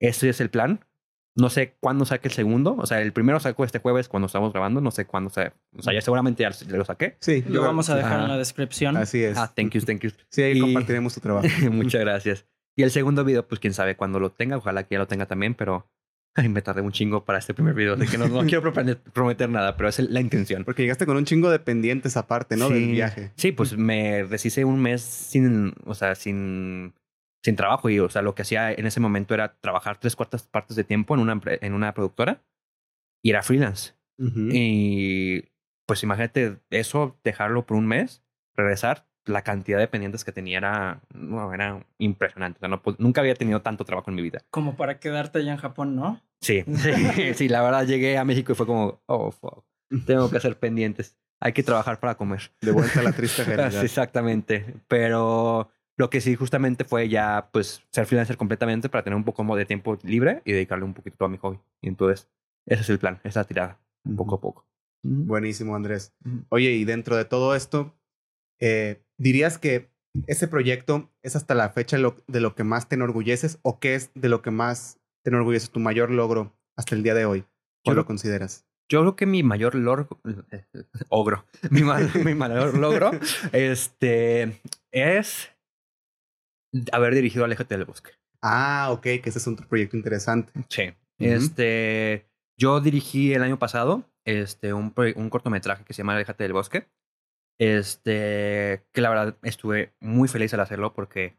ese 0.00 0.28
es 0.28 0.40
el 0.40 0.50
plan. 0.50 0.84
No 1.34 1.48
sé 1.48 1.76
cuándo 1.80 2.04
saque 2.04 2.28
el 2.28 2.34
segundo. 2.34 2.76
O 2.78 2.86
sea, 2.86 3.00
el 3.00 3.12
primero 3.12 3.40
saco 3.40 3.64
este 3.64 3.78
jueves 3.78 4.08
cuando 4.08 4.26
estamos 4.26 4.52
grabando. 4.52 4.80
No 4.80 4.90
sé 4.90 5.06
cuándo 5.06 5.30
se... 5.30 5.52
O 5.76 5.82
sea, 5.82 5.92
ya 5.94 6.00
seguramente 6.00 6.42
ya 6.42 6.50
lo 6.76 6.84
saqué. 6.84 7.16
Sí. 7.20 7.42
Lo 7.48 7.62
vamos 7.62 7.88
a 7.90 7.96
dejar 7.96 8.20
en 8.20 8.28
la 8.28 8.36
descripción. 8.36 8.96
Así 8.96 9.22
es. 9.22 9.38
Ah, 9.38 9.52
thank 9.54 9.72
you, 9.72 9.80
thank 9.80 10.00
you. 10.00 10.10
Sí, 10.28 10.42
ahí 10.42 10.60
compartiremos 10.60 11.14
tu 11.14 11.20
trabajo. 11.20 11.48
Muchas 11.70 12.00
gracias. 12.00 12.46
Y 12.76 12.82
el 12.82 12.90
segundo 12.90 13.24
video, 13.24 13.46
pues 13.46 13.60
quién 13.60 13.74
sabe 13.74 13.96
cuándo 13.96 14.20
lo 14.20 14.30
tenga. 14.32 14.56
Ojalá 14.56 14.84
que 14.84 14.94
ya 14.94 14.98
lo 14.98 15.06
tenga 15.06 15.26
también, 15.26 15.54
pero 15.54 15.86
Ay, 16.34 16.48
me 16.48 16.62
tardé 16.62 16.80
un 16.80 16.92
chingo 16.92 17.26
para 17.26 17.38
este 17.38 17.52
primer 17.52 17.74
video, 17.74 17.94
de 17.94 18.06
que 18.06 18.16
no, 18.16 18.26
no 18.26 18.40
quiero 18.46 18.72
prometer 18.72 19.50
nada, 19.50 19.76
pero 19.76 19.90
es 19.90 19.98
la 19.98 20.20
intención. 20.20 20.64
Porque 20.64 20.82
llegaste 20.82 21.04
con 21.04 21.16
un 21.18 21.26
chingo 21.26 21.50
de 21.50 21.58
pendientes 21.58 22.16
aparte, 22.16 22.56
¿no? 22.56 22.70
Del 22.70 22.90
viaje. 22.90 23.32
Sí, 23.36 23.52
pues 23.52 23.76
me 23.76 24.24
deshice 24.24 24.64
un 24.64 24.80
mes 24.80 25.02
sin, 25.02 25.74
o 25.84 25.94
sea, 25.94 26.14
sin, 26.14 26.94
sin 27.42 27.56
trabajo 27.56 27.90
y, 27.90 27.98
o 27.98 28.08
sea, 28.08 28.22
lo 28.22 28.34
que 28.34 28.42
hacía 28.42 28.72
en 28.72 28.86
ese 28.86 29.00
momento 29.00 29.34
era 29.34 29.58
trabajar 29.60 29.98
tres 29.98 30.16
cuartas 30.16 30.44
partes 30.44 30.76
de 30.76 30.84
tiempo 30.84 31.14
en 31.14 31.20
una, 31.20 31.40
en 31.44 31.74
una 31.74 31.92
productora 31.94 32.42
y 33.22 33.30
era 33.30 33.42
freelance. 33.42 33.94
Y 34.18 35.42
pues 35.84 36.04
imagínate 36.04 36.60
eso, 36.70 37.18
dejarlo 37.24 37.66
por 37.66 37.76
un 37.76 37.88
mes, 37.88 38.22
regresar, 38.54 39.08
la 39.24 39.42
cantidad 39.42 39.78
de 39.78 39.88
pendientes 39.88 40.24
que 40.24 40.30
tenía 40.30 40.58
era, 40.58 41.00
no, 41.12 41.52
era 41.52 41.84
impresionante. 41.98 42.58
O 42.58 42.60
sea, 42.60 42.68
no, 42.68 42.82
nunca 42.98 43.20
había 43.20 43.34
tenido 43.34 43.62
tanto 43.62 43.84
trabajo 43.84 44.10
en 44.10 44.16
mi 44.16 44.22
vida. 44.22 44.44
Como 44.50 44.76
para 44.76 45.00
quedarte 45.00 45.40
allá 45.40 45.52
en 45.52 45.58
Japón, 45.58 45.96
¿no? 45.96 46.20
Sí, 46.40 46.62
sí, 46.76 47.34
sí, 47.34 47.48
la 47.48 47.62
verdad 47.62 47.86
llegué 47.86 48.16
a 48.18 48.24
México 48.24 48.52
y 48.52 48.54
fue 48.54 48.66
como, 48.66 49.02
oh, 49.06 49.32
fuck, 49.32 49.64
tengo 50.06 50.30
que 50.30 50.36
hacer 50.36 50.58
pendientes. 50.58 51.16
Hay 51.40 51.52
que 51.52 51.64
trabajar 51.64 51.98
para 51.98 52.16
comer. 52.16 52.52
De 52.60 52.70
vuelta 52.70 53.00
a 53.00 53.02
la 53.02 53.12
triste 53.12 53.42
realidad. 53.44 53.82
Exactamente. 53.82 54.76
Pero 54.86 55.70
lo 55.98 56.10
que 56.10 56.20
sí 56.20 56.34
justamente 56.34 56.84
fue 56.84 57.08
ya, 57.08 57.50
pues, 57.52 57.82
ser 57.90 58.06
freelancer 58.06 58.36
completamente 58.36 58.88
para 58.88 59.04
tener 59.04 59.16
un 59.16 59.24
poco 59.24 59.56
de 59.56 59.66
tiempo 59.66 59.98
libre 60.02 60.42
y 60.44 60.52
dedicarle 60.52 60.84
un 60.84 60.94
poquito 60.94 61.24
a 61.24 61.28
mi 61.28 61.36
hobby. 61.38 61.60
Y 61.80 61.88
entonces, 61.88 62.28
ese 62.66 62.82
es 62.82 62.90
el 62.90 62.98
plan, 62.98 63.20
esa 63.24 63.44
tirada, 63.44 63.80
un 64.04 64.16
poco 64.16 64.36
a 64.36 64.40
poco. 64.40 64.66
Buenísimo, 65.04 65.74
Andrés. 65.74 66.14
Oye, 66.48 66.72
y 66.72 66.84
dentro 66.84 67.16
de 67.16 67.24
todo 67.24 67.54
esto, 67.54 67.94
eh, 68.60 69.02
¿dirías 69.18 69.58
que 69.58 69.90
ese 70.26 70.46
proyecto 70.46 71.10
es 71.22 71.36
hasta 71.36 71.54
la 71.54 71.70
fecha 71.70 71.96
de 72.26 72.40
lo 72.40 72.54
que 72.54 72.64
más 72.64 72.88
te 72.88 72.94
enorgulleces 72.94 73.58
o 73.62 73.80
qué 73.80 73.94
es 73.94 74.10
de 74.14 74.28
lo 74.28 74.42
que 74.42 74.50
más 74.50 75.00
te 75.24 75.30
enorgullece 75.30 75.68
tu 75.68 75.80
mayor 75.80 76.10
logro 76.10 76.56
hasta 76.76 76.94
el 76.94 77.02
día 77.02 77.14
de 77.14 77.24
hoy? 77.24 77.44
¿Cuál 77.84 77.96
lo 77.96 78.06
consideras? 78.06 78.64
Yo 78.88 79.00
creo 79.00 79.16
que 79.16 79.26
mi 79.26 79.42
mayor 79.42 79.74
logro, 79.74 80.08
ogro, 81.08 81.46
mi, 81.70 81.82
mayor 81.82 82.76
logro, 82.76 83.10
este, 83.52 84.60
es 84.90 85.50
haber 86.92 87.14
dirigido 87.14 87.44
Aléjate 87.44 87.76
del 87.76 87.84
Bosque. 87.84 88.12
Ah, 88.40 88.88
ok, 88.90 89.02
que 89.02 89.22
ese 89.26 89.38
es 89.38 89.46
un 89.46 89.56
proyecto 89.56 89.96
interesante. 89.96 90.52
Sí. 90.68 90.92
Este, 91.18 92.26
yo 92.58 92.80
dirigí 92.80 93.32
el 93.32 93.42
año 93.42 93.58
pasado, 93.58 94.04
este, 94.24 94.72
un, 94.72 94.92
un 95.16 95.30
cortometraje 95.30 95.84
que 95.84 95.92
se 95.92 95.98
llama 95.98 96.14
Aléjate 96.14 96.42
del 96.44 96.52
Bosque. 96.52 96.88
Este, 97.58 98.84
que 98.92 99.00
la 99.00 99.10
verdad 99.10 99.36
estuve 99.42 99.94
muy 100.00 100.26
feliz 100.26 100.52
al 100.54 100.60
hacerlo 100.60 100.94
porque 100.94 101.36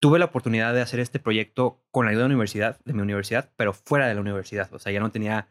tuve 0.00 0.18
la 0.18 0.26
oportunidad 0.26 0.74
de 0.74 0.82
hacer 0.82 1.00
este 1.00 1.20
proyecto 1.20 1.80
con 1.90 2.04
la 2.04 2.10
ayuda 2.10 2.24
de 2.24 2.28
la 2.28 2.34
universidad, 2.34 2.80
de 2.84 2.92
mi 2.92 3.02
universidad, 3.02 3.50
pero 3.56 3.72
fuera 3.72 4.08
de 4.08 4.14
la 4.14 4.20
universidad. 4.20 4.72
O 4.74 4.78
sea, 4.78 4.92
ya 4.92 5.00
no 5.00 5.10
tenía 5.10 5.48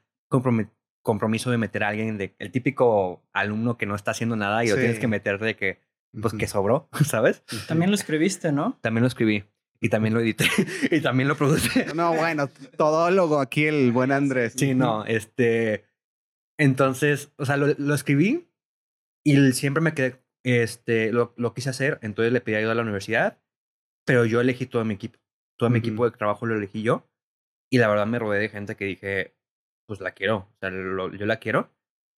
compromiso 1.03 1.51
de 1.51 1.57
meter 1.57 1.83
a 1.83 1.89
alguien, 1.89 2.17
de, 2.17 2.35
el 2.37 2.51
típico 2.51 3.23
alumno 3.33 3.77
que 3.77 3.85
no 3.85 3.95
está 3.95 4.11
haciendo 4.11 4.35
nada 4.35 4.63
y 4.63 4.69
lo 4.69 4.75
tienes 4.75 4.99
que 4.99 5.07
meter 5.07 5.39
de 5.39 5.55
que, 5.55 5.79
pues, 6.19 6.33
que 6.33 6.47
sobró, 6.47 6.89
¿sabes? 7.05 7.43
También 7.67 7.91
lo 7.91 7.95
escribiste, 7.95 8.51
¿no? 8.51 8.77
También 8.81 9.01
lo 9.01 9.07
escribí. 9.07 9.43
Y 9.79 9.89
también 9.89 10.13
lo 10.13 10.19
edité. 10.19 10.45
y 10.91 11.01
también 11.01 11.27
lo 11.27 11.35
produje. 11.35 11.87
No, 11.95 12.13
bueno, 12.13 12.49
todólogo 12.77 13.39
aquí 13.39 13.65
el 13.65 13.91
buen 13.91 14.11
Andrés. 14.11 14.53
Sí, 14.55 14.73
no, 14.73 15.05
este... 15.05 15.85
Entonces, 16.59 17.31
o 17.37 17.45
sea, 17.45 17.57
lo, 17.57 17.73
lo 17.79 17.95
escribí 17.95 18.47
y 19.23 19.51
siempre 19.53 19.81
me 19.81 19.95
quedé, 19.95 20.23
este, 20.43 21.11
lo, 21.11 21.33
lo, 21.37 21.55
quise 21.55 21.71
hacer, 21.71 21.97
entonces 22.03 22.31
le 22.31 22.41
pedí 22.41 22.55
ayuda 22.55 22.73
a 22.73 22.75
la 22.75 22.83
universidad, 22.83 23.39
pero 24.05 24.25
yo 24.25 24.41
elegí 24.41 24.67
todo 24.67 24.85
mi 24.85 24.93
equipo. 24.93 25.19
Todo 25.57 25.69
mi 25.69 25.79
equipo 25.79 26.05
de 26.05 26.17
trabajo 26.17 26.45
lo 26.45 26.55
elegí 26.55 26.81
yo. 26.81 27.07
Y 27.71 27.77
la 27.77 27.87
verdad 27.87 28.07
me 28.07 28.19
rodeé 28.19 28.41
de 28.41 28.49
gente 28.49 28.75
que 28.75 28.85
dije, 28.85 29.35
pues 29.87 30.01
la 30.01 30.11
quiero, 30.11 30.37
o 30.37 30.57
sea, 30.59 30.69
yo 30.69 31.25
la 31.25 31.37
quiero. 31.37 31.71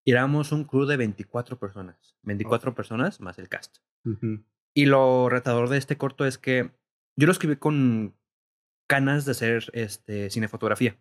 Éramos 0.05 0.51
un 0.51 0.65
crew 0.65 0.85
de 0.85 0.97
24 0.97 1.57
personas, 1.57 2.17
24 2.23 2.75
personas 2.75 3.19
más 3.21 3.39
el 3.39 3.49
cast. 3.49 3.77
Y 4.75 4.85
lo 4.85 5.29
retador 5.29 5.69
de 5.69 5.77
este 5.77 5.97
corto 5.97 6.25
es 6.25 6.37
que 6.37 6.71
yo 7.17 7.25
lo 7.25 7.31
escribí 7.31 7.55
con 7.55 8.15
ganas 8.89 9.25
de 9.25 9.31
hacer 9.31 9.65
este, 9.73 10.29
cinefotografía. 10.29 10.99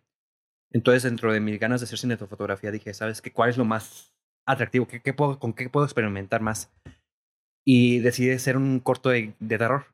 Entonces, 0.71 1.03
dentro 1.03 1.33
de 1.33 1.39
mis 1.39 1.59
ganas 1.59 1.81
de 1.81 1.85
hacer 1.85 1.99
cinefotografía, 1.99 2.71
dije, 2.71 2.93
¿sabes 2.93 3.21
qué? 3.21 3.31
¿Cuál 3.31 3.49
es 3.49 3.57
lo 3.57 3.65
más 3.65 4.13
atractivo, 4.45 4.87
¿qué, 4.87 5.13
puedo, 5.13 5.39
con 5.39 5.53
qué 5.53 5.69
puedo 5.69 5.85
experimentar 5.85 6.41
más. 6.41 6.71
Y 7.65 7.99
decidí 7.99 8.31
hacer 8.31 8.57
un 8.57 8.79
corto 8.79 9.09
de, 9.09 9.33
terror. 9.47 9.85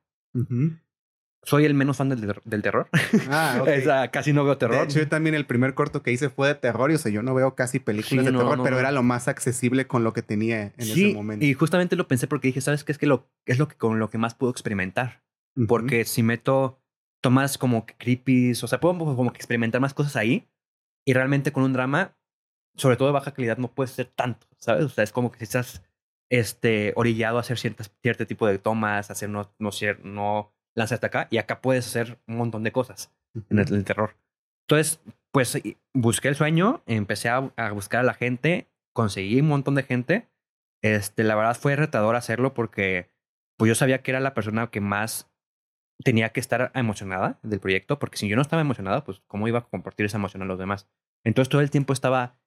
Soy 1.43 1.65
el 1.65 1.73
menos 1.73 1.97
fan 1.97 2.09
del, 2.09 2.35
del 2.43 2.61
terror. 2.61 2.89
Ah, 3.29 4.09
casi 4.11 4.33
no 4.33 4.43
veo 4.43 4.57
terror. 4.57 4.87
yo 4.89 5.07
también 5.07 5.35
el 5.35 5.45
primer 5.45 5.73
corto 5.73 6.03
que 6.03 6.11
hice 6.11 6.29
fue 6.29 6.49
de 6.49 6.55
terror 6.55 6.91
y 6.91 6.95
o 6.95 6.97
sea, 6.97 7.11
yo 7.11 7.23
no 7.23 7.33
veo 7.33 7.55
casi 7.55 7.79
películas 7.79 8.25
de 8.25 8.31
terror, 8.31 8.59
pero 8.63 8.79
era 8.79 8.91
lo 8.91 9.03
más 9.03 9.27
accesible 9.27 9.87
con 9.87 10.03
lo 10.03 10.13
que 10.13 10.21
tenía 10.21 10.63
en 10.63 10.73
ese 10.77 11.13
momento. 11.13 11.45
Y 11.45 11.53
justamente 11.53 11.95
lo 11.95 12.07
pensé 12.07 12.27
porque 12.27 12.49
dije, 12.49 12.61
¿sabes 12.61 12.83
qué? 12.83 12.91
Es 12.91 12.97
que 12.97 13.07
lo, 13.07 13.29
es 13.45 13.57
lo 13.57 13.67
que 13.67 13.75
con 13.75 13.99
lo 13.99 14.09
que 14.09 14.17
más 14.17 14.35
puedo 14.35 14.51
experimentar. 14.51 15.23
Porque 15.67 16.05
si 16.05 16.23
meto 16.23 16.79
tomas 17.21 17.57
como 17.57 17.85
que 17.85 17.95
creepy, 17.95 18.51
o 18.51 18.67
sea, 18.67 18.79
puedo 18.79 18.97
como 18.97 19.31
que 19.31 19.37
experimentar 19.37 19.81
más 19.81 19.93
cosas 19.93 20.15
ahí. 20.15 20.47
Y 21.05 21.13
realmente 21.13 21.51
con 21.51 21.63
un 21.63 21.73
drama 21.73 22.15
sobre 22.79 22.97
todo 22.97 23.09
de 23.09 23.13
baja 23.13 23.33
calidad, 23.33 23.57
no 23.57 23.71
puede 23.71 23.89
ser 23.89 24.07
tanto, 24.07 24.47
¿sabes? 24.57 24.85
O 24.85 24.89
sea, 24.89 25.03
es 25.03 25.11
como 25.11 25.31
que 25.31 25.39
si 25.39 25.43
estás 25.43 25.83
este, 26.29 26.93
orillado 26.95 27.37
a 27.37 27.41
hacer 27.41 27.57
ciertas, 27.57 27.91
cierto 28.01 28.25
tipo 28.25 28.47
de 28.47 28.57
tomas, 28.57 29.11
hacer 29.11 29.29
no, 29.29 29.51
no, 29.59 29.69
no 30.03 30.53
lanzarte 30.79 31.05
acá, 31.05 31.27
y 31.29 31.37
acá 31.37 31.61
puedes 31.61 31.85
hacer 31.85 32.17
un 32.27 32.37
montón 32.37 32.63
de 32.63 32.71
cosas 32.71 33.11
en 33.49 33.59
el, 33.59 33.83
terror. 33.83 34.15
Entonces, 34.67 34.99
pues 35.31 35.61
busqué 35.93 36.29
el 36.29 36.35
sueño, 36.35 36.81
empecé 36.87 37.29
a, 37.29 37.51
buscar 37.73 38.01
a 38.01 38.03
la 38.03 38.13
gente, 38.13 38.67
conseguí 38.93 39.39
un 39.39 39.47
montón 39.47 39.75
de 39.75 39.83
gente. 39.83 40.27
Este, 40.81 41.23
la 41.23 41.35
verdad 41.35 41.57
fue 41.57 41.75
retador 41.75 42.15
hacerlo 42.15 42.53
porque 42.53 43.09
pues 43.57 43.67
yo 43.67 43.75
sabía 43.75 44.01
que 44.01 44.11
era 44.11 44.21
la 44.21 44.33
persona 44.33 44.67
que 44.67 44.79
más 44.79 45.29
tenía 46.03 46.29
que 46.29 46.39
estar 46.39 46.71
emocionada 46.73 47.39
del 47.43 47.59
proyecto, 47.59 47.99
porque 47.99 48.17
si 48.17 48.29
yo 48.29 48.37
no 48.37 48.41
estaba 48.41 48.61
emocionada, 48.61 49.03
pues 49.03 49.21
cómo 49.27 49.47
iba 49.47 49.59
a 49.59 49.65
compartir 49.65 50.05
esa 50.05 50.17
emoción 50.17 50.41
a 50.41 50.45
los 50.45 50.57
demás. 50.57 50.87
Entonces 51.25 51.49
todo 51.49 51.61
el 51.61 51.69
tiempo 51.69 51.91
estaba 51.91 52.37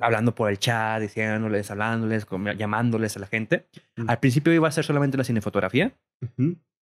hablando 0.00 0.34
por 0.34 0.50
el 0.50 0.58
chat, 0.58 1.00
diciéndoles, 1.00 1.70
hablándoles, 1.70 2.26
llamándoles 2.56 3.16
a 3.16 3.20
la 3.20 3.26
gente. 3.26 3.68
Al 4.06 4.18
principio 4.18 4.52
iba 4.52 4.68
a 4.68 4.72
ser 4.72 4.84
solamente 4.84 5.16
la 5.16 5.24
cinefotografía 5.24 5.96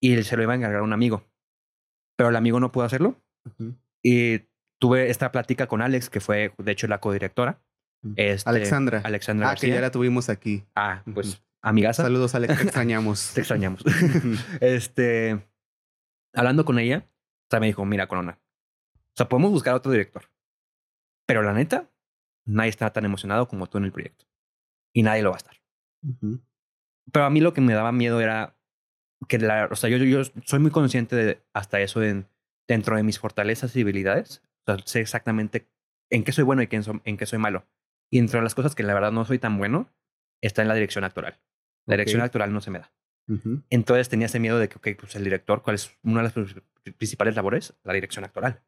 y 0.00 0.22
se 0.22 0.36
lo 0.36 0.42
iba 0.42 0.52
a 0.52 0.56
encargar 0.56 0.80
a 0.80 0.84
un 0.84 0.92
amigo. 0.92 1.24
Pero 2.16 2.30
el 2.30 2.36
amigo 2.36 2.60
no 2.60 2.72
pudo 2.72 2.84
hacerlo. 2.84 3.16
Y 4.02 4.40
tuve 4.78 5.10
esta 5.10 5.30
plática 5.30 5.66
con 5.66 5.82
Alex, 5.82 6.10
que 6.10 6.20
fue 6.20 6.52
de 6.58 6.72
hecho 6.72 6.86
la 6.88 7.00
codirectora. 7.00 7.62
Este, 8.16 8.48
Alexandra. 8.48 9.02
Alexandra. 9.04 9.50
Ah, 9.50 9.54
que 9.54 9.68
ya 9.68 9.80
la 9.80 9.90
tuvimos 9.90 10.28
aquí. 10.28 10.64
Ah, 10.74 11.02
pues 11.12 11.42
amigaza. 11.62 12.02
Saludos, 12.02 12.34
Alex, 12.34 12.56
te 12.56 12.62
extrañamos. 12.64 13.32
te 13.34 13.40
extrañamos. 13.40 13.84
este, 14.60 15.46
hablando 16.34 16.64
con 16.64 16.78
ella, 16.78 17.06
o 17.06 17.46
sea, 17.50 17.60
me 17.60 17.66
dijo, 17.66 17.84
mira, 17.84 18.06
Corona, 18.06 18.38
o 18.94 19.16
sea, 19.16 19.28
podemos 19.28 19.50
buscar 19.50 19.74
a 19.74 19.76
otro 19.76 19.92
director. 19.92 20.30
Pero 21.26 21.42
la 21.42 21.52
neta, 21.52 21.90
nadie 22.44 22.70
está 22.70 22.92
tan 22.92 23.04
emocionado 23.04 23.48
como 23.48 23.66
tú 23.66 23.78
en 23.78 23.84
el 23.84 23.92
proyecto. 23.92 24.26
Y 24.92 25.02
nadie 25.02 25.22
lo 25.22 25.30
va 25.30 25.36
a 25.36 25.38
estar. 25.38 25.56
Pero 27.12 27.24
a 27.24 27.30
mí 27.30 27.40
lo 27.40 27.52
que 27.52 27.60
me 27.60 27.74
daba 27.74 27.92
miedo 27.92 28.20
era 28.20 28.56
que 29.28 29.38
la, 29.38 29.68
o 29.70 29.76
sea, 29.76 29.90
yo, 29.90 29.98
yo 29.98 30.22
soy 30.44 30.58
muy 30.58 30.70
consciente 30.70 31.16
de 31.16 31.42
hasta 31.52 31.80
eso 31.80 32.02
en, 32.02 32.26
dentro 32.66 32.96
de 32.96 33.02
mis 33.02 33.18
fortalezas 33.18 33.74
y 33.76 33.82
habilidades. 33.82 34.42
O 34.66 34.72
sea, 34.72 34.84
sé 34.84 35.00
exactamente 35.00 35.68
en 36.10 36.24
qué 36.24 36.32
soy 36.32 36.44
bueno 36.44 36.62
y 36.62 36.68
en 36.70 37.16
qué 37.16 37.26
soy 37.26 37.38
malo. 37.38 37.66
Y 38.10 38.18
entre 38.18 38.42
las 38.42 38.54
cosas 38.54 38.74
que 38.74 38.82
la 38.82 38.94
verdad 38.94 39.12
no 39.12 39.24
soy 39.24 39.38
tan 39.38 39.58
bueno, 39.58 39.88
está 40.40 40.62
en 40.62 40.68
la 40.68 40.74
dirección 40.74 41.04
actoral. 41.04 41.38
La 41.86 41.94
dirección 41.94 42.22
actoral 42.22 42.52
no 42.52 42.60
se 42.60 42.70
me 42.70 42.80
da. 42.80 42.92
Entonces 43.70 44.08
tenía 44.08 44.26
ese 44.26 44.40
miedo 44.40 44.58
de 44.58 44.68
que, 44.68 44.76
ok, 44.76 44.98
pues 44.98 45.14
el 45.14 45.22
director, 45.22 45.62
¿cuál 45.62 45.76
es 45.76 45.96
una 46.02 46.22
de 46.22 46.24
las 46.24 46.54
principales 46.96 47.36
labores? 47.36 47.74
La 47.84 47.92
dirección 47.92 48.24
actoral. 48.24 48.62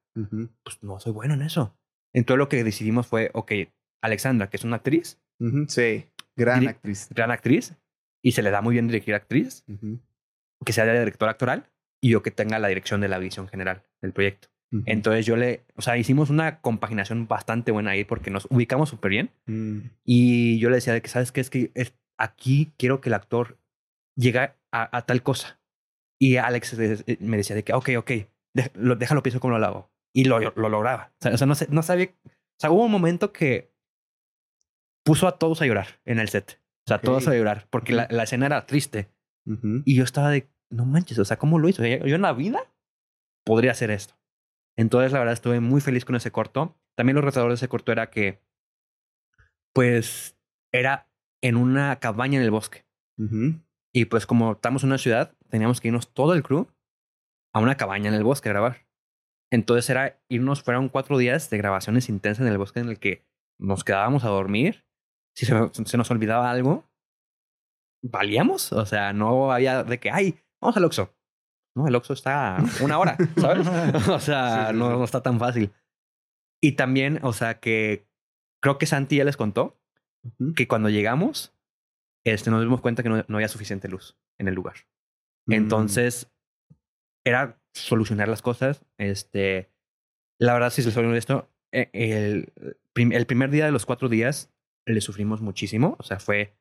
Pues 0.62 0.82
no 0.82 1.00
soy 1.00 1.12
bueno 1.12 1.34
en 1.34 1.42
eso. 1.42 1.76
Entonces 2.14 2.38
lo 2.38 2.48
que 2.48 2.64
decidimos 2.64 3.06
fue, 3.06 3.30
ok, 3.34 3.52
Alexandra, 4.02 4.50
que 4.50 4.56
es 4.56 4.64
una 4.64 4.76
actriz. 4.76 5.20
Sí, 5.68 6.06
gran 6.36 6.68
actriz. 6.68 7.08
Gran 7.10 7.30
actriz. 7.30 7.76
Y 8.22 8.32
se 8.32 8.42
le 8.42 8.50
da 8.50 8.60
muy 8.60 8.74
bien 8.74 8.86
dirigir 8.86 9.14
actriz. 9.14 9.64
Que 10.64 10.72
sea 10.72 10.84
la 10.84 10.98
directora 10.98 11.32
actoral 11.32 11.70
y 12.00 12.10
yo 12.10 12.22
que 12.22 12.30
tenga 12.30 12.58
la 12.58 12.68
dirección 12.68 13.00
de 13.00 13.08
la 13.08 13.18
visión 13.18 13.48
general 13.48 13.82
del 14.00 14.12
proyecto. 14.12 14.48
Entonces 14.86 15.26
yo 15.26 15.36
le, 15.36 15.66
o 15.76 15.82
sea, 15.82 15.98
hicimos 15.98 16.30
una 16.30 16.60
compaginación 16.60 17.28
bastante 17.28 17.72
buena 17.72 17.90
ahí 17.90 18.04
porque 18.04 18.30
nos 18.30 18.46
ubicamos 18.50 18.88
súper 18.88 19.10
bien. 19.10 19.30
Mm. 19.44 19.80
Y 20.04 20.58
yo 20.60 20.70
le 20.70 20.76
decía 20.76 20.94
de 20.94 21.02
que, 21.02 21.10
¿sabes 21.10 21.30
qué? 21.30 21.42
Es 21.42 21.50
que 21.50 21.70
aquí 22.18 22.72
quiero 22.78 23.00
que 23.02 23.10
el 23.10 23.14
actor 23.14 23.58
llegue 24.16 24.52
a, 24.72 25.06
tal 25.06 25.22
cosa. 25.22 25.60
Y 26.18 26.36
Alex 26.36 26.72
eh, 26.78 27.18
me 27.20 27.36
decía 27.36 27.54
de 27.54 27.64
que, 27.64 27.74
ok, 27.74 27.90
ok, 27.98 28.10
déjalo, 28.54 29.22
pienso 29.22 29.40
como 29.40 29.58
lo 29.58 29.66
hago. 29.66 29.91
Y 30.12 30.24
lo, 30.24 30.38
lo 30.38 30.68
lograba. 30.68 31.12
O 31.24 31.36
sea, 31.36 31.46
no, 31.46 31.54
no 31.68 31.82
sabía, 31.82 32.06
o 32.24 32.60
sea, 32.60 32.70
hubo 32.70 32.84
un 32.84 32.92
momento 32.92 33.32
que 33.32 33.72
puso 35.04 35.26
a 35.26 35.38
todos 35.38 35.62
a 35.62 35.66
llorar 35.66 36.00
en 36.04 36.18
el 36.18 36.28
set. 36.28 36.60
O 36.86 36.88
sea, 36.88 37.00
todos 37.00 37.28
a 37.28 37.34
llorar 37.34 37.66
porque 37.70 37.92
la, 37.92 38.08
la, 38.10 38.24
escena 38.24 38.46
era 38.46 38.66
triste. 38.66 39.10
Y 39.84 39.96
yo 39.96 40.04
estaba 40.04 40.30
de, 40.30 40.48
no 40.70 40.84
manches, 40.84 41.18
o 41.18 41.24
sea, 41.24 41.38
¿cómo 41.38 41.58
lo 41.58 41.68
hizo? 41.68 41.84
Yo 41.84 42.14
en 42.14 42.22
la 42.22 42.32
vida 42.32 42.60
podría 43.44 43.72
hacer 43.72 43.90
esto. 43.90 44.14
Entonces, 44.76 45.12
la 45.12 45.18
verdad, 45.18 45.34
estuve 45.34 45.60
muy 45.60 45.80
feliz 45.80 46.04
con 46.04 46.16
ese 46.16 46.30
corto. 46.30 46.76
También 46.96 47.16
lo 47.16 47.22
retador 47.22 47.48
de 47.48 47.56
ese 47.56 47.68
corto 47.68 47.92
era 47.92 48.10
que, 48.10 48.40
pues, 49.72 50.36
era 50.72 51.08
en 51.42 51.56
una 51.56 51.96
cabaña 51.96 52.38
en 52.38 52.44
el 52.44 52.50
bosque. 52.50 52.86
Y 53.92 54.06
pues, 54.06 54.26
como 54.26 54.52
estamos 54.52 54.82
en 54.82 54.88
una 54.88 54.98
ciudad, 54.98 55.36
teníamos 55.48 55.80
que 55.80 55.88
irnos 55.88 56.12
todo 56.12 56.34
el 56.34 56.42
crew 56.42 56.68
a 57.52 57.60
una 57.60 57.76
cabaña 57.76 58.08
en 58.08 58.14
el 58.14 58.24
bosque 58.24 58.48
a 58.48 58.52
grabar. 58.52 58.86
Entonces 59.52 59.88
era 59.90 60.18
irnos, 60.30 60.62
fueron 60.62 60.88
cuatro 60.88 61.18
días 61.18 61.50
de 61.50 61.58
grabaciones 61.58 62.08
intensas 62.08 62.46
en 62.46 62.50
el 62.50 62.56
bosque 62.56 62.80
en 62.80 62.88
el 62.88 62.98
que 62.98 63.22
nos 63.60 63.84
quedábamos 63.84 64.24
a 64.24 64.28
dormir. 64.28 64.86
Si 65.36 65.44
se, 65.44 65.54
se 65.84 65.96
nos 65.98 66.10
olvidaba 66.10 66.50
algo, 66.50 66.90
valíamos. 68.02 68.72
O 68.72 68.86
sea, 68.86 69.12
no 69.12 69.52
había 69.52 69.84
de 69.84 70.00
que, 70.00 70.10
ay, 70.10 70.40
vamos 70.58 70.76
al 70.78 70.86
Oxxo. 70.86 71.14
No, 71.76 71.86
el 71.86 71.94
Oxxo 71.94 72.14
está 72.14 72.58
una 72.80 72.98
hora, 72.98 73.18
¿sabes? 73.36 73.66
o 74.08 74.20
sea, 74.20 74.72
No, 74.72 75.04
está 75.04 75.22
tan 75.22 75.38
fácil. 75.38 75.70
Y 76.62 76.72
también, 76.72 77.20
o 77.22 77.34
sea, 77.34 77.60
que 77.60 78.08
creo 78.62 78.78
que 78.78 78.86
Santi 78.86 79.16
ya 79.16 79.24
les 79.24 79.36
contó 79.36 79.78
que 80.56 80.66
cuando 80.66 80.88
llegamos, 80.88 81.54
este, 82.24 82.50
nos 82.50 82.62
dimos 82.62 82.80
cuenta 82.80 83.02
que 83.02 83.10
no, 83.10 83.24
había 83.28 83.48
suficiente 83.48 83.88
luz 83.88 84.16
en 84.38 84.48
el 84.48 84.54
lugar. 84.54 84.76
Mm. 85.46 85.52
Entonces, 85.52 86.32
era 87.22 87.61
solucionar 87.72 88.28
las 88.28 88.42
cosas. 88.42 88.84
Este, 88.98 89.70
la 90.38 90.54
verdad, 90.54 90.70
si 90.70 90.82
se 90.82 91.16
esto, 91.16 91.50
e, 91.72 91.90
el, 91.92 92.52
el 92.94 93.26
primer 93.26 93.50
día 93.50 93.66
de 93.66 93.72
los 93.72 93.86
cuatro 93.86 94.08
días 94.08 94.52
le 94.86 95.00
sufrimos 95.00 95.40
muchísimo. 95.40 95.96
O 95.98 96.02
sea, 96.02 96.18
fue 96.18 96.56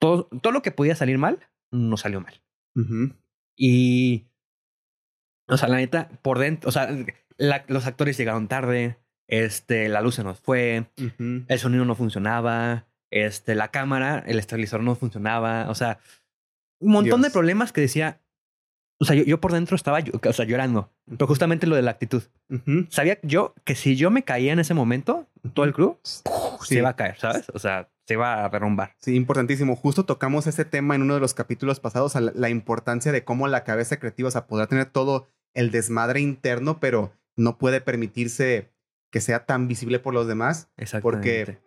todo, 0.00 0.28
todo 0.42 0.52
lo 0.52 0.62
que 0.62 0.70
podía 0.70 0.94
salir 0.94 1.18
mal, 1.18 1.40
no 1.70 1.96
salió 1.96 2.20
mal. 2.20 2.42
Y, 3.56 4.28
o 5.48 5.56
sea, 5.56 5.68
la 5.68 5.78
neta, 5.78 6.08
por 6.22 6.38
dentro, 6.38 6.68
o 6.68 6.72
sea, 6.72 6.88
los 7.66 7.86
actores 7.86 8.16
llegaron 8.16 8.46
tarde, 8.46 8.98
este, 9.26 9.88
la 9.88 10.00
luz 10.00 10.14
se 10.14 10.24
nos 10.24 10.38
fue, 10.38 10.86
el 11.18 11.58
sonido 11.58 11.84
no 11.84 11.96
funcionaba, 11.96 12.86
este, 13.10 13.56
la 13.56 13.72
cámara, 13.72 14.22
el 14.26 14.38
estabilizador 14.38 14.84
no 14.84 14.94
funcionaba, 14.94 15.68
o 15.70 15.74
sea, 15.74 15.98
un 16.80 16.92
montón 16.92 17.22
de 17.22 17.30
problemas 17.30 17.72
que 17.72 17.80
decía, 17.80 18.20
o 19.00 19.04
sea, 19.04 19.14
yo, 19.14 19.40
por 19.40 19.52
dentro 19.52 19.76
estaba 19.76 20.00
o 20.00 20.32
sea, 20.32 20.44
llorando, 20.44 20.90
pero 21.06 21.26
justamente 21.28 21.66
lo 21.66 21.76
de 21.76 21.82
la 21.82 21.92
actitud. 21.92 22.22
Sabía 22.90 23.18
yo 23.22 23.54
que 23.64 23.76
si 23.76 23.96
yo 23.96 24.10
me 24.10 24.24
caía 24.24 24.52
en 24.52 24.58
ese 24.58 24.74
momento, 24.74 25.28
todo 25.54 25.64
el 25.64 25.72
crew 25.72 25.98
se 26.02 26.78
iba 26.78 26.88
a 26.88 26.96
caer, 26.96 27.16
¿sabes? 27.18 27.48
O 27.54 27.60
sea, 27.60 27.90
se 28.08 28.16
va 28.16 28.44
a 28.44 28.48
derrumbar. 28.48 28.96
Sí, 28.98 29.14
importantísimo. 29.14 29.76
Justo 29.76 30.04
tocamos 30.04 30.46
ese 30.48 30.64
tema 30.64 30.96
en 30.96 31.02
uno 31.02 31.14
de 31.14 31.20
los 31.20 31.34
capítulos 31.34 31.78
pasados, 31.78 32.14
la, 32.16 32.48
importancia 32.48 33.12
de 33.12 33.22
cómo 33.22 33.46
la 33.46 33.62
cabeza 33.62 33.98
creativa, 33.98 34.28
o 34.28 34.32
sea, 34.32 34.46
podrá 34.46 34.66
tener 34.66 34.86
todo 34.86 35.28
el 35.54 35.70
desmadre 35.70 36.20
interno, 36.20 36.80
pero 36.80 37.12
no 37.36 37.56
puede 37.56 37.80
permitirse 37.80 38.72
que 39.12 39.20
sea 39.20 39.46
tan 39.46 39.68
visible 39.68 40.00
por 40.00 40.12
los 40.12 40.26
demás. 40.26 40.70
Porque 41.02 41.58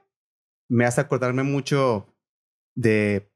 me 0.68 0.86
hace 0.86 1.00
acordarme 1.00 1.44
mucho 1.44 2.08
de 2.76 3.32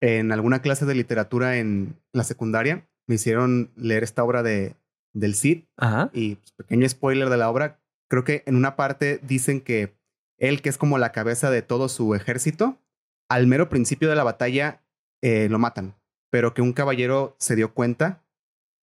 en 0.00 0.30
alguna 0.30 0.62
clase 0.62 0.86
de 0.86 0.94
literatura 0.94 1.56
en 1.56 2.00
la 2.12 2.22
secundaria, 2.22 2.88
me 3.08 3.16
hicieron 3.16 3.72
leer 3.74 4.04
esta 4.04 4.22
obra 4.22 4.44
de, 4.44 4.76
del 5.12 5.34
Cid. 5.34 5.64
Ajá. 5.76 6.10
Y 6.12 6.36
pues, 6.36 6.52
pequeño 6.52 6.88
spoiler 6.88 7.28
de 7.28 7.36
la 7.36 7.50
obra, 7.50 7.80
creo 8.08 8.22
que 8.22 8.44
en 8.46 8.54
una 8.54 8.76
parte 8.76 9.18
dicen 9.22 9.60
que 9.60 9.96
él, 10.38 10.62
que 10.62 10.68
es 10.68 10.78
como 10.78 10.98
la 10.98 11.10
cabeza 11.10 11.50
de 11.50 11.62
todo 11.62 11.88
su 11.88 12.14
ejército, 12.14 12.78
al 13.28 13.46
mero 13.46 13.68
principio 13.68 14.08
de 14.08 14.16
la 14.16 14.24
batalla 14.24 14.84
eh, 15.22 15.48
lo 15.50 15.58
matan, 15.58 15.96
pero 16.30 16.54
que 16.54 16.62
un 16.62 16.72
caballero 16.72 17.34
se 17.38 17.56
dio 17.56 17.74
cuenta 17.74 18.24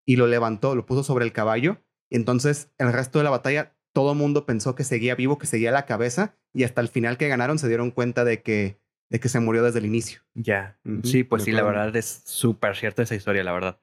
y 0.04 0.16
lo 0.16 0.26
levantó, 0.26 0.74
lo 0.74 0.84
puso 0.84 1.04
sobre 1.04 1.24
el 1.24 1.32
caballo, 1.32 1.78
y 2.10 2.16
entonces 2.16 2.70
el 2.78 2.92
resto 2.92 3.18
de 3.18 3.24
la 3.24 3.30
batalla 3.30 3.74
todo 3.94 4.12
el 4.12 4.18
mundo 4.18 4.44
pensó 4.44 4.74
que 4.74 4.84
seguía 4.84 5.14
vivo, 5.14 5.38
que 5.38 5.46
seguía 5.46 5.70
la 5.70 5.86
cabeza, 5.86 6.36
y 6.52 6.64
hasta 6.64 6.80
el 6.80 6.88
final 6.88 7.16
que 7.16 7.28
ganaron 7.28 7.58
se 7.58 7.68
dieron 7.68 7.90
cuenta 7.90 8.24
de 8.24 8.42
que, 8.42 8.80
de 9.14 9.20
que 9.20 9.28
se 9.28 9.38
murió 9.38 9.62
desde 9.62 9.78
el 9.78 9.86
inicio. 9.86 10.22
Ya, 10.34 10.76
sí, 11.04 11.22
pues 11.22 11.44
sí, 11.44 11.52
la 11.52 11.62
verdad 11.62 11.94
es 11.94 12.22
súper 12.24 12.74
cierta 12.74 13.04
esa 13.04 13.14
historia, 13.14 13.44
la 13.44 13.52
verdad. 13.52 13.80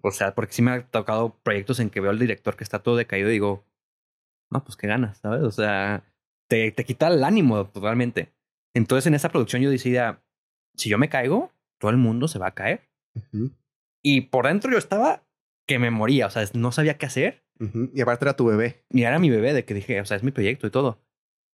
O 0.00 0.10
sea, 0.12 0.34
porque 0.34 0.54
sí 0.54 0.62
me 0.62 0.70
ha 0.70 0.86
tocado 0.86 1.38
proyectos 1.42 1.78
en 1.78 1.90
que 1.90 2.00
veo 2.00 2.10
al 2.10 2.18
director 2.18 2.56
que 2.56 2.64
está 2.64 2.78
todo 2.78 2.96
decaído 2.96 3.28
y 3.28 3.32
digo, 3.32 3.66
no, 4.50 4.64
pues 4.64 4.78
qué 4.78 4.86
ganas, 4.86 5.18
¿sabes? 5.18 5.42
O 5.42 5.50
sea, 5.50 6.04
te, 6.48 6.72
te 6.72 6.86
quita 6.86 7.08
el 7.08 7.22
ánimo 7.22 7.66
totalmente. 7.66 8.32
Entonces 8.74 9.06
en 9.06 9.12
esa 9.12 9.28
producción 9.28 9.60
yo 9.60 9.68
decía, 9.68 10.22
si 10.74 10.88
yo 10.88 10.96
me 10.96 11.10
caigo, 11.10 11.52
todo 11.78 11.90
el 11.90 11.98
mundo 11.98 12.26
se 12.26 12.38
va 12.38 12.46
a 12.46 12.54
caer. 12.54 12.88
Y 14.02 14.22
por 14.22 14.46
dentro 14.46 14.72
yo 14.72 14.78
estaba 14.78 15.22
que 15.68 15.78
me 15.78 15.90
moría, 15.90 16.28
o 16.28 16.30
sea, 16.30 16.46
no 16.54 16.72
sabía 16.72 16.96
qué 16.96 17.04
hacer. 17.04 17.44
Y 17.92 18.00
aparte 18.00 18.24
era 18.24 18.36
tu 18.36 18.46
bebé. 18.46 18.86
Y 18.88 19.02
era 19.02 19.18
mi 19.18 19.28
bebé, 19.28 19.52
de 19.52 19.66
que 19.66 19.74
dije, 19.74 20.00
o 20.00 20.06
sea, 20.06 20.16
es 20.16 20.22
mi 20.22 20.30
proyecto 20.30 20.66
y 20.66 20.70
todo. 20.70 20.98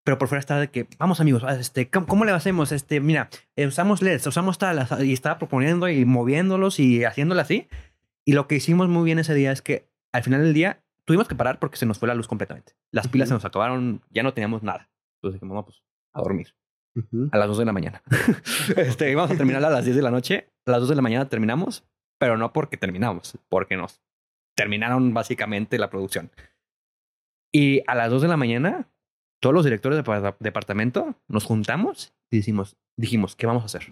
Pero 0.08 0.16
por 0.16 0.28
fuera 0.28 0.40
estaba 0.40 0.60
de 0.60 0.70
que, 0.70 0.88
vamos 0.98 1.20
amigos, 1.20 1.44
este, 1.60 1.90
¿cómo, 1.90 2.24
le 2.24 2.32
hacemos? 2.32 2.72
Este, 2.72 2.98
mira, 2.98 3.28
eh, 3.56 3.66
usamos 3.66 4.00
LEDs, 4.00 4.26
usamos 4.26 4.56
tal, 4.56 4.88
y 5.04 5.12
estaba 5.12 5.36
proponiendo 5.36 5.86
y 5.86 6.06
moviéndolos 6.06 6.80
y 6.80 7.04
haciéndolo 7.04 7.42
así. 7.42 7.68
Y 8.24 8.32
lo 8.32 8.48
que 8.48 8.54
hicimos 8.54 8.88
muy 8.88 9.04
bien 9.04 9.18
ese 9.18 9.34
día 9.34 9.52
es 9.52 9.60
que 9.60 9.86
al 10.14 10.22
final 10.22 10.40
del 10.40 10.54
día 10.54 10.82
tuvimos 11.04 11.28
que 11.28 11.34
parar 11.34 11.58
porque 11.58 11.76
se 11.76 11.84
nos 11.84 11.98
fue 11.98 12.08
la 12.08 12.14
luz 12.14 12.26
completamente. 12.26 12.72
Las 12.90 13.06
pilas 13.08 13.28
se 13.28 13.34
nos 13.34 13.44
acabaron, 13.44 14.00
ya 14.08 14.22
no 14.22 14.32
teníamos 14.32 14.62
nada. 14.62 14.88
Entonces 15.16 15.42
dijimos, 15.42 15.62
pues 15.66 15.82
a 16.14 16.22
dormir. 16.22 16.54
A 17.30 17.36
las 17.36 17.48
2 17.48 17.58
de 17.58 17.64
la 17.66 17.72
mañana. 17.74 18.02
este, 18.78 19.10
íbamos 19.10 19.30
a 19.30 19.36
terminar 19.36 19.62
a 19.62 19.68
las 19.68 19.84
10 19.84 19.94
de 19.94 20.02
la 20.02 20.10
noche. 20.10 20.48
A 20.64 20.70
las 20.70 20.80
2 20.80 20.88
de 20.88 20.96
la 20.96 21.02
mañana 21.02 21.28
terminamos, 21.28 21.84
pero 22.18 22.38
no 22.38 22.54
porque 22.54 22.78
terminamos, 22.78 23.38
porque 23.50 23.76
nos 23.76 24.00
terminaron 24.56 25.12
básicamente 25.12 25.76
la 25.76 25.90
producción. 25.90 26.30
Y 27.52 27.82
a 27.86 27.94
las 27.94 28.08
2 28.08 28.22
de 28.22 28.28
la 28.28 28.38
mañana, 28.38 28.88
todos 29.40 29.54
los 29.54 29.64
directores 29.64 30.02
de 30.02 30.34
departamento 30.40 31.20
nos 31.28 31.44
juntamos 31.44 32.14
y 32.30 32.38
dijimos, 32.38 32.76
dijimos, 32.96 33.36
¿qué 33.36 33.46
vamos 33.46 33.62
a 33.62 33.66
hacer? 33.66 33.86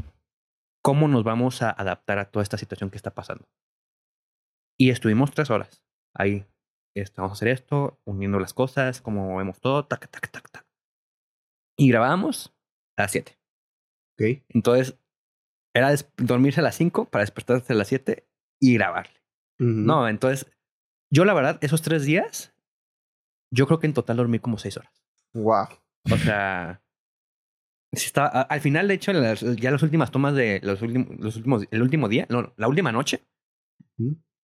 ¿Cómo 0.82 1.08
nos 1.08 1.24
vamos 1.24 1.62
a 1.62 1.70
adaptar 1.70 2.18
a 2.18 2.30
toda 2.30 2.42
esta 2.42 2.58
situación 2.58 2.90
que 2.90 2.96
está 2.96 3.14
pasando? 3.14 3.48
Y 4.78 4.90
estuvimos 4.90 5.30
tres 5.32 5.50
horas 5.50 5.82
ahí 6.14 6.46
este, 6.96 7.20
vamos 7.20 7.32
a 7.32 7.38
hacer 7.38 7.48
esto, 7.48 8.00
uniendo 8.06 8.40
las 8.40 8.54
cosas, 8.54 9.02
como 9.02 9.36
vemos 9.36 9.60
todo, 9.60 9.84
tac, 9.84 10.08
tac, 10.08 10.30
tac, 10.30 10.50
tac. 10.50 10.66
Y 11.78 11.90
grabábamos 11.90 12.56
a 12.96 13.02
las 13.02 13.12
7. 13.12 13.38
Ok. 14.14 14.44
Entonces, 14.48 14.98
era 15.74 15.94
dormirse 16.16 16.60
a 16.60 16.62
las 16.62 16.74
5 16.76 17.10
para 17.10 17.22
despertarse 17.22 17.74
a 17.74 17.76
las 17.76 17.88
7 17.88 18.26
y 18.60 18.74
grabarle. 18.74 19.22
No, 19.58 20.08
entonces, 20.08 20.50
yo 21.12 21.26
la 21.26 21.34
verdad, 21.34 21.58
esos 21.62 21.82
tres 21.82 22.04
días, 22.04 22.54
yo 23.52 23.66
creo 23.66 23.78
que 23.78 23.86
en 23.86 23.94
total 23.94 24.16
dormí 24.16 24.38
como 24.38 24.56
6 24.56 24.78
horas. 24.78 24.95
Wow. 25.36 25.68
O 26.10 26.16
sea, 26.16 26.80
Está, 27.92 28.26
al 28.26 28.60
final, 28.60 28.88
de 28.88 28.94
hecho, 28.94 29.12
ya 29.12 29.70
las 29.70 29.82
últimas 29.82 30.10
tomas 30.10 30.34
de 30.34 30.60
los 30.62 30.82
últimos, 30.82 31.08
los 31.18 31.36
últimos, 31.36 31.64
el 31.70 31.82
último 31.82 32.08
día, 32.08 32.26
no, 32.28 32.52
la 32.56 32.68
última 32.68 32.92
noche, 32.92 33.26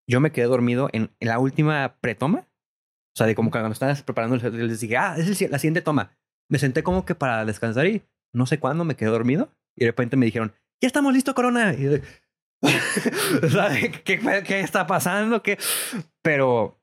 yo 0.08 0.20
me 0.20 0.32
quedé 0.32 0.46
dormido 0.46 0.88
en, 0.92 1.10
en 1.20 1.28
la 1.28 1.38
última 1.38 1.98
pretoma. 2.00 2.48
O 3.14 3.16
sea, 3.18 3.26
de 3.26 3.34
como 3.34 3.50
cuando 3.50 3.70
estabas 3.70 4.02
preparando, 4.02 4.36
les 4.36 4.80
dije, 4.80 4.96
ah, 4.96 5.16
es 5.18 5.50
la 5.50 5.58
siguiente 5.58 5.82
toma. 5.82 6.16
Me 6.48 6.58
senté 6.58 6.82
como 6.82 7.04
que 7.04 7.14
para 7.14 7.44
descansar 7.44 7.86
y 7.86 8.02
no 8.32 8.46
sé 8.46 8.58
cuándo 8.58 8.84
me 8.84 8.96
quedé 8.96 9.10
dormido. 9.10 9.52
Y 9.76 9.84
de 9.84 9.90
repente 9.90 10.16
me 10.16 10.26
dijeron, 10.26 10.54
ya 10.80 10.86
estamos 10.86 11.12
listos, 11.12 11.34
Corona. 11.34 11.74
Y 11.74 12.00
¿qué, 14.04 14.18
¿qué, 14.46 14.60
está 14.60 14.86
pasando? 14.86 15.42
¿Qué? 15.42 15.58
Pero 16.22 16.80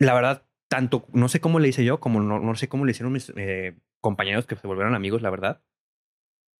la 0.00 0.14
verdad, 0.14 0.47
tanto, 0.68 1.06
no 1.12 1.28
sé 1.28 1.40
cómo 1.40 1.58
le 1.58 1.68
hice 1.68 1.84
yo, 1.84 1.98
como 2.00 2.20
no, 2.20 2.38
no 2.38 2.54
sé 2.54 2.68
cómo 2.68 2.84
le 2.84 2.92
hicieron 2.92 3.12
mis 3.12 3.32
eh, 3.36 3.76
compañeros 4.00 4.46
que 4.46 4.56
se 4.56 4.66
volvieron 4.66 4.94
amigos, 4.94 5.22
la 5.22 5.30
verdad, 5.30 5.62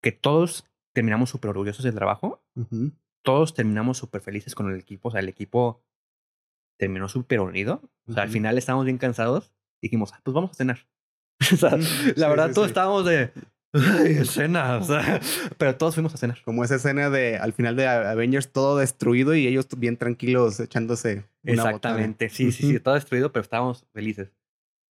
que 0.02 0.12
todos 0.12 0.66
terminamos 0.94 1.30
súper 1.30 1.50
orgullosos 1.50 1.84
del 1.84 1.94
trabajo, 1.94 2.42
todos 3.22 3.54
terminamos 3.54 3.98
súper 3.98 4.20
felices 4.20 4.54
con 4.54 4.72
el 4.72 4.80
equipo, 4.80 5.08
o 5.08 5.12
sea, 5.12 5.20
el 5.20 5.28
equipo 5.28 5.84
terminó 6.78 7.08
súper 7.08 7.40
unido, 7.40 7.82
o 8.06 8.12
sea, 8.12 8.22
al 8.22 8.30
final 8.30 8.56
estábamos 8.56 8.86
bien 8.86 8.98
cansados, 8.98 9.52
dijimos, 9.82 10.12
ah, 10.14 10.20
pues 10.24 10.34
vamos 10.34 10.52
a 10.52 10.54
cenar. 10.54 10.88
o 11.52 11.56
sea, 11.56 11.76
la 12.16 12.28
verdad, 12.28 12.52
todos 12.52 12.68
estábamos 12.68 13.04
de, 13.04 13.32
Ay, 13.72 14.12
escena, 14.12 14.76
o 14.78 14.82
sea, 14.82 15.20
pero 15.58 15.76
todos 15.76 15.94
fuimos 15.94 16.14
a 16.14 16.16
cenar. 16.16 16.38
Como 16.44 16.64
esa 16.64 16.76
escena 16.76 17.10
de 17.10 17.36
al 17.36 17.52
final 17.52 17.76
de 17.76 17.86
Avengers 17.86 18.50
todo 18.50 18.78
destruido 18.78 19.34
y 19.34 19.46
ellos 19.46 19.68
bien 19.76 19.96
tranquilos 19.96 20.58
echándose. 20.60 21.24
Exactamente, 21.44 22.28
sí, 22.30 22.52
sí, 22.52 22.72
sí, 22.72 22.80
todo 22.80 22.94
destruido, 22.94 23.32
pero 23.32 23.42
estábamos 23.42 23.86
felices. 23.92 24.32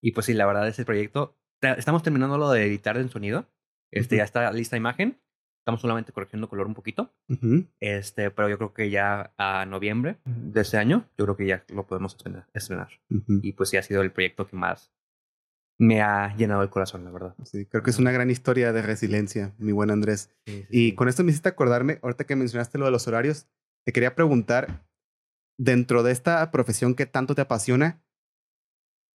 Y 0.01 0.11
pues 0.11 0.27
sí, 0.27 0.33
la 0.33 0.45
verdad, 0.45 0.67
ese 0.67 0.85
proyecto, 0.85 1.37
estamos 1.61 2.03
terminando 2.03 2.37
lo 2.37 2.51
de 2.51 2.65
editar 2.65 2.97
el 2.97 3.09
sonido. 3.09 3.47
Este, 3.91 4.17
ya 4.17 4.23
está 4.23 4.51
lista 4.51 4.77
imagen. 4.77 5.19
Estamos 5.59 5.81
solamente 5.81 6.13
corrigiendo 6.13 6.47
color 6.47 6.67
un 6.67 6.75
poquito. 6.75 7.13
Este, 7.81 8.31
pero 8.31 8.47
yo 8.47 8.57
creo 8.57 8.73
que 8.73 8.89
ya 8.89 9.33
a 9.37 9.65
noviembre 9.65 10.17
de 10.23 10.61
este 10.61 10.77
año, 10.77 11.09
yo 11.17 11.25
creo 11.25 11.35
que 11.35 11.47
ya 11.47 11.65
lo 11.73 11.85
podemos 11.85 12.15
estrenar. 12.53 12.89
Y 13.41 13.51
pues 13.53 13.69
sí 13.69 13.77
ha 13.77 13.83
sido 13.83 14.01
el 14.01 14.11
proyecto 14.11 14.47
que 14.47 14.55
más 14.55 14.93
me 15.79 16.01
ha 16.01 16.35
llenado 16.35 16.63
el 16.63 16.69
corazón, 16.69 17.03
la 17.05 17.11
verdad. 17.11 17.35
Sí, 17.43 17.65
creo 17.65 17.83
que 17.83 17.91
es 17.91 17.99
una 17.99 18.11
gran 18.11 18.29
historia 18.29 18.73
de 18.73 18.81
resiliencia, 18.81 19.53
mi 19.57 19.71
buen 19.71 19.91
Andrés. 19.91 20.29
y 20.69 20.93
con 20.93 21.07
esto 21.07 21.23
me 21.23 21.31
hiciste 21.31 21.49
acordarme, 21.49 21.99
ahorita 22.01 22.25
que 22.25 22.35
mencionaste 22.35 22.77
lo 22.77 22.85
de 22.85 22.91
los 22.91 23.07
horarios, 23.07 23.47
te 23.85 23.93
quería 23.93 24.15
preguntar, 24.15 24.87
dentro 25.57 26.03
de 26.03 26.11
esta 26.11 26.49
profesión 26.51 26.95
que 26.95 27.05
tanto 27.05 27.35
te 27.35 27.41
apasiona, 27.41 28.03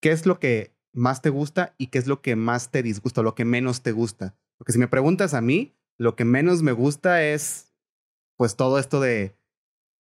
¿qué 0.01 0.11
es 0.11 0.25
lo 0.25 0.39
que 0.39 0.75
más 0.93 1.21
te 1.21 1.29
gusta 1.29 1.73
y 1.77 1.87
qué 1.87 1.97
es 1.97 2.07
lo 2.07 2.21
que 2.21 2.35
más 2.35 2.71
te 2.71 2.83
disgusta, 2.83 3.21
lo 3.21 3.35
que 3.35 3.45
menos 3.45 3.81
te 3.81 3.91
gusta? 3.91 4.35
Porque 4.57 4.73
si 4.73 4.79
me 4.79 4.87
preguntas 4.87 5.33
a 5.33 5.41
mí, 5.41 5.75
lo 5.97 6.15
que 6.15 6.25
menos 6.25 6.61
me 6.61 6.71
gusta 6.71 7.23
es, 7.23 7.73
pues, 8.37 8.55
todo 8.55 8.79
esto 8.79 8.99
de 8.99 9.37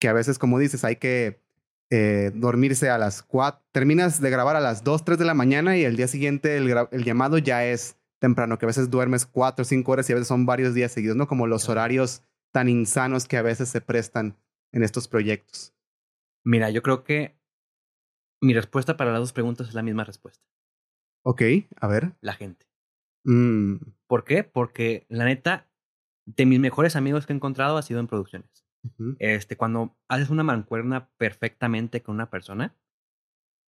que 0.01 0.09
a 0.09 0.13
veces, 0.13 0.39
como 0.39 0.59
dices, 0.59 0.85
hay 0.85 0.97
que 0.97 1.42
eh, 1.95 2.33
dormirse 2.35 2.89
a 2.89 2.97
las 2.97 3.23
4, 3.23 3.63
terminas 3.71 4.19
de 4.19 4.31
grabar 4.31 4.57
a 4.57 4.61
las 4.61 4.83
2, 4.83 5.05
3 5.05 5.19
de 5.19 5.27
la 5.27 5.35
mañana 5.35 5.77
y 5.77 5.85
el 5.85 5.95
día 5.95 6.09
siguiente 6.09 6.57
el, 6.57 6.75
el 6.91 7.05
llamado 7.05 7.37
ya 7.37 7.67
es 7.67 7.99
temprano, 8.19 8.57
que 8.57 8.65
a 8.65 8.69
veces 8.69 8.89
duermes 8.89 9.27
4 9.27 9.61
o 9.61 9.65
5 9.67 9.93
horas 9.93 10.09
y 10.09 10.13
a 10.13 10.15
veces 10.15 10.29
son 10.29 10.47
varios 10.47 10.73
días 10.73 10.91
seguidos, 10.91 11.19
¿no? 11.19 11.29
Como 11.29 11.47
los 11.47 11.69
horarios 11.69 12.25
tan 12.51 12.71
insanos 12.71 13.29
que 13.29 13.37
a 13.37 13.43
veces 13.43 13.69
se 13.69 13.83
prestan 13.83 14.39
en 14.73 14.83
estos 14.83 15.07
proyectos. 15.07 15.75
Mira, 16.45 16.71
yo 16.71 16.83
creo 16.83 17.05
que 17.05 17.39
mi 18.41 18.55
respuesta 18.55 18.97
para 18.97 19.13
las 19.13 19.21
dos 19.21 19.35
preguntas 19.35 19.69
es 19.69 19.75
la 19.75 19.83
misma 19.83 20.05
respuesta. 20.05 20.43
Ok, 21.25 21.43
a 21.79 21.89
ver. 21.89 22.15
La 22.23 22.33
gente. 22.33 22.65
Mm. 23.25 23.77
¿Por 24.07 24.25
qué? 24.25 24.45
Porque 24.45 25.05
la 25.11 25.27
neta, 25.27 25.69
de 26.25 26.47
mis 26.47 26.59
mejores 26.59 26.97
amigos 26.97 27.27
que 27.27 27.35
he 27.35 27.37
encontrado 27.37 27.77
ha 27.77 27.83
sido 27.83 28.01
en 28.01 28.07
producciones. 28.07 28.62
Este, 29.19 29.57
cuando 29.57 29.97
haces 30.09 30.31
una 30.31 30.43
mancuerna 30.43 31.11
perfectamente 31.17 32.03
con 32.03 32.17
una 32.17 32.31
persona, 32.31 32.77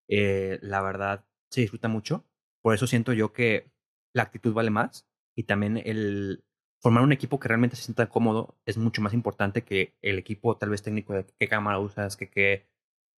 eh, 0.09 0.59
la 0.63 0.83
verdad 0.83 1.25
se 1.51 1.63
disfruta 1.63 1.89
mucho. 1.89 2.25
Por 2.63 2.75
eso 2.75 2.87
siento 2.87 3.13
yo 3.13 3.33
que 3.33 3.71
la 4.15 4.23
actitud 4.23 4.53
vale 4.53 4.71
más 4.71 5.09
y 5.37 5.45
también 5.45 5.79
el 5.85 6.45
formar 6.83 7.03
un 7.03 7.13
equipo 7.13 7.41
que 7.41 7.49
realmente 7.49 7.77
se 7.77 7.83
sienta 7.83 8.09
cómodo 8.09 8.59
es 8.67 8.77
mucho 8.77 9.03
más 9.03 9.15
importante 9.15 9.63
que 9.63 9.97
el 10.03 10.19
equipo 10.19 10.57
tal 10.57 10.71
vez 10.71 10.83
técnico 10.83 11.15
de 11.15 11.25
qué 11.39 11.49
cámara 11.49 11.79
usas, 11.79 12.17
que 12.17 12.29
qué, 12.29 12.69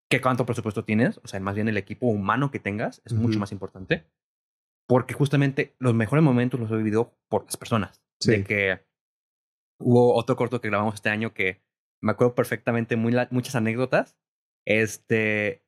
qué 0.09 0.21
cuánto 0.21 0.47
presupuesto 0.47 0.85
tienes. 0.85 1.19
O 1.25 1.29
sea, 1.29 1.41
más 1.41 1.55
bien 1.55 1.69
el 1.69 1.77
equipo 1.77 2.07
humano 2.07 2.51
que 2.51 2.61
tengas 2.61 3.03
es 3.05 3.13
mucho 3.13 3.39
más 3.39 3.53
importante. 3.53 4.05
Porque 4.89 5.15
justamente 5.15 5.75
los 5.81 5.95
mejores 5.95 6.23
momentos 6.23 6.61
los 6.61 6.71
he 6.71 6.77
vivido 6.77 7.19
por 7.29 7.45
las 7.45 7.57
personas. 7.57 8.01
De 8.25 8.45
que 8.45 8.87
hubo 9.79 10.15
otro 10.15 10.37
corto 10.37 10.61
que 10.61 10.69
grabamos 10.69 10.95
este 10.95 11.11
año 11.11 11.35
que 11.35 11.66
me 12.03 12.13
acuerdo 12.13 12.35
perfectamente 12.35 12.97
muy 12.97 13.15
muchas 13.31 13.57
anécdotas. 13.57 14.17
Este, 14.67 15.65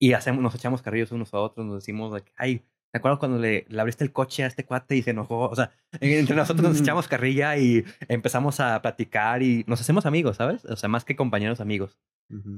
y 0.00 0.14
hacemos, 0.14 0.42
nos 0.42 0.54
echamos 0.54 0.82
carrillos 0.82 1.12
unos 1.12 1.32
a 1.32 1.38
otros, 1.38 1.64
nos 1.64 1.76
decimos, 1.76 2.12
like, 2.12 2.32
ay, 2.36 2.58
¿te 2.90 2.98
acuerdas 2.98 3.20
cuando 3.20 3.38
le, 3.38 3.66
le, 3.68 3.80
abriste 3.80 4.02
el 4.02 4.12
coche 4.12 4.42
a 4.42 4.48
este 4.48 4.66
cuate 4.66 4.96
y 4.96 5.02
se 5.02 5.10
enojó? 5.10 5.48
O 5.48 5.54
sea, 5.54 5.72
entre 6.00 6.34
nosotros 6.34 6.68
nos 6.68 6.80
echamos 6.80 7.06
carrilla 7.06 7.56
y 7.56 7.84
empezamos 8.08 8.58
a 8.58 8.82
platicar 8.82 9.42
y 9.42 9.64
nos 9.68 9.80
hacemos 9.80 10.04
amigos, 10.04 10.38
¿sabes? 10.38 10.64
O 10.64 10.76
sea, 10.76 10.88
más 10.88 11.04
que 11.04 11.14
compañeros, 11.14 11.60
amigos. 11.60 11.98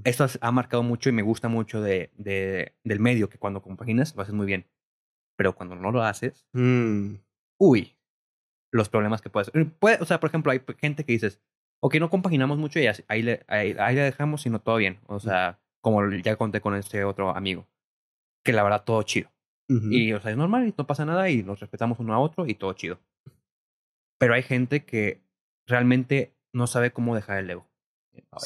Esto 0.05 0.27
ha 0.41 0.53
marcado 0.53 0.83
mucho 0.85 1.09
y 1.09 1.13
me 1.13 1.23
gusta 1.23 1.49
mucho 1.49 1.83
de, 1.83 2.13
de, 2.17 2.77
del 2.85 3.01
medio, 3.01 3.29
que 3.29 3.39
cuando 3.39 3.61
compaginas 3.61 4.15
lo 4.15 4.23
haces 4.23 4.35
muy 4.35 4.47
bien. 4.47 4.67
Pero 5.37 5.55
cuando 5.57 5.75
no 5.75 5.91
lo 5.91 6.03
haces, 6.03 6.47
mm. 6.53 7.17
uy, 7.59 7.99
los 8.73 8.89
problemas 8.89 9.21
que 9.21 9.31
puedes... 9.31 9.51
Puede, 9.81 9.99
o 10.01 10.05
sea, 10.05 10.21
por 10.21 10.31
ejemplo, 10.31 10.53
hay 10.53 10.63
gente 10.79 11.05
que 11.05 11.13
dices, 11.13 11.43
ok, 11.85 11.97
no 11.97 12.09
compaginamos 12.09 12.57
mucho 12.57 12.81
y 12.81 12.87
ahí 13.09 13.23
le, 13.23 13.45
ahí, 13.47 13.75
le 13.75 14.01
dejamos, 14.01 14.41
sino 14.41 14.59
todo 14.59 14.77
bien. 14.77 15.01
O 15.07 15.21
sea, 15.21 15.61
como 15.83 16.11
ya 16.13 16.37
conté 16.37 16.63
con 16.63 16.75
este 16.75 17.05
otro 17.05 17.37
amigo, 17.37 17.69
que 18.43 18.55
la 18.55 18.63
verdad 18.63 18.85
todo 18.85 19.03
chido. 19.03 19.31
Y, 19.69 20.13
o 20.15 20.21
sea, 20.21 20.31
es 20.31 20.37
normal 20.37 20.67
y 20.67 20.75
no 20.77 20.87
pasa 20.87 21.05
nada 21.05 21.29
y 21.29 21.43
nos 21.43 21.61
respetamos 21.61 21.99
uno 21.99 22.15
a 22.15 22.21
otro 22.21 22.47
y 22.47 22.55
todo 22.55 22.73
chido. 22.73 23.01
Pero 24.19 24.33
hay 24.33 24.43
gente 24.43 24.87
que 24.87 25.21
realmente 25.67 26.35
no 26.55 26.67
sabe 26.67 26.91
cómo 26.91 27.15
dejar 27.15 27.39
el 27.39 27.51
ego. 27.51 27.67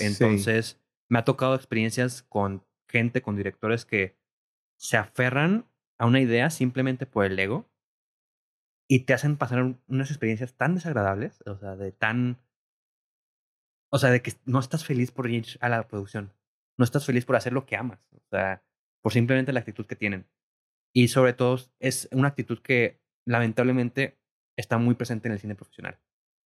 Entonces, 0.00 0.80
me 1.08 1.20
ha 1.20 1.24
tocado 1.24 1.54
experiencias 1.54 2.22
con 2.22 2.64
gente, 2.88 3.22
con 3.22 3.36
directores 3.36 3.84
que 3.84 4.16
se 4.80 4.96
aferran 4.96 5.64
a 5.96 6.06
una 6.06 6.20
idea 6.20 6.50
simplemente 6.50 7.06
por 7.06 7.24
el 7.24 7.38
ego 7.38 7.68
y 8.88 9.00
te 9.00 9.14
hacen 9.14 9.36
pasar 9.36 9.76
unas 9.86 10.10
experiencias 10.10 10.54
tan 10.54 10.74
desagradables, 10.74 11.40
o 11.46 11.56
sea, 11.56 11.76
de 11.76 11.92
tan 11.92 12.38
o 13.90 13.98
sea, 13.98 14.10
de 14.10 14.22
que 14.22 14.32
no 14.44 14.58
estás 14.58 14.84
feliz 14.84 15.10
por 15.10 15.28
ir 15.30 15.46
a 15.60 15.68
la 15.68 15.86
producción. 15.88 16.32
No 16.78 16.84
estás 16.84 17.06
feliz 17.06 17.24
por 17.24 17.36
hacer 17.36 17.52
lo 17.52 17.66
que 17.66 17.76
amas. 17.76 18.00
O 18.12 18.28
sea, 18.30 18.62
por 19.02 19.12
simplemente 19.12 19.52
la 19.52 19.60
actitud 19.60 19.86
que 19.86 19.96
tienen. 19.96 20.26
Y 20.94 21.08
sobre 21.08 21.32
todo 21.32 21.58
es 21.80 22.08
una 22.12 22.28
actitud 22.28 22.60
que 22.60 23.00
lamentablemente 23.26 24.18
está 24.56 24.78
muy 24.78 24.94
presente 24.94 25.28
en 25.28 25.32
el 25.32 25.40
cine 25.40 25.54
profesional. 25.54 25.98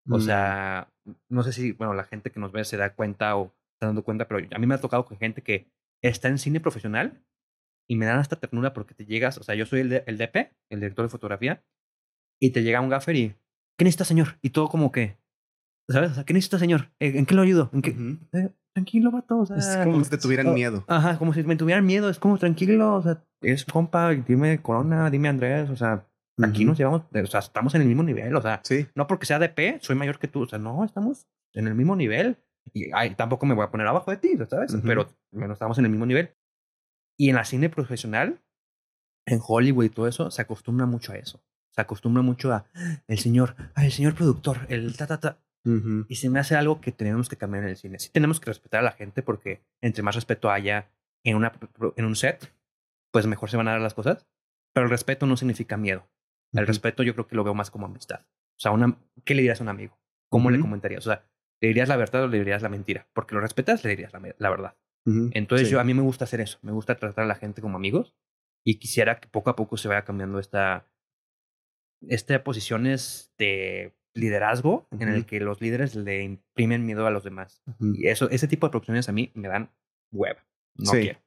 O 0.08 0.18
mm. 0.18 0.20
sea, 0.20 0.92
no 1.28 1.42
sé 1.42 1.52
si, 1.52 1.72
bueno, 1.72 1.94
la 1.94 2.04
gente 2.04 2.30
que 2.30 2.40
nos 2.40 2.52
ve 2.52 2.64
se 2.64 2.76
da 2.76 2.94
cuenta 2.94 3.36
o 3.36 3.54
está 3.74 3.86
dando 3.86 4.04
cuenta, 4.04 4.26
pero 4.28 4.46
a 4.54 4.58
mí 4.58 4.66
me 4.66 4.74
ha 4.74 4.80
tocado 4.80 5.04
con 5.04 5.18
gente 5.18 5.42
que 5.42 5.70
está 6.02 6.28
en 6.28 6.38
cine 6.38 6.60
profesional 6.60 7.22
y 7.88 7.96
me 7.96 8.06
dan 8.06 8.18
hasta 8.18 8.36
ternura 8.36 8.72
porque 8.72 8.94
te 8.94 9.04
llegas, 9.04 9.38
o 9.38 9.42
sea, 9.42 9.54
yo 9.54 9.66
soy 9.66 9.80
el, 9.80 10.02
el 10.06 10.18
DP, 10.18 10.36
el 10.70 10.80
director 10.80 11.04
de 11.04 11.10
fotografía, 11.10 11.64
y 12.40 12.50
te 12.50 12.62
llega 12.62 12.80
un 12.80 12.88
gaffer 12.88 13.16
y, 13.16 13.34
¿qué 13.76 13.84
necesita, 13.84 14.04
señor? 14.04 14.38
Y 14.42 14.50
todo 14.50 14.68
como 14.68 14.92
que, 14.92 15.18
¿Sabes? 15.90 16.12
O 16.12 16.14
sea, 16.14 16.24
¿qué 16.24 16.32
necesita, 16.32 16.58
señor? 16.58 16.90
Eh, 17.00 17.12
¿En 17.16 17.26
qué 17.26 17.34
lo 17.34 17.42
ayudo? 17.42 17.70
¿En 17.72 17.82
qué? 17.82 17.90
Eh, 18.32 18.50
tranquilo, 18.72 19.10
vato. 19.10 19.38
O 19.38 19.46
sea, 19.46 19.56
es 19.56 19.76
como 19.84 20.02
si 20.04 20.10
te 20.10 20.18
tuvieran 20.18 20.54
miedo. 20.54 20.84
Ajá, 20.86 21.18
como 21.18 21.34
si 21.34 21.42
me 21.42 21.56
tuvieran 21.56 21.84
miedo. 21.84 22.08
Es 22.08 22.18
como 22.18 22.38
tranquilo. 22.38 22.94
O 22.94 23.02
sea, 23.02 23.24
es 23.42 23.64
compa, 23.64 24.10
dime 24.10 24.62
Corona, 24.62 25.10
dime 25.10 25.28
Andrés. 25.28 25.68
O 25.70 25.76
sea, 25.76 26.06
aquí 26.42 26.64
nos 26.64 26.78
llevamos. 26.78 27.02
O 27.12 27.26
sea, 27.26 27.40
estamos 27.40 27.74
en 27.74 27.82
el 27.82 27.88
mismo 27.88 28.02
nivel. 28.02 28.34
O 28.36 28.42
sea, 28.42 28.60
sí. 28.64 28.86
no 28.94 29.06
porque 29.06 29.26
sea 29.26 29.38
de 29.38 29.48
P, 29.48 29.78
soy 29.80 29.96
mayor 29.96 30.18
que 30.18 30.28
tú. 30.28 30.42
O 30.42 30.46
sea, 30.46 30.58
no, 30.58 30.84
estamos 30.84 31.26
en 31.54 31.66
el 31.66 31.74
mismo 31.74 31.96
nivel. 31.96 32.38
Y 32.72 32.90
ay, 32.94 33.14
tampoco 33.14 33.46
me 33.46 33.54
voy 33.54 33.64
a 33.64 33.70
poner 33.70 33.86
abajo 33.86 34.10
de 34.10 34.16
ti, 34.16 34.36
¿sabes? 34.48 34.76
Pero 34.84 35.08
bueno, 35.32 35.54
estamos 35.54 35.78
en 35.78 35.86
el 35.86 35.90
mismo 35.90 36.06
nivel. 36.06 36.30
Y 37.18 37.30
en 37.30 37.36
la 37.36 37.44
cine 37.44 37.68
profesional, 37.68 38.40
en 39.26 39.40
Hollywood 39.46 39.84
y 39.84 39.90
todo 39.90 40.06
eso, 40.06 40.30
se 40.30 40.42
acostumbra 40.42 40.86
mucho 40.86 41.12
a 41.12 41.16
eso. 41.16 41.42
Se 41.72 41.80
acostumbra 41.80 42.22
mucho 42.22 42.52
a 42.52 42.66
el 43.06 43.18
señor, 43.18 43.56
el 43.76 43.92
señor 43.92 44.14
productor, 44.14 44.66
el 44.68 44.96
ta, 44.96 45.06
ta, 45.06 45.20
ta. 45.20 45.38
Y 45.64 46.14
se 46.16 46.30
me 46.30 46.40
hace 46.40 46.56
algo 46.56 46.80
que 46.80 46.90
tenemos 46.90 47.28
que 47.28 47.36
cambiar 47.36 47.64
en 47.64 47.70
el 47.70 47.76
cine. 47.76 47.98
Sí 47.98 48.10
tenemos 48.10 48.40
que 48.40 48.46
respetar 48.46 48.80
a 48.80 48.84
la 48.84 48.92
gente 48.92 49.22
porque 49.22 49.62
entre 49.82 50.02
más 50.02 50.14
respeto 50.14 50.50
haya 50.50 50.90
en, 51.22 51.36
una, 51.36 51.52
en 51.96 52.04
un 52.04 52.16
set, 52.16 52.54
pues 53.12 53.26
mejor 53.26 53.50
se 53.50 53.56
van 53.56 53.68
a 53.68 53.72
dar 53.72 53.80
las 53.80 53.94
cosas. 53.94 54.26
Pero 54.72 54.84
el 54.84 54.90
respeto 54.90 55.26
no 55.26 55.36
significa 55.36 55.76
miedo. 55.76 56.08
El 56.52 56.66
respeto 56.66 57.02
yo 57.02 57.12
creo 57.14 57.26
que 57.26 57.36
lo 57.36 57.44
veo 57.44 57.54
más 57.54 57.70
como 57.70 57.86
amistad. 57.86 58.20
O 58.22 58.60
sea, 58.60 58.70
una, 58.72 58.98
¿qué 59.24 59.34
le 59.34 59.42
dirías 59.42 59.60
a 59.60 59.64
un 59.64 59.68
amigo? 59.68 59.98
¿Cómo 60.30 60.50
le 60.50 60.60
comentarías? 60.60 61.06
O 61.06 61.10
sea, 61.10 61.24
¿le 61.60 61.68
dirías 61.68 61.88
la 61.88 61.96
verdad 61.96 62.24
o 62.24 62.28
le 62.28 62.38
dirías 62.38 62.62
la 62.62 62.68
mentira? 62.68 63.08
Porque 63.12 63.34
lo 63.34 63.40
respetas, 63.40 63.84
le 63.84 63.90
dirías 63.90 64.12
la, 64.12 64.34
la 64.38 64.50
verdad. 64.50 64.76
Entonces 65.32 65.70
yo 65.70 65.80
a 65.80 65.84
mí 65.84 65.94
me 65.94 66.02
gusta 66.02 66.24
hacer 66.24 66.40
eso. 66.40 66.58
Me 66.62 66.72
gusta 66.72 66.96
tratar 66.96 67.24
a 67.24 67.28
la 67.28 67.34
gente 67.34 67.62
como 67.62 67.76
amigos 67.76 68.14
y 68.64 68.78
quisiera 68.78 69.18
que 69.18 69.28
poco 69.28 69.50
a 69.50 69.56
poco 69.56 69.76
se 69.76 69.88
vaya 69.88 70.04
cambiando 70.04 70.38
esta, 70.38 70.86
esta 72.08 72.44
posiciones 72.44 73.32
de 73.38 73.94
liderazgo 74.14 74.86
en 74.90 75.08
el 75.08 75.26
que 75.26 75.40
los 75.40 75.60
líderes 75.60 75.94
le 75.94 76.22
imprimen 76.22 76.84
miedo 76.84 77.06
a 77.06 77.10
los 77.10 77.24
demás. 77.24 77.62
Y 77.80 78.08
eso, 78.08 78.28
ese 78.30 78.48
tipo 78.48 78.66
de 78.66 78.70
producciones 78.70 79.08
a 79.08 79.12
mí 79.12 79.30
me 79.34 79.48
dan 79.48 79.70
hueva. 80.12 80.44
No 80.76 80.92
quiero. 80.92 81.20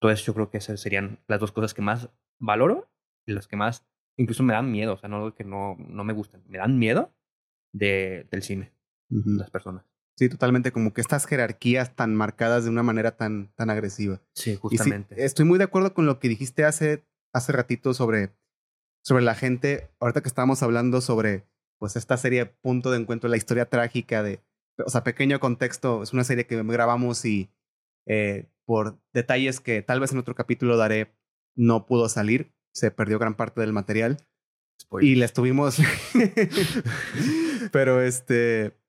Entonces 0.00 0.24
yo 0.26 0.34
creo 0.34 0.50
que 0.50 0.58
esas 0.58 0.80
serían 0.80 1.18
las 1.26 1.40
dos 1.40 1.52
cosas 1.52 1.74
que 1.74 1.82
más 1.82 2.10
valoro 2.38 2.88
y 3.26 3.32
las 3.32 3.48
que 3.48 3.56
más 3.56 3.86
incluso 4.16 4.42
me 4.42 4.52
dan 4.52 4.70
miedo. 4.70 4.94
O 4.94 4.96
sea, 4.98 5.08
no 5.08 5.34
que 5.34 5.44
no, 5.44 5.76
no 5.78 6.04
me 6.04 6.12
gustan. 6.12 6.42
Me 6.46 6.58
dan 6.58 6.78
miedo 6.78 7.12
de, 7.72 8.26
del 8.30 8.42
cine, 8.42 8.72
las 9.08 9.50
personas. 9.50 9.84
Sí, 10.16 10.28
totalmente, 10.28 10.70
como 10.70 10.92
que 10.92 11.00
estas 11.00 11.26
jerarquías 11.26 11.96
tan 11.96 12.14
marcadas 12.14 12.64
de 12.64 12.70
una 12.70 12.84
manera 12.84 13.16
tan, 13.16 13.52
tan 13.56 13.68
agresiva. 13.68 14.20
Sí, 14.34 14.54
justamente. 14.54 15.24
estoy 15.24 15.44
muy 15.44 15.58
de 15.58 15.64
acuerdo 15.64 15.92
con 15.92 16.06
lo 16.06 16.20
que 16.20 16.28
dijiste 16.28 16.64
hace, 16.64 17.04
hace 17.32 17.50
ratito 17.50 17.94
sobre, 17.94 18.32
sobre 19.02 19.24
la 19.24 19.34
gente, 19.34 19.90
ahorita 19.98 20.20
que 20.20 20.28
estábamos 20.28 20.62
hablando 20.62 21.00
sobre 21.00 21.46
pues 21.84 21.96
esta 21.96 22.16
serie 22.16 22.46
Punto 22.46 22.90
de 22.90 22.96
Encuentro, 22.96 23.28
la 23.28 23.36
historia 23.36 23.68
trágica 23.68 24.22
de, 24.22 24.42
o 24.78 24.88
sea, 24.88 25.04
pequeño 25.04 25.38
contexto, 25.38 26.02
es 26.02 26.14
una 26.14 26.24
serie 26.24 26.46
que 26.46 26.62
grabamos 26.62 27.22
y 27.26 27.50
eh, 28.06 28.48
por 28.64 28.98
detalles 29.12 29.60
que 29.60 29.82
tal 29.82 30.00
vez 30.00 30.10
en 30.10 30.16
otro 30.16 30.34
capítulo 30.34 30.78
daré, 30.78 31.14
no 31.54 31.84
pudo 31.84 32.08
salir, 32.08 32.54
se 32.72 32.90
perdió 32.90 33.18
gran 33.18 33.34
parte 33.34 33.60
del 33.60 33.74
material. 33.74 34.16
Y 34.98 35.16
la 35.16 35.26
estuvimos... 35.26 35.76
pero 37.70 38.00
este... 38.00 38.80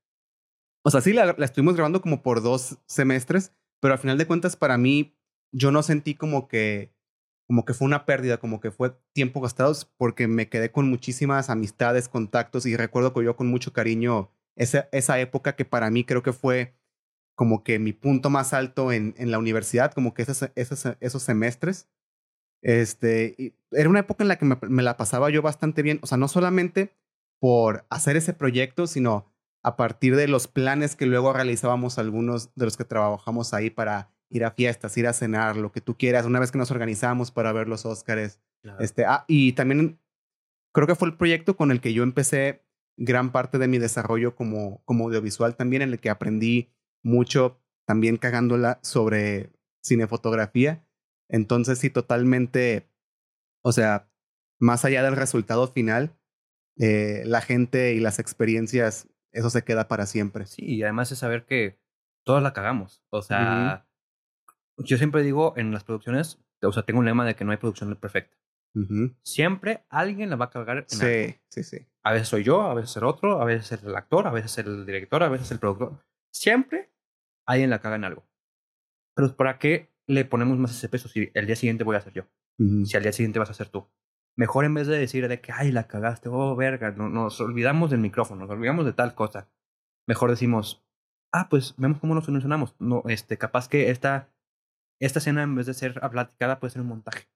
O 0.86 0.90
sea, 0.90 1.02
sí, 1.02 1.12
la, 1.12 1.36
la 1.38 1.44
estuvimos 1.44 1.76
grabando 1.76 2.00
como 2.00 2.24
por 2.24 2.42
dos 2.42 2.78
semestres, 2.88 3.52
pero 3.82 3.94
al 3.94 4.00
final 4.00 4.18
de 4.18 4.26
cuentas 4.26 4.56
para 4.56 4.78
mí, 4.78 5.18
yo 5.52 5.70
no 5.70 5.84
sentí 5.84 6.16
como 6.16 6.48
que 6.48 6.95
como 7.48 7.66
que 7.66 7.74
fue 7.74 7.86
una 7.86 8.06
pérdida, 8.06 8.38
como 8.38 8.60
que 8.60 8.72
fue 8.72 8.98
tiempo 9.14 9.42
gastado, 9.42 9.74
porque 9.98 10.28
me 10.28 10.50
quedé 10.50 10.72
con 10.72 10.90
muchísimas 10.90 11.50
amistades, 11.50 12.10
contactos 12.10 12.66
y 12.66 12.76
recuerdo 12.76 13.14
que 13.14 13.24
yo 13.24 13.36
con 13.36 13.48
mucho 13.48 13.74
cariño 13.74 14.32
esa, 14.56 14.90
esa 14.92 15.20
época 15.20 15.56
que 15.56 15.66
para 15.66 15.90
mí 15.90 16.04
creo 16.04 16.24
que 16.24 16.34
fue 16.34 16.76
como 17.36 17.64
que 17.64 17.80
mi 17.80 17.94
punto 17.94 18.30
más 18.30 18.54
alto 18.54 18.92
en, 18.92 19.14
en 19.18 19.30
la 19.30 19.40
universidad, 19.40 19.94
como 19.94 20.14
que 20.14 20.24
esos, 20.24 20.50
esos, 20.56 21.24
semestres. 21.24 21.90
Este, 22.62 23.56
era 23.72 23.90
una 23.90 24.00
época 24.00 24.24
en 24.24 24.30
la 24.30 24.38
que 24.38 24.46
me, 24.46 24.58
me, 24.62 24.82
la 24.82 24.98
pasaba 24.98 25.30
yo 25.30 25.42
bastante 25.42 25.82
bien, 25.82 26.00
o 26.02 26.08
sea, 26.08 26.18
no 26.18 26.28
solamente 26.28 26.96
por 27.40 27.86
hacer 27.90 28.16
ese 28.16 28.34
proyecto, 28.34 28.88
sino 28.88 29.32
a 29.62 29.76
partir 29.76 30.16
de 30.16 30.28
los 30.28 30.48
planes 30.48 30.96
que 30.96 31.06
luego 31.06 31.34
realizábamos 31.34 32.00
algunos 32.00 32.56
de 32.56 32.66
los 32.66 32.78
que 32.78 32.86
trabajamos 32.86 33.54
ahí 33.54 33.70
para 33.70 34.15
ir 34.30 34.46
a 34.46 34.52
fiestas, 34.52 34.98
ir 34.98 35.08
a 35.08 35.14
cenar, 35.14 35.58
lo 35.58 35.72
que 35.72 35.82
tú 35.82 35.98
quieras, 35.98 36.26
una 36.26 36.40
vez 36.40 36.52
que 36.52 36.58
nos 36.58 36.72
organizamos 36.72 37.32
para 37.32 37.52
ver 37.52 37.68
los 37.68 37.86
Óscares. 37.86 38.40
Este, 38.80 39.06
ah, 39.06 39.26
y 39.28 39.54
también 39.54 40.00
creo 40.74 40.88
que 40.88 40.96
fue 40.96 41.08
el 41.08 41.18
proyecto 41.18 41.56
con 41.56 41.72
el 41.72 41.82
que 41.82 41.94
yo 41.94 42.04
empecé 42.04 42.66
gran 42.98 43.32
parte 43.32 43.58
de 43.58 43.68
mi 43.68 43.78
desarrollo 43.78 44.36
como, 44.36 44.82
como 44.86 45.06
audiovisual 45.06 45.56
también, 45.56 45.82
en 45.82 45.92
el 45.92 46.00
que 46.00 46.10
aprendí 46.10 46.72
mucho 47.04 47.62
también 47.86 48.18
cagándola 48.18 48.80
sobre 48.82 49.52
cinefotografía. 49.84 50.84
Entonces 51.30 51.80
sí, 51.80 51.90
totalmente, 51.90 52.90
o 53.64 53.72
sea, 53.72 54.10
más 54.60 54.86
allá 54.86 55.04
del 55.04 55.16
resultado 55.16 55.68
final, 55.68 56.18
eh, 56.78 57.24
la 57.26 57.42
gente 57.42 57.94
y 57.94 58.00
las 58.00 58.20
experiencias, 58.20 59.08
eso 59.32 59.50
se 59.50 59.64
queda 59.64 59.88
para 59.88 60.06
siempre. 60.06 60.46
Sí, 60.46 60.64
y 60.66 60.84
además 60.84 61.12
es 61.12 61.20
saber 61.20 61.46
que 61.46 61.80
todos 62.24 62.42
la 62.42 62.54
cagamos. 62.54 63.04
O 63.10 63.22
sea, 63.22 63.85
yo 64.78 64.98
siempre 64.98 65.24
digo 65.24 65.54
en 65.58 65.72
las 65.72 65.84
producciones, 65.84 66.40
o 66.62 66.72
sea, 66.72 66.84
tengo 66.84 67.00
un 67.00 67.06
lema 67.06 67.26
de 67.26 67.36
que 67.36 67.46
no 67.46 67.52
hay 67.52 67.58
producción 67.58 67.96
perfecta. 67.96 68.38
Siempre 69.24 69.86
alguien 69.90 70.30
la 70.30 70.36
va 70.36 70.46
a 70.46 70.50
cargar 70.50 70.80
en 70.80 70.90
Sí, 70.90 71.40
sí, 71.50 71.64
sí. 71.64 71.88
A 72.04 72.12
veces 72.12 72.28
soy 72.28 72.44
yo, 72.44 72.62
a 72.64 72.74
veces 72.74 72.98
el 72.98 73.06
otro, 73.06 73.42
a 73.42 73.46
veces 73.46 73.82
el 73.84 73.96
actor, 73.96 74.28
a 74.28 74.32
veces 74.32 74.58
el 74.58 74.86
director, 74.86 75.24
a 75.24 75.30
veces 75.30 75.50
el 75.52 75.60
productor. 75.60 76.04
Siempre 76.34 76.92
alguien 77.48 77.70
la 77.70 77.80
caga 77.80 77.96
en 77.96 78.04
algo. 78.04 78.28
Pero 79.16 79.36
¿para 79.38 79.60
qué 79.60 79.94
le 80.08 80.26
ponemos 80.26 80.58
más 80.58 80.72
ese 80.72 80.90
peso 80.90 81.08
si 81.08 81.32
el 81.34 81.46
día 81.46 81.56
siguiente 81.56 81.86
voy 81.86 81.96
a 81.96 82.02
ser 82.02 82.14
yo? 82.14 82.24
Si 82.86 82.96
al 82.96 83.04
día 83.04 83.12
siguiente 83.12 83.40
vas 83.40 83.50
a 83.50 83.54
ser 83.54 83.70
tú. 83.70 83.88
Mejor 84.38 84.66
en 84.66 84.74
vez 84.74 84.88
de 84.88 84.98
decir 84.98 85.28
de 85.28 85.40
que, 85.42 85.52
ay, 85.54 85.72
la 85.72 85.88
cagaste, 85.88 86.30
oh, 86.30 86.56
verga, 86.56 86.92
nos 86.92 87.40
olvidamos 87.40 87.92
del 87.92 88.00
micrófono, 88.00 88.42
nos 88.42 88.50
olvidamos 88.50 88.86
de 88.86 88.94
tal 88.94 89.16
cosa. 89.16 89.50
Mejor 90.08 90.30
decimos, 90.30 90.86
ah, 91.34 91.48
pues 91.50 91.76
vemos 91.78 92.00
cómo 92.00 92.16
nos 92.16 92.26
solucionamos. 92.26 92.76
No, 92.80 93.04
este, 93.08 93.38
capaz 93.38 93.70
que 93.70 93.90
esta 93.90 94.35
esta 95.00 95.20
escena 95.20 95.44
en 95.44 95.56
vez 95.56 95.66
de 95.66 95.74
ser 95.74 96.00
platicada 96.12 96.60
puede 96.60 96.72
ser 96.72 96.82
un 96.82 96.88
montaje. 96.88 97.28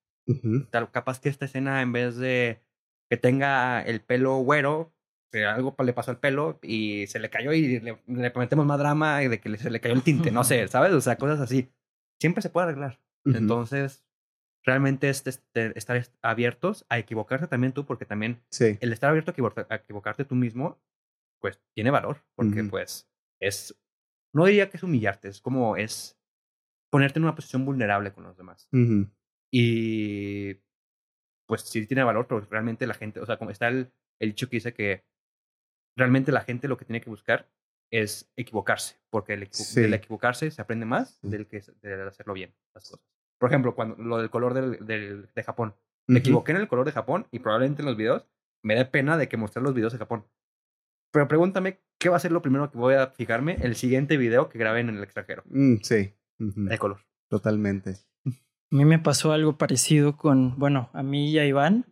Tal, 0.69 0.91
capaz 0.91 1.19
que 1.19 1.29
esta 1.29 1.45
escena 1.45 1.81
en 1.81 1.91
vez 1.91 2.15
de 2.15 2.61
que 3.09 3.17
tenga 3.17 3.81
el 3.81 4.01
pelo 4.01 4.37
güero, 4.37 4.93
que 5.31 5.45
algo 5.45 5.75
le 5.83 5.93
pasó 5.93 6.11
al 6.11 6.19
pelo 6.19 6.59
y 6.61 7.07
se 7.07 7.19
le 7.19 7.29
cayó 7.29 7.51
y 7.53 7.79
le, 7.79 7.97
le 8.07 8.31
metemos 8.35 8.65
más 8.65 8.79
drama 8.79 9.19
de 9.19 9.39
que 9.39 9.57
se 9.57 9.71
le 9.71 9.79
cayó 9.79 9.95
el 9.95 10.03
tinte, 10.03 10.31
no 10.31 10.43
sé, 10.43 10.67
¿sabes? 10.69 10.93
O 10.93 11.01
sea, 11.01 11.17
cosas 11.17 11.39
así. 11.39 11.71
Siempre 12.19 12.41
se 12.41 12.49
puede 12.49 12.67
arreglar. 12.67 12.99
Entonces, 13.25 14.03
realmente 14.63 15.09
es 15.09 15.25
este, 15.25 15.77
estar 15.77 16.01
abiertos 16.21 16.85
a 16.89 16.99
equivocarse 16.99 17.47
también 17.47 17.73
tú, 17.73 17.85
porque 17.85 18.05
también 18.05 18.41
el 18.59 18.93
estar 18.93 19.09
abierto 19.09 19.31
a, 19.31 19.75
equivocarte 19.75 20.25
tú 20.25 20.35
mismo, 20.35 20.79
pues 21.39 21.59
tiene 21.73 21.91
valor, 21.91 22.23
porque 22.35 22.63
pues 22.63 23.09
es, 23.39 23.75
no 24.33 24.45
diría 24.45 24.69
que 24.69 24.77
es 24.77 24.83
humillarte, 24.83 25.29
es 25.29 25.41
como 25.41 25.77
es 25.77 26.18
ponerte 26.89 27.19
en 27.19 27.23
una 27.23 27.35
posición 27.35 27.65
vulnerable 27.65 28.11
con 28.11 28.23
los 28.23 28.37
demás. 28.37 28.67
Y 29.51 30.55
pues 31.47 31.61
sí 31.61 31.85
tiene 31.87 32.03
valor, 32.03 32.27
pero 32.27 32.41
realmente 32.49 32.85
la 32.85 32.93
gente, 32.93 33.19
o 33.19 33.25
sea, 33.25 33.37
como 33.37 33.51
está 33.51 33.67
el, 33.67 33.91
el 34.19 34.29
dicho 34.29 34.49
que 34.49 34.57
dice 34.57 34.73
que 34.73 35.03
realmente 35.97 36.31
la 36.31 36.41
gente 36.41 36.67
lo 36.67 36.77
que 36.77 36.85
tiene 36.85 37.01
que 37.01 37.09
buscar 37.09 37.49
es 37.91 38.31
equivocarse, 38.35 38.97
porque 39.09 39.33
el, 39.33 39.49
del 39.73 39.93
equivocarse 39.95 40.51
se 40.51 40.61
aprende 40.61 40.85
más 40.85 41.19
del 41.23 41.47
que 41.47 41.61
de 41.81 42.03
hacerlo 42.03 42.33
bien 42.33 42.53
las 42.75 42.89
cosas. 42.89 43.05
Por 43.39 43.49
ejemplo, 43.49 43.73
cuando 43.73 43.95
lo 43.97 44.19
del 44.19 44.29
color 44.29 44.53
del, 44.53 44.85
del 44.85 45.29
de 45.33 45.43
Japón. 45.43 45.75
Me 46.07 46.19
equivoqué 46.19 46.51
en 46.51 46.57
el 46.57 46.67
color 46.67 46.85
de 46.85 46.91
Japón 46.91 47.27
y 47.29 47.37
probablemente 47.37 47.83
en 47.83 47.85
los 47.85 47.95
videos 47.95 48.25
me 48.63 48.75
da 48.75 48.89
pena 48.89 49.15
de 49.15 49.29
que 49.29 49.37
mostrar 49.37 49.63
los 49.63 49.75
videos 49.75 49.93
de 49.93 49.99
Japón. 49.99 50.25
Pero 51.11 51.27
pregúntame 51.27 51.79
qué 51.99 52.09
va 52.09 52.17
a 52.17 52.19
ser 52.19 52.31
lo 52.31 52.41
primero 52.41 52.71
que 52.71 52.77
voy 52.79 52.95
a 52.95 53.07
fijarme 53.07 53.57
el 53.61 53.75
siguiente 53.75 54.17
video 54.17 54.49
que 54.49 54.57
grabe 54.57 54.79
en 54.79 54.89
el 54.89 55.03
extranjero. 55.03 55.43
Mm, 55.45 55.77
sí 55.83 56.13
de 56.39 56.77
color. 56.77 57.01
Totalmente. 57.29 57.97
A 58.25 58.75
mí 58.75 58.85
me 58.85 58.99
pasó 58.99 59.31
algo 59.31 59.57
parecido 59.57 60.17
con, 60.17 60.57
bueno, 60.57 60.89
a 60.93 61.03
mí 61.03 61.31
y 61.31 61.39
a 61.39 61.45
Iván. 61.45 61.85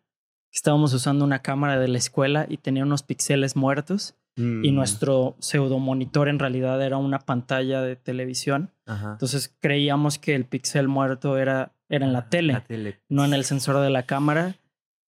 Estábamos 0.52 0.93
usando 0.93 1.26
una 1.26 1.41
cámara 1.41 1.80
de 1.80 1.88
la 1.88 1.98
escuela 1.98 2.45
y 2.50 2.58
tenía 2.58 2.84
unos 2.84 3.04
píxeles 3.04 3.56
muertos. 3.56 4.16
Y 4.38 4.72
mm. 4.72 4.76
nuestro 4.76 5.36
pseudo 5.39 5.80
monitor 5.80 6.30
en 6.30 6.38
realidad 6.38 6.80
era 6.84 6.98
una 6.98 7.18
pantalla 7.18 7.82
de 7.82 7.95
televisión. 7.95 8.72
Entonces 8.86 9.56
creíamos 9.60 10.20
que 10.20 10.36
el 10.36 10.45
píxel 10.45 10.88
muerto 10.88 11.39
era, 11.39 11.74
era 11.89 12.06
en 12.06 12.14
la 12.14 12.20
ah, 12.20 12.30
tele, 12.30 13.02
no 13.10 13.26
en 13.26 13.34
el 13.34 13.45
sensor 13.45 13.80
de 13.80 13.89
la 13.89 14.04
cámara. 14.04 14.56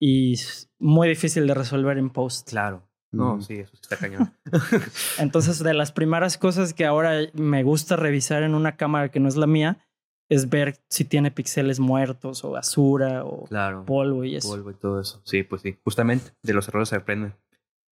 Y 0.00 0.34
muy 0.80 1.08
difícil 1.08 1.46
de 1.46 1.54
resolver 1.54 1.96
en 1.98 2.10
post. 2.10 2.50
Claro. 2.50 2.89
No, 3.12 3.40
sí, 3.40 3.54
eso 3.54 3.72
está 3.74 3.96
cañón. 3.96 4.32
Entonces, 5.18 5.58
de 5.62 5.74
las 5.74 5.92
primeras 5.92 6.38
cosas 6.38 6.74
que 6.74 6.86
ahora 6.86 7.18
me 7.34 7.62
gusta 7.62 7.96
revisar 7.96 8.42
en 8.42 8.54
una 8.54 8.76
cámara 8.76 9.10
que 9.10 9.20
no 9.20 9.28
es 9.28 9.36
la 9.36 9.46
mía 9.46 9.84
es 10.28 10.48
ver 10.48 10.78
si 10.88 11.04
tiene 11.04 11.32
píxeles 11.32 11.80
muertos 11.80 12.44
o 12.44 12.52
basura 12.52 13.24
o 13.24 13.48
polvo 13.84 14.24
y 14.24 14.36
eso. 14.36 14.48
Polvo 14.48 14.70
y 14.70 14.74
todo 14.74 15.00
eso. 15.00 15.20
Sí, 15.24 15.42
pues 15.42 15.62
sí. 15.62 15.76
Justamente 15.82 16.30
de 16.42 16.54
los 16.54 16.68
errores 16.68 16.88
se 16.88 16.96
aprenden. 16.96 17.34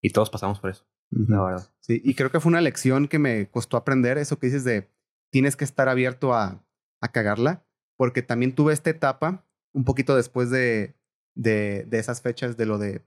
Y 0.03 0.11
todos 0.11 0.30
pasamos 0.30 0.59
por 0.59 0.70
eso. 0.70 0.86
La 1.09 1.43
verdad. 1.43 1.70
Sí, 1.80 1.99
y 2.03 2.13
creo 2.13 2.30
que 2.30 2.39
fue 2.39 2.51
una 2.51 2.61
lección 2.61 3.07
que 3.07 3.18
me 3.18 3.49
costó 3.49 3.76
aprender 3.76 4.20
eso 4.20 4.38
que 4.38 4.47
dices 4.47 4.63
de 4.63 4.88
tienes 5.32 5.55
que 5.55 5.65
estar 5.65 5.89
abierto 5.89 6.36
a, 6.36 6.63
a 7.01 7.11
cagarla, 7.11 7.65
porque 7.97 8.22
también 8.22 8.53
tuve 8.53 8.74
esta 8.74 8.91
etapa 8.91 9.45
un 9.74 9.84
poquito 9.84 10.15
después 10.15 10.51
de, 10.51 10.95
de, 11.36 11.86
de 11.88 11.99
esas 11.99 12.22
fechas 12.22 12.55
de 12.55 12.65
lo 12.68 12.78
de 12.78 13.03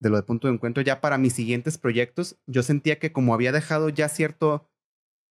de 0.00 0.10
lo 0.10 0.16
de 0.16 0.22
punto 0.22 0.48
de 0.48 0.54
encuentro, 0.54 0.82
ya 0.82 1.00
para 1.00 1.18
mis 1.18 1.32
siguientes 1.32 1.78
proyectos, 1.78 2.38
yo 2.46 2.62
sentía 2.62 2.98
que 2.98 3.12
como 3.12 3.34
había 3.34 3.52
dejado 3.52 3.88
ya 3.88 4.08
cierto 4.08 4.70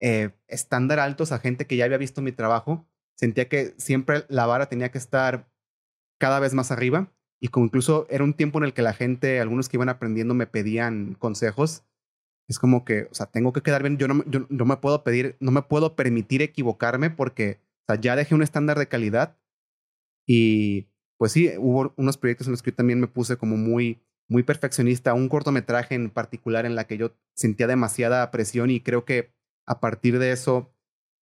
eh, 0.00 0.30
estándar 0.46 1.00
altos 1.00 1.32
a 1.32 1.38
gente 1.38 1.66
que 1.66 1.76
ya 1.76 1.84
había 1.84 1.98
visto 1.98 2.22
mi 2.22 2.32
trabajo, 2.32 2.86
sentía 3.16 3.48
que 3.48 3.74
siempre 3.78 4.24
la 4.28 4.46
vara 4.46 4.68
tenía 4.68 4.90
que 4.90 4.98
estar 4.98 5.50
cada 6.18 6.40
vez 6.40 6.54
más 6.54 6.70
arriba 6.70 7.12
y 7.40 7.48
como 7.48 7.66
incluso 7.66 8.06
era 8.10 8.24
un 8.24 8.34
tiempo 8.34 8.58
en 8.58 8.64
el 8.64 8.74
que 8.74 8.82
la 8.82 8.92
gente, 8.92 9.40
algunos 9.40 9.68
que 9.68 9.76
iban 9.76 9.88
aprendiendo 9.88 10.34
me 10.34 10.46
pedían 10.46 11.14
consejos. 11.14 11.84
Es 12.48 12.58
como 12.58 12.84
que, 12.84 13.08
o 13.10 13.14
sea, 13.14 13.26
tengo 13.26 13.52
que 13.52 13.62
quedar 13.62 13.82
bien, 13.82 13.98
yo 13.98 14.08
no, 14.08 14.24
yo 14.26 14.46
no 14.48 14.64
me 14.64 14.78
puedo 14.78 15.04
pedir, 15.04 15.36
no 15.40 15.50
me 15.50 15.62
puedo 15.62 15.96
permitir 15.96 16.42
equivocarme 16.42 17.10
porque, 17.10 17.60
ya 18.00 18.16
dejé 18.16 18.34
un 18.34 18.42
estándar 18.42 18.78
de 18.78 18.86
calidad 18.86 19.38
y 20.26 20.88
pues 21.16 21.32
sí, 21.32 21.50
hubo 21.58 21.94
unos 21.96 22.18
proyectos 22.18 22.46
en 22.46 22.50
los 22.52 22.62
que 22.62 22.70
también 22.70 23.00
me 23.00 23.08
puse 23.08 23.38
como 23.38 23.56
muy, 23.56 24.02
muy 24.28 24.42
perfeccionista, 24.42 25.14
un 25.14 25.28
cortometraje 25.28 25.94
en 25.94 26.10
particular 26.10 26.66
en 26.66 26.74
la 26.74 26.84
que 26.84 26.98
yo 26.98 27.16
sentía 27.34 27.66
demasiada 27.66 28.30
presión 28.30 28.70
y 28.70 28.80
creo 28.80 29.04
que 29.04 29.34
a 29.66 29.80
partir 29.80 30.18
de 30.18 30.32
eso 30.32 30.74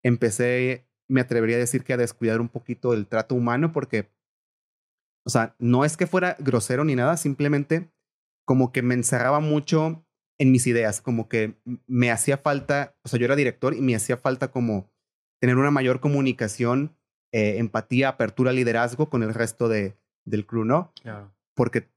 empecé, 0.04 0.88
me 1.08 1.22
atrevería 1.22 1.58
a 1.58 1.60
decir 1.60 1.84
que 1.84 1.94
a 1.94 1.98
descuidar 1.98 2.42
un 2.42 2.50
poquito 2.50 2.94
el 2.94 3.08
trato 3.08 3.36
humano 3.36 3.72
porque, 3.72 4.12
o 5.24 5.30
sea, 5.30 5.56
no 5.60 5.86
es 5.86 5.98
que 5.98 6.08
fuera 6.08 6.36
grosero 6.40 6.84
ni 6.84 6.96
nada, 6.96 7.16
simplemente 7.18 7.92
como 8.46 8.72
que 8.72 8.82
me 8.82 8.96
encerraba 8.96 9.40
mucho 9.40 10.06
en 10.38 10.52
mis 10.52 10.68
ideas, 10.68 11.02
como 11.02 11.30
que 11.30 11.56
me 11.88 12.12
hacía 12.12 12.38
falta, 12.38 12.96
o 13.04 13.08
sea, 13.08 13.20
yo 13.20 13.26
era 13.26 13.36
director 13.36 13.74
y 13.74 13.82
me 13.82 13.96
hacía 13.96 14.18
falta 14.18 14.52
como 14.52 14.92
tener 15.40 15.58
una 15.58 15.72
mayor 15.72 16.00
comunicación, 16.00 16.98
eh, 17.32 17.58
empatía, 17.58 18.10
apertura, 18.10 18.52
liderazgo 18.52 19.10
con 19.10 19.24
el 19.24 19.34
resto 19.34 19.68
de, 19.68 19.98
del 20.26 20.46
crew, 20.46 20.66
¿no? 20.66 20.92
Porque 21.54 21.90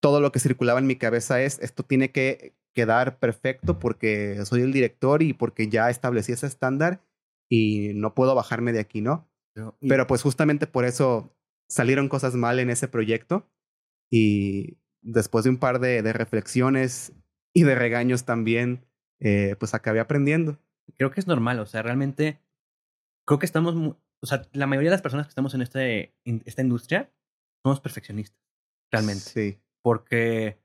todo 0.00 0.20
lo 0.20 0.32
que 0.32 0.40
circulaba 0.40 0.80
en 0.80 0.86
mi 0.86 0.96
cabeza 0.96 1.42
es, 1.42 1.58
esto 1.60 1.84
tiene 1.84 2.10
que 2.10 2.56
quedar 2.74 3.18
perfecto 3.18 3.78
porque 3.78 4.44
soy 4.44 4.62
el 4.62 4.72
director 4.72 5.22
y 5.22 5.32
porque 5.32 5.68
ya 5.68 5.90
establecí 5.90 6.32
ese 6.32 6.46
estándar 6.46 7.02
y 7.50 7.92
no 7.94 8.14
puedo 8.14 8.34
bajarme 8.34 8.72
de 8.72 8.80
aquí, 8.80 9.00
¿no? 9.00 9.28
Pero 9.80 10.06
pues 10.06 10.22
justamente 10.22 10.66
por 10.66 10.84
eso 10.84 11.36
salieron 11.68 12.08
cosas 12.08 12.34
mal 12.34 12.58
en 12.58 12.70
ese 12.70 12.88
proyecto 12.88 13.48
y 14.10 14.78
después 15.02 15.44
de 15.44 15.50
un 15.50 15.58
par 15.58 15.80
de, 15.80 16.02
de 16.02 16.12
reflexiones 16.12 17.12
y 17.54 17.64
de 17.64 17.74
regaños 17.74 18.24
también, 18.24 18.86
eh, 19.20 19.56
pues 19.58 19.74
acabé 19.74 20.00
aprendiendo. 20.00 20.58
Creo 20.96 21.10
que 21.10 21.20
es 21.20 21.26
normal, 21.26 21.58
o 21.60 21.66
sea, 21.66 21.82
realmente 21.82 22.40
creo 23.26 23.38
que 23.38 23.46
estamos, 23.46 23.74
o 23.74 24.26
sea, 24.26 24.48
la 24.52 24.66
mayoría 24.66 24.90
de 24.90 24.94
las 24.94 25.02
personas 25.02 25.26
que 25.26 25.30
estamos 25.30 25.54
en, 25.54 25.62
este, 25.62 26.14
en 26.24 26.42
esta 26.46 26.62
industria 26.62 27.12
somos 27.62 27.80
perfeccionistas, 27.80 28.40
realmente. 28.90 29.22
Sí. 29.22 29.60
Porque, 29.82 30.58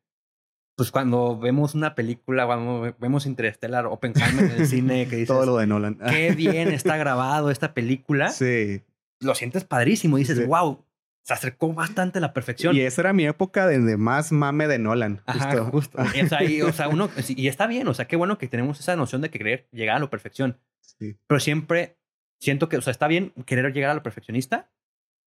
pues 0.75 0.91
cuando 0.91 1.37
vemos 1.37 1.75
una 1.75 1.95
película, 1.95 2.45
cuando 2.45 2.95
vemos 2.99 3.25
Interstellar, 3.25 3.85
Oppenheimer 3.85 4.51
en 4.51 4.61
el 4.61 4.67
cine, 4.67 5.07
que 5.07 5.15
dices... 5.17 5.27
Todo 5.27 5.45
lo 5.45 5.57
de 5.57 5.67
Nolan. 5.67 5.97
Qué 6.09 6.31
bien 6.31 6.67
está 6.71 6.97
grabado 6.97 7.51
esta 7.51 7.73
película. 7.73 8.29
Sí. 8.29 8.81
Lo 9.19 9.35
sientes 9.35 9.63
padrísimo. 9.63 10.17
Dices, 10.17 10.45
wow, 10.45 10.83
se 11.25 11.33
acercó 11.33 11.73
bastante 11.73 12.19
a 12.19 12.21
la 12.21 12.33
perfección. 12.33 12.75
Y 12.75 12.81
esa 12.81 13.01
era 13.01 13.13
mi 13.13 13.25
época 13.25 13.65
de, 13.65 13.97
más 13.97 14.31
mame 14.31 14.67
de 14.67 14.77
Nolan. 14.77 15.23
Ajá, 15.25 15.63
justo. 15.63 15.97
o, 15.99 16.27
sea, 16.27 16.43
y, 16.43 16.61
o 16.61 16.71
sea, 16.71 16.87
uno, 16.87 17.09
y 17.29 17.47
está 17.47 17.65
bien, 17.65 17.87
o 17.87 17.95
sea, 17.95 18.05
qué 18.05 18.15
bueno 18.15 18.37
que 18.37 18.47
tenemos 18.47 18.79
esa 18.79 18.95
noción 18.95 19.21
de 19.21 19.31
querer 19.31 19.67
llegar 19.71 19.95
a 19.95 19.99
la 19.99 20.09
perfección. 20.09 20.59
Sí. 20.81 21.17
Pero 21.25 21.39
siempre 21.39 21.97
siento 22.39 22.69
que, 22.69 22.77
o 22.77 22.81
sea, 22.81 22.91
está 22.91 23.07
bien 23.07 23.33
querer 23.47 23.73
llegar 23.73 23.89
a 23.89 23.95
lo 23.95 24.03
perfeccionista, 24.03 24.69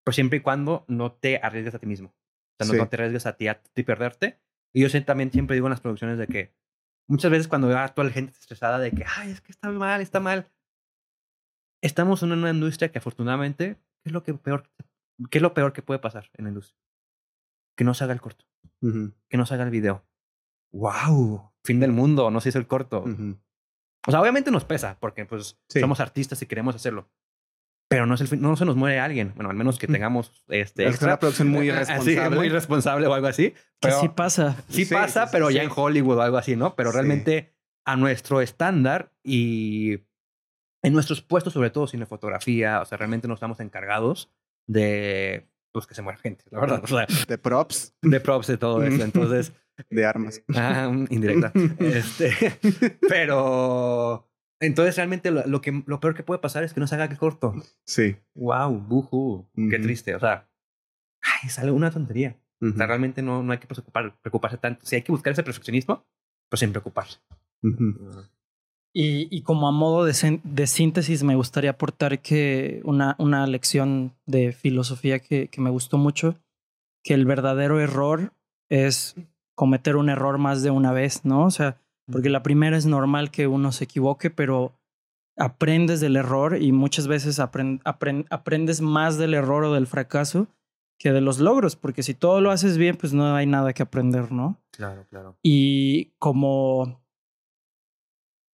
pero 0.04 0.14
siempre 0.14 0.38
y 0.38 0.40
cuando 0.40 0.84
no 0.86 1.12
te 1.12 1.40
arriesgues 1.42 1.74
a 1.74 1.80
ti 1.80 1.86
mismo. 1.86 2.14
O 2.60 2.64
sea, 2.64 2.76
no, 2.76 2.88
te 2.88 2.96
arriesgues 2.96 3.26
a 3.26 3.36
ti 3.36 3.48
a 3.48 3.60
ti 3.60 3.82
perderte. 3.82 4.40
Y 4.72 4.86
yo 4.86 5.04
también 5.04 5.30
siempre 5.32 5.54
digo 5.54 5.66
en 5.66 5.70
las 5.70 5.80
producciones 5.80 6.18
de 6.18 6.26
que 6.26 6.54
muchas 7.08 7.30
veces 7.30 7.48
cuando 7.48 7.68
veo 7.68 7.78
a 7.78 7.88
toda 7.88 8.08
la 8.08 8.12
gente 8.12 8.32
estresada 8.32 8.78
de 8.78 8.90
que, 8.90 9.04
ay, 9.16 9.30
es 9.30 9.40
que 9.40 9.52
está 9.52 9.70
mal, 9.70 10.00
está 10.00 10.20
mal. 10.20 10.50
Estamos 11.82 12.22
en 12.22 12.32
una 12.32 12.50
industria 12.50 12.90
que 12.90 12.98
afortunadamente, 12.98 13.76
¿qué 14.02 14.08
es 14.08 14.12
lo 14.12 14.22
que 14.22 14.34
peor, 14.34 14.68
qué 15.30 15.38
es 15.38 15.42
lo 15.42 15.54
peor 15.54 15.72
que 15.72 15.82
puede 15.82 16.00
pasar 16.00 16.30
en 16.34 16.44
la 16.44 16.50
industria? 16.50 16.78
Que 17.76 17.84
no 17.84 17.94
se 17.94 18.04
haga 18.04 18.12
el 18.12 18.20
corto. 18.20 18.44
Que 18.80 19.36
no 19.36 19.46
se 19.46 19.54
haga 19.54 19.64
el 19.64 19.70
video. 19.70 20.04
¡Wow! 20.72 21.52
Fin 21.64 21.80
del 21.80 21.92
mundo, 21.92 22.30
no 22.30 22.40
se 22.40 22.50
hizo 22.50 22.58
el 22.58 22.66
corto. 22.66 23.04
O 24.06 24.10
sea, 24.10 24.20
obviamente 24.20 24.50
nos 24.50 24.64
pesa 24.64 24.98
porque 25.00 25.24
pues 25.24 25.58
somos 25.68 26.00
artistas 26.00 26.40
y 26.42 26.46
queremos 26.46 26.74
hacerlo. 26.74 27.08
Pero 27.88 28.04
no, 28.04 28.14
es 28.14 28.20
el 28.20 28.40
no 28.40 28.54
se 28.56 28.66
nos 28.66 28.76
muere 28.76 29.00
alguien. 29.00 29.32
Bueno, 29.34 29.50
al 29.50 29.56
menos 29.56 29.78
que 29.78 29.86
tengamos 29.86 30.44
este. 30.48 30.86
Es 30.86 31.00
una 31.00 31.18
producción 31.18 31.48
muy 31.48 31.68
irresponsable. 31.68 32.36
muy 32.36 32.46
irresponsable 32.46 33.06
o 33.06 33.14
algo 33.14 33.26
así. 33.26 33.54
Pero, 33.80 33.96
que 33.96 34.00
sí 34.02 34.08
pasa. 34.10 34.56
Sí, 34.68 34.84
pasa, 34.84 35.30
pero 35.30 35.50
ya 35.50 35.62
en 35.62 35.70
Hollywood 35.74 36.18
o 36.18 36.22
algo 36.22 36.36
así, 36.36 36.54
¿no? 36.54 36.74
Pero 36.76 36.92
realmente 36.92 37.54
a 37.86 37.96
nuestro 37.96 38.42
estándar 38.42 39.14
y 39.24 40.00
en 40.82 40.92
nuestros 40.92 41.22
puestos, 41.22 41.54
sobre 41.54 41.70
todo 41.70 41.86
fotografía, 42.06 42.82
o 42.82 42.84
sea, 42.84 42.98
realmente 42.98 43.26
no 43.26 43.34
estamos 43.34 43.60
encargados 43.60 44.30
de 44.66 45.48
pues 45.72 45.86
que 45.86 45.94
se 45.94 46.02
muera 46.02 46.18
gente, 46.18 46.44
la 46.50 46.60
verdad. 46.60 46.80
O 46.82 46.86
sea, 46.86 47.06
de 47.26 47.38
props. 47.38 47.94
De 48.02 48.20
props 48.20 48.46
de 48.46 48.58
todo 48.58 48.82
eso. 48.82 49.02
Entonces, 49.02 49.52
de 49.90 50.04
armas. 50.04 50.42
Ah, 50.54 50.90
indirecta. 51.10 51.52
este, 51.78 52.58
pero 53.08 54.27
entonces 54.60 54.96
realmente 54.96 55.30
lo, 55.30 55.60
que, 55.60 55.82
lo 55.86 56.00
peor 56.00 56.14
que 56.14 56.22
puede 56.22 56.40
pasar 56.40 56.64
es 56.64 56.74
que 56.74 56.80
no 56.80 56.86
se 56.86 56.96
haga 56.96 57.14
corto. 57.16 57.54
Sí. 57.84 58.16
Wow, 58.34 58.78
buju, 58.80 59.48
qué 59.70 59.78
triste. 59.78 60.14
O 60.14 60.20
sea, 60.20 60.48
ay, 61.22 61.48
sale 61.48 61.70
una 61.70 61.90
tontería. 61.90 62.36
O 62.60 62.70
sea, 62.70 62.86
realmente 62.86 63.22
no, 63.22 63.42
no 63.42 63.52
hay 63.52 63.58
que 63.58 63.68
preocupar, 63.68 64.18
preocuparse 64.20 64.58
tanto. 64.58 64.84
Si 64.84 64.96
hay 64.96 65.02
que 65.02 65.12
buscar 65.12 65.32
ese 65.32 65.44
perfeccionismo, 65.44 66.04
pues 66.50 66.60
sin 66.60 66.72
preocuparse. 66.72 67.20
y, 68.92 69.28
y, 69.30 69.42
como 69.42 69.68
a 69.68 69.72
modo 69.72 70.04
de, 70.04 70.40
de, 70.42 70.66
síntesis, 70.66 71.22
me 71.22 71.36
gustaría 71.36 71.70
aportar 71.70 72.20
que 72.20 72.80
una, 72.84 73.14
una 73.18 73.46
lección 73.46 74.16
de 74.26 74.52
filosofía 74.52 75.20
que, 75.20 75.48
que 75.48 75.60
me 75.60 75.70
gustó 75.70 75.98
mucho, 75.98 76.36
que 77.04 77.14
el 77.14 77.26
verdadero 77.26 77.80
error 77.80 78.32
es 78.68 79.14
cometer 79.54 79.96
un 79.96 80.08
error 80.08 80.38
más 80.38 80.62
de 80.62 80.70
una 80.70 80.92
vez, 80.92 81.24
¿no? 81.24 81.44
O 81.44 81.50
sea, 81.50 81.80
porque 82.10 82.30
la 82.30 82.42
primera 82.42 82.76
es 82.76 82.86
normal 82.86 83.30
que 83.30 83.46
uno 83.46 83.72
se 83.72 83.84
equivoque, 83.84 84.30
pero 84.30 84.74
aprendes 85.36 86.00
del 86.00 86.16
error 86.16 86.60
y 86.60 86.72
muchas 86.72 87.06
veces 87.06 87.38
aprendes 87.38 88.80
más 88.80 89.18
del 89.18 89.34
error 89.34 89.64
o 89.64 89.74
del 89.74 89.86
fracaso 89.86 90.48
que 90.98 91.12
de 91.12 91.20
los 91.20 91.38
logros, 91.38 91.76
porque 91.76 92.02
si 92.02 92.14
todo 92.14 92.40
lo 92.40 92.50
haces 92.50 92.76
bien, 92.76 92.96
pues 92.96 93.12
no 93.12 93.34
hay 93.36 93.46
nada 93.46 93.72
que 93.72 93.84
aprender, 93.84 94.32
¿no? 94.32 94.60
Claro, 94.72 95.06
claro. 95.08 95.38
Y 95.44 96.06
como, 96.18 97.00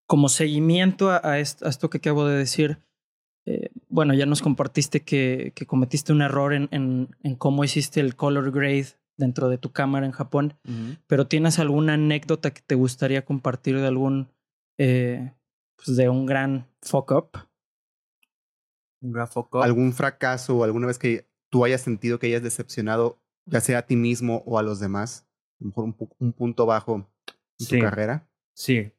como 0.07 0.29
seguimiento 0.29 1.09
a, 1.09 1.39
esto, 1.39 1.89
que 1.89 1.97
acabo 1.97 2.27
de 2.27 2.37
decir, 2.37 2.77
eh, 3.47 3.69
bueno, 3.89 4.13
ya 4.13 4.27
nos 4.27 4.43
compartiste 4.43 5.01
que, 5.01 5.53
que 5.55 5.65
cometiste 5.65 6.13
un 6.13 6.21
error 6.21 6.53
en, 6.53 6.67
en, 6.71 7.15
en, 7.23 7.35
cómo 7.35 7.63
hiciste 7.63 7.99
el 7.99 8.15
color 8.15 8.51
grade 8.51 8.93
dentro 9.17 9.49
de 9.49 9.57
tu 9.57 9.71
cámara 9.71 10.05
en 10.05 10.11
Japón, 10.11 10.57
pero 11.07 11.27
¿tienes 11.27 11.59
alguna 11.59 11.93
anécdota 11.93 12.51
que 12.51 12.61
te 12.61 12.75
gustaría 12.75 13.25
compartir 13.25 13.79
de 13.79 13.87
algún, 13.87 14.31
eh, 14.77 15.33
pues 15.75 15.95
de 15.97 16.09
un 16.09 16.25
gran 16.25 16.67
fuck 16.81 17.11
up? 17.11 17.29
Un 19.01 19.11
gran 19.11 19.27
fuck 19.27 19.55
up. 19.55 19.61
¿Algún 19.63 19.93
fracaso 19.93 20.57
o 20.57 20.63
alguna 20.63 20.87
vez 20.87 20.99
que 20.99 21.29
tú 21.49 21.63
hayas 21.63 21.81
sentido 21.81 22.19
que 22.19 22.27
hayas 22.27 22.43
decepcionado, 22.43 23.21
ya 23.45 23.61
sea 23.61 23.79
a 23.79 23.85
ti 23.85 23.95
mismo 23.95 24.43
o 24.45 24.59
a 24.59 24.63
los 24.63 24.79
demás? 24.79 25.27
A 25.59 25.63
lo 25.63 25.67
mejor 25.67 25.95
un, 26.19 26.33
punto 26.33 26.65
bajo 26.65 27.09
en 27.59 27.67
tu 27.67 27.79
carrera. 27.79 28.27
Sí. 28.53 28.91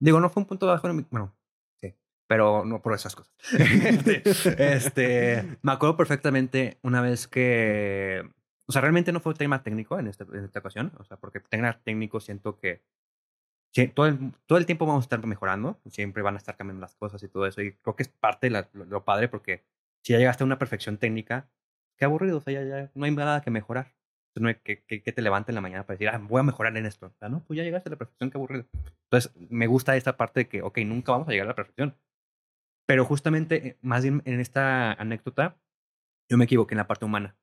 Digo, 0.00 0.20
no 0.20 0.28
fue 0.28 0.42
un 0.42 0.48
punto 0.48 0.66
bajo 0.66 0.88
en 0.88 0.96
mi... 0.96 1.06
Bueno, 1.10 1.36
sí. 1.80 1.94
Pero 2.26 2.64
no 2.64 2.82
por 2.82 2.94
esas 2.94 3.14
cosas. 3.14 3.32
este, 3.52 4.22
este, 4.74 5.58
me 5.62 5.72
acuerdo 5.72 5.96
perfectamente 5.96 6.78
una 6.82 7.00
vez 7.00 7.28
que 7.28 8.28
o 8.66 8.72
sea, 8.72 8.80
realmente 8.80 9.12
no 9.12 9.20
fue 9.20 9.34
tema 9.34 9.62
técnico 9.62 9.98
en, 9.98 10.06
esta, 10.06 10.24
en 10.24 10.44
esta 10.44 10.60
ocasión, 10.60 10.92
o 10.98 11.04
sea, 11.04 11.16
porque 11.18 11.40
tema 11.40 11.78
técnico 11.82 12.20
siento 12.20 12.58
que 12.58 12.82
todo 13.94 14.06
el, 14.06 14.32
todo 14.46 14.58
el 14.58 14.66
tiempo 14.66 14.86
vamos 14.86 15.02
a 15.02 15.06
estar 15.06 15.26
mejorando, 15.26 15.80
siempre 15.86 16.22
van 16.22 16.34
a 16.34 16.38
estar 16.38 16.56
cambiando 16.56 16.80
las 16.80 16.94
cosas 16.94 17.22
y 17.22 17.28
todo 17.28 17.46
eso, 17.46 17.60
y 17.60 17.72
creo 17.72 17.96
que 17.96 18.04
es 18.04 18.08
parte 18.08 18.48
de 18.48 18.66
lo, 18.72 19.04
padre 19.04 19.28
porque 19.28 19.64
si 20.02 20.12
ya 20.12 20.18
llegaste 20.18 20.44
a 20.44 20.46
una 20.46 20.58
perfección 20.58 20.96
técnica, 20.98 21.48
qué 21.96 22.04
aburrido, 22.04 22.38
o 22.38 22.40
sea, 22.40 22.52
ya, 22.52 22.62
ya 22.62 22.90
no 22.94 23.04
hay 23.04 23.10
nada 23.10 23.42
que 23.42 23.50
mejorar. 23.50 23.94
No 24.36 24.48
hay 24.48 24.56
que, 24.56 24.82
que, 24.82 25.00
te 25.00 25.22
levantes 25.22 25.50
en 25.50 25.54
la 25.54 25.60
mañana 25.60 25.86
para 25.86 25.94
decir, 25.94 26.08
ah, 26.08 26.18
voy 26.18 26.40
a 26.40 26.42
mejorar 26.42 26.76
en 26.76 26.86
esto. 26.86 27.06
O 27.06 27.18
sea, 27.20 27.28
no, 27.28 27.44
pues 27.44 27.56
ya 27.56 27.62
llegaste 27.62 27.88
a 27.88 27.92
la 27.92 27.98
perfección, 27.98 28.30
qué 28.30 28.36
aburrido. 28.36 28.66
Entonces, 29.04 29.32
me 29.48 29.68
gusta 29.68 29.94
esta 29.94 30.16
parte 30.16 30.40
de 30.40 30.48
que, 30.48 30.60
ok, 30.60 30.78
nunca 30.78 31.12
vamos 31.12 31.28
a 31.28 31.30
llegar 31.30 31.46
a 31.46 31.50
la 31.50 31.54
perfección. 31.54 31.94
Pero 32.84 33.04
justamente, 33.04 33.68
eh, 33.68 33.78
más 33.80 34.02
bien 34.02 34.22
en 34.24 34.40
esta 34.40 34.92
anécdota, 34.94 35.56
yo 36.28 36.36
me 36.36 36.46
equivoqué 36.46 36.74
en 36.74 36.78
la 36.78 36.88
parte 36.88 37.04
humana 37.04 37.36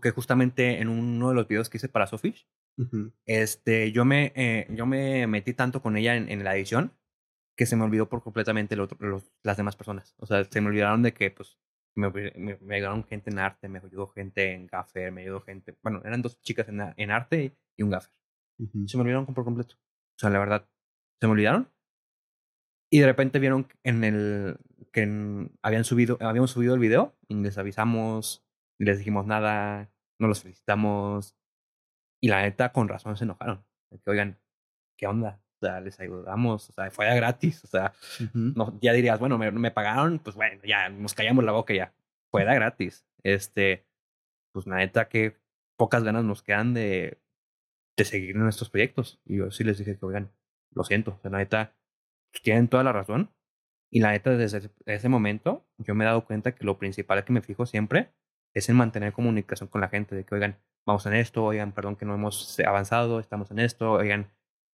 que 0.00 0.10
justamente 0.10 0.80
en 0.80 0.88
uno 0.88 1.30
de 1.30 1.34
los 1.34 1.48
videos 1.48 1.68
que 1.68 1.78
hice 1.78 1.88
para 1.88 2.06
Sofish, 2.06 2.46
este, 3.26 3.92
yo, 3.92 4.04
me, 4.04 4.32
eh, 4.34 4.66
yo 4.70 4.86
me 4.86 5.26
metí 5.26 5.52
tanto 5.52 5.82
con 5.82 5.96
ella 5.96 6.16
en, 6.16 6.44
la 6.44 6.56
edición 6.56 6.92
que 7.56 7.66
se 7.66 7.76
me 7.76 7.84
olvidó 7.84 8.08
por 8.08 8.22
completamente 8.22 8.76
los, 8.76 8.88
las 9.42 9.56
demás 9.56 9.76
personas. 9.76 10.14
O 10.18 10.26
sea, 10.26 10.44
se 10.44 10.60
me 10.60 10.68
olvidaron 10.68 11.02
de 11.02 11.12
que, 11.12 11.30
pues, 11.30 11.58
me, 11.94 12.10
me, 12.10 12.74
ayudaron 12.74 13.04
gente 13.04 13.30
en 13.30 13.38
arte, 13.38 13.68
me 13.68 13.78
ayudó 13.78 14.08
gente 14.08 14.52
en 14.52 14.66
gaffer, 14.66 15.12
me 15.12 15.22
ayudó 15.22 15.42
gente, 15.42 15.76
bueno, 15.82 16.00
eran 16.04 16.22
dos 16.22 16.40
chicas 16.40 16.68
en, 16.68 16.80
en 16.96 17.10
arte 17.10 17.56
y 17.76 17.82
un 17.82 17.90
gaffer. 17.90 18.12
Se 18.86 18.96
me 18.96 19.02
olvidaron 19.02 19.26
por 19.26 19.44
completo. 19.44 19.74
O 19.74 20.18
sea, 20.18 20.30
la 20.30 20.38
verdad, 20.38 20.68
se 21.20 21.26
me 21.26 21.32
olvidaron. 21.32 21.68
Y 22.90 23.00
de 23.00 23.06
repente 23.06 23.38
vieron 23.38 23.68
en 23.82 24.04
el 24.04 24.58
que 24.92 25.48
habían 25.62 25.84
subido, 25.84 26.18
habíamos 26.20 26.50
subido 26.50 26.74
el 26.74 26.80
video 26.80 27.16
y 27.26 27.34
les 27.34 27.56
avisamos 27.56 28.44
les 28.78 28.98
dijimos 28.98 29.26
nada, 29.26 29.90
no 30.18 30.28
los 30.28 30.42
felicitamos. 30.42 31.36
Y 32.20 32.28
la 32.28 32.42
neta, 32.42 32.72
con 32.72 32.88
razón 32.88 33.16
se 33.16 33.24
enojaron. 33.24 33.64
Que 33.90 34.10
oigan, 34.10 34.38
¿qué 34.96 35.06
onda? 35.06 35.42
O 35.56 35.66
sea, 35.66 35.80
les 35.80 36.00
ayudamos, 36.00 36.70
o 36.70 36.72
sea, 36.72 36.90
fue 36.90 37.06
ya 37.06 37.14
gratis, 37.14 37.62
o 37.64 37.68
sea, 37.68 37.92
no, 38.34 38.78
ya 38.80 38.92
dirías, 38.92 39.20
bueno, 39.20 39.38
me, 39.38 39.50
me, 39.52 39.70
pagaron, 39.70 40.18
pues 40.18 40.34
bueno, 40.34 40.60
ya 40.64 40.88
nos 40.88 41.14
callamos 41.14 41.44
la 41.44 41.52
boca 41.52 41.74
ya. 41.74 41.94
Fue 42.30 42.44
ya 42.44 42.54
gratis. 42.54 43.06
Este, 43.22 43.86
pues 44.52 44.66
la 44.66 44.76
neta 44.76 45.08
que 45.08 45.36
pocas 45.76 46.02
ganas 46.02 46.24
nos 46.24 46.42
quedan 46.42 46.74
de, 46.74 47.20
de 47.96 48.04
seguir 48.04 48.36
en 48.36 48.48
estos 48.48 48.70
proyectos. 48.70 49.20
Y 49.24 49.38
yo 49.38 49.50
sí 49.50 49.64
les 49.64 49.78
dije 49.78 49.98
que, 49.98 50.06
oigan, 50.06 50.32
lo 50.70 50.84
siento, 50.84 51.12
o 51.12 51.18
sea, 51.20 51.30
la 51.30 51.38
neta, 51.38 51.76
pues, 52.30 52.42
tienen 52.42 52.68
toda 52.68 52.84
la 52.84 52.92
razón. 52.92 53.30
Y 53.90 54.00
la 54.00 54.12
neta, 54.12 54.30
desde 54.30 54.70
ese 54.86 55.08
momento, 55.08 55.66
yo 55.78 55.94
me 55.94 56.04
he 56.04 56.06
dado 56.06 56.24
cuenta 56.24 56.54
que 56.54 56.64
lo 56.64 56.78
principal 56.78 57.24
que 57.24 57.32
me 57.32 57.42
fijo 57.42 57.66
siempre 57.66 58.12
es 58.54 58.68
en 58.68 58.76
mantener 58.76 59.12
comunicación 59.12 59.68
con 59.68 59.80
la 59.80 59.88
gente, 59.88 60.14
de 60.14 60.24
que, 60.24 60.34
oigan, 60.34 60.58
vamos 60.86 61.06
en 61.06 61.14
esto, 61.14 61.44
oigan, 61.44 61.72
perdón 61.72 61.96
que 61.96 62.04
no 62.04 62.14
hemos 62.14 62.58
avanzado, 62.60 63.20
estamos 63.20 63.50
en 63.50 63.58
esto, 63.60 63.92
oigan, 63.92 64.28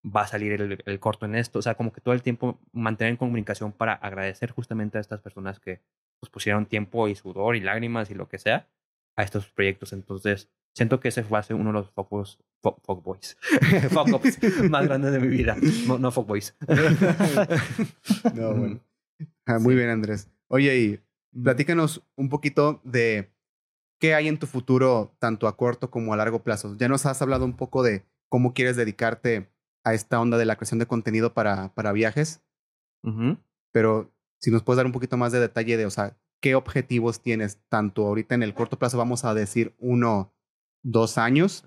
va 0.05 0.23
a 0.23 0.27
salir 0.27 0.53
el, 0.85 1.01
corto 1.01 1.27
en 1.27 1.35
esto. 1.35 1.59
O 1.59 1.63
sea, 1.63 1.75
como 1.75 1.93
que 1.93 2.01
todo 2.01 2.15
el 2.15 2.23
tiempo 2.23 2.59
mantener 2.73 3.13
en 3.13 3.17
comunicación 3.17 3.73
para 3.73 3.95
agradecer 3.95 4.51
justamente 4.51 4.99
a 4.99 5.01
estas 5.01 5.21
personas 5.21 5.61
que 5.61 5.81
pues, 6.21 6.31
pusieron 6.31 6.67
tiempo 6.67 7.09
y 7.09 7.15
sudor 7.15 7.57
y 7.57 7.61
lágrimas 7.61 8.11
y 8.11 8.15
lo 8.15 8.29
que 8.29 8.39
sea 8.39 8.69
a 9.17 9.23
estos 9.23 9.49
proyectos. 9.49 9.93
Entonces, 9.93 10.51
siento 10.75 11.01
que 11.01 11.09
ese 11.09 11.25
fue 11.25 11.41
uno 11.51 11.71
de 11.71 11.73
los 11.73 11.91
focos, 11.91 12.39
boys, 12.63 13.37
más 14.71 14.87
grandes 14.87 15.13
de 15.13 15.21
mi 15.21 15.29
vida. 15.29 15.57
No, 15.87 15.99
no 15.99 16.11
boys. 16.11 16.57
no, 18.35 18.55
bueno. 18.55 18.81
Ah, 19.47 19.59
muy 19.59 19.75
bien, 19.75 19.89
Andrés. 19.89 20.31
Oye, 20.49 20.79
y 20.79 21.01
platícanos 21.43 22.05
un 22.17 22.29
poquito 22.29 22.81
de 22.85 23.33
qué 23.99 24.15
hay 24.15 24.29
en 24.29 24.39
tu 24.39 24.47
futuro, 24.47 25.15
tanto 25.19 25.49
a 25.49 25.57
corto 25.57 25.91
como 25.91 26.13
a 26.13 26.17
largo 26.17 26.43
plazo. 26.43 26.77
Ya 26.77 26.89
nos 26.89 27.07
has 27.07 27.21
hablado 27.23 27.45
un 27.45 27.57
poco 27.57 27.83
de 27.83 28.05
cómo 28.29 28.55
quieres 28.55 28.77
dedicarte 28.77 29.51
a 29.85 29.95
esta 29.95 30.21
onda 30.21 30.39
de 30.39 30.45
la 30.45 30.57
creación 30.57 30.79
de 30.79 30.87
contenido 30.87 31.35
para, 31.35 31.75
para 31.75 31.93
viajes. 31.93 32.43
Pero 33.73 34.13
si 34.41 34.51
nos 34.51 34.63
puedes 34.63 34.77
dar 34.77 34.87
un 34.87 34.93
poquito 34.93 35.17
más 35.17 35.33
de 35.33 35.41
detalle 35.41 35.77
de, 35.77 35.87
o 35.87 35.91
sea, 35.91 36.17
qué 36.41 36.55
objetivos 36.55 37.23
tienes, 37.23 37.61
tanto 37.69 38.07
ahorita 38.07 38.35
en 38.35 38.43
el 38.43 38.55
corto 38.55 38.79
plazo, 38.79 38.99
vamos 38.99 39.25
a 39.25 39.35
decir 39.35 39.75
uno, 39.79 40.35
dos 40.83 41.19
años, 41.19 41.65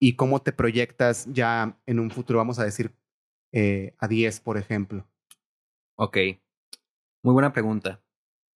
y 0.00 0.16
cómo 0.16 0.42
te 0.42 0.52
proyectas 0.52 1.26
ya 1.32 1.80
en 1.86 2.00
un 2.00 2.10
futuro, 2.10 2.38
vamos 2.38 2.58
a 2.58 2.64
decir, 2.64 2.94
eh, 3.52 3.94
a 3.98 4.08
diez, 4.08 4.40
por 4.40 4.58
ejemplo. 4.58 5.06
Ok. 5.96 6.16
Muy 7.22 7.32
buena 7.32 7.52
pregunta. 7.52 8.01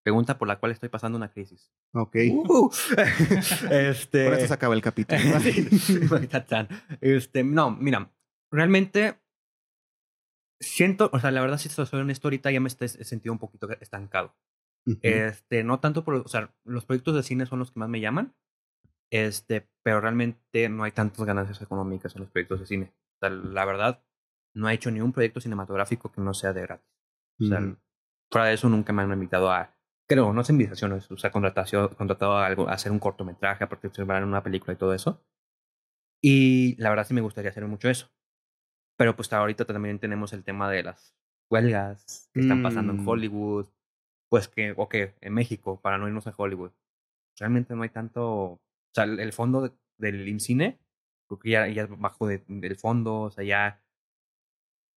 Pregunta 0.05 0.37
por 0.37 0.47
la 0.47 0.59
cual 0.59 0.71
estoy 0.71 0.89
pasando 0.89 1.17
una 1.17 1.31
crisis. 1.31 1.73
Ok. 1.91 2.15
Uh, 2.31 2.69
este... 3.71 4.25
Por 4.29 4.33
eso 4.35 4.47
se 4.47 4.53
acaba 4.53 4.75
el 4.75 4.81
capítulo. 4.83 5.19
este, 7.01 7.43
no, 7.43 7.71
mira, 7.71 8.11
realmente 8.51 9.19
siento, 10.59 11.09
o 11.11 11.19
sea, 11.19 11.31
la 11.31 11.41
verdad, 11.41 11.57
si 11.57 11.69
estoy 11.69 11.87
honesto, 11.99 12.27
ahorita 12.27 12.51
ya 12.51 12.59
me 12.59 12.69
he 12.69 13.03
sentido 13.03 13.33
un 13.33 13.39
poquito 13.39 13.67
estancado. 13.81 14.35
Este, 15.01 15.63
no 15.63 15.79
tanto 15.79 16.03
por, 16.03 16.13
o 16.17 16.27
sea, 16.27 16.53
los 16.65 16.85
proyectos 16.85 17.15
de 17.15 17.23
cine 17.23 17.47
son 17.47 17.57
los 17.57 17.71
que 17.71 17.79
más 17.79 17.89
me 17.89 17.99
llaman, 17.99 18.35
este, 19.09 19.67
pero 19.81 20.01
realmente 20.01 20.69
no 20.69 20.83
hay 20.83 20.91
tantas 20.91 21.25
ganancias 21.25 21.63
económicas 21.63 22.15
en 22.15 22.21
los 22.21 22.29
proyectos 22.29 22.59
de 22.59 22.67
cine. 22.67 22.93
O 23.15 23.19
sea, 23.21 23.31
la 23.31 23.65
verdad, 23.65 24.03
no 24.53 24.69
he 24.69 24.75
hecho 24.75 24.91
ni 24.91 25.01
un 25.01 25.13
proyecto 25.13 25.41
cinematográfico 25.41 26.11
que 26.11 26.21
no 26.21 26.35
sea 26.35 26.53
de 26.53 26.61
gratis. 26.61 26.93
O 27.41 27.45
sea, 27.47 27.75
fuera 28.31 28.47
de 28.49 28.53
eso 28.53 28.69
nunca 28.69 28.93
me 28.93 29.01
han 29.01 29.11
invitado 29.11 29.51
a, 29.51 29.74
creo, 30.07 30.33
no 30.33 30.41
es 30.41 30.49
invitaciones, 30.49 31.09
o 31.11 31.17
sea, 31.17 31.31
contratado, 31.31 31.95
contratado 31.95 32.37
a, 32.37 32.45
algo, 32.45 32.69
a 32.69 32.73
hacer 32.73 32.91
un 32.91 32.99
cortometraje, 32.99 33.63
a 33.63 33.69
participar 33.69 34.21
en 34.21 34.27
una 34.27 34.43
película 34.43 34.73
y 34.73 34.77
todo 34.77 34.93
eso. 34.93 35.21
Y 36.21 36.75
la 36.77 36.89
verdad 36.89 37.05
sí 37.07 37.13
me 37.13 37.21
gustaría 37.21 37.51
hacer 37.51 37.65
mucho 37.67 37.89
eso. 37.89 38.09
Pero 38.97 39.15
pues 39.15 39.31
ahorita 39.31 39.65
también 39.65 39.99
tenemos 39.99 40.33
el 40.33 40.43
tema 40.43 40.69
de 40.69 40.83
las 40.83 41.15
huelgas 41.49 42.29
que 42.33 42.41
están 42.41 42.63
pasando 42.63 42.93
en 42.93 43.03
mm. 43.03 43.07
Hollywood, 43.07 43.67
pues 44.29 44.47
que, 44.47 44.73
o 44.77 44.89
que 44.89 45.13
en 45.21 45.33
México, 45.33 45.79
para 45.81 45.97
no 45.97 46.07
irnos 46.07 46.27
a 46.27 46.33
Hollywood. 46.35 46.71
Realmente 47.37 47.75
no 47.75 47.83
hay 47.83 47.89
tanto, 47.89 48.25
o 48.25 48.61
sea, 48.93 49.03
el, 49.03 49.33
fondo 49.33 49.77
del 49.97 50.27
INCINE, 50.27 50.79
creo 51.27 51.39
que 51.39 51.49
ya, 51.49 51.67
ya 51.67 51.85
bajo 51.87 52.27
del 52.27 52.75
fondo, 52.77 53.23
o 53.23 53.31
sea, 53.31 53.43
ya 53.43 53.84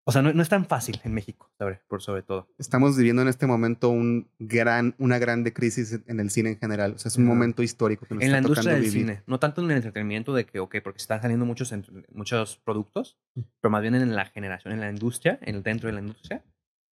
o 0.09 0.11
sea, 0.13 0.23
no, 0.23 0.33
no, 0.33 0.43
es 0.43 0.49
tan 0.49 0.65
fácil 0.65 0.99
en 1.05 1.13
México, 1.13 1.53
sobre, 1.59 1.83
por 1.87 2.01
sobre 2.01 2.23
todo. 2.23 2.49
Estamos 2.57 2.97
viviendo 2.97 3.21
en 3.21 3.29
este 3.29 3.47
momento 3.47 3.91
un 3.91 4.31
gran, 4.39 4.95
una 4.97 5.19
grande 5.19 5.53
crisis 5.53 6.01
en 6.07 6.19
el 6.19 6.31
cine 6.31 6.53
en 6.53 6.59
general. 6.59 6.95
O 6.95 6.99
sea, 6.99 7.11
es 7.11 7.19
un 7.19 7.27
momento 7.27 7.63
histórico 7.63 8.07
que 8.07 8.15
nos 8.15 8.25
En 8.25 8.33
la 8.33 8.39
industria 8.39 8.73
del 8.73 8.91
cine, 8.91 9.23
no 9.27 9.39
tanto 9.39 9.61
en 9.61 9.71
el 9.71 9.77
entretenimiento 9.77 10.33
de 10.33 10.47
que, 10.47 10.61
ok, 10.61 10.77
porque 10.83 10.97
están 10.97 11.21
saliendo 11.21 11.45
muchos, 11.45 11.75
muchos 12.11 12.57
productos, 12.57 13.19
mm. 13.35 13.43
pero 13.61 13.71
más 13.71 13.83
bien 13.83 13.97
en 13.97 14.17
la 14.17 14.25
generación, 14.25 14.73
en 14.73 14.81
la 14.81 14.89
industria, 14.89 15.39
en 15.43 15.63
dentro 15.63 15.89
de 15.89 15.93
la 15.93 16.01
industria, 16.01 16.43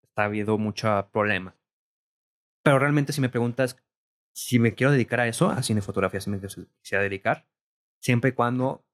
está 0.03 0.25
habiendo 0.25 0.59
mucho 0.59 1.09
problema. 1.11 1.57
Pero 2.63 2.79
realmente 2.79 3.15
si 3.15 3.23
me 3.23 3.31
preguntas 3.31 3.79
si 4.35 4.59
me 4.59 4.75
quiero 4.75 4.93
dedicar 4.93 5.21
a 5.21 5.27
eso, 5.27 5.49
a 5.49 5.63
cine 5.63 5.81
fotografía, 5.81 6.21
si 6.21 6.29
me 6.29 6.39
quisiera 6.39 7.03
dedicar, 7.03 7.49
siempre 7.99 8.31
y 8.31 8.33
cuando 8.35 8.85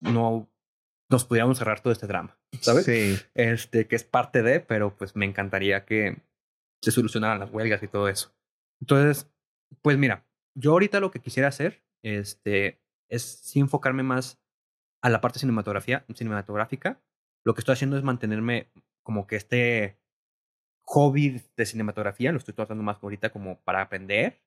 no 0.00 0.49
nos 1.10 1.24
pudiéramos 1.24 1.58
cerrar 1.58 1.80
todo 1.80 1.92
este 1.92 2.06
drama, 2.06 2.38
¿sabes? 2.60 2.84
Sí. 2.84 3.18
Este, 3.34 3.88
que 3.88 3.96
es 3.96 4.04
parte 4.04 4.42
de, 4.42 4.60
pero 4.60 4.96
pues 4.96 5.16
me 5.16 5.26
encantaría 5.26 5.84
que 5.84 6.22
se 6.80 6.92
solucionaran 6.92 7.40
las 7.40 7.50
huelgas 7.50 7.82
y 7.82 7.88
todo 7.88 8.08
eso. 8.08 8.32
Entonces, 8.80 9.28
pues 9.82 9.98
mira, 9.98 10.24
yo 10.54 10.72
ahorita 10.72 11.00
lo 11.00 11.10
que 11.10 11.20
quisiera 11.20 11.48
hacer, 11.48 11.82
este, 12.02 12.80
es 13.08 13.22
sí 13.22 13.58
enfocarme 13.60 14.04
más 14.04 14.40
a 15.02 15.10
la 15.10 15.20
parte 15.20 15.40
cinematografía, 15.40 16.04
cinematográfica. 16.14 17.02
Lo 17.44 17.54
que 17.54 17.60
estoy 17.60 17.72
haciendo 17.72 17.96
es 17.96 18.04
mantenerme 18.04 18.70
como 19.02 19.26
que 19.26 19.36
este 19.36 19.98
hobby 20.82 21.42
de 21.56 21.66
cinematografía, 21.66 22.32
lo 22.32 22.38
estoy 22.38 22.54
tratando 22.54 22.82
más 22.82 22.98
ahorita 23.02 23.30
como 23.30 23.60
para 23.62 23.82
aprender 23.82 24.42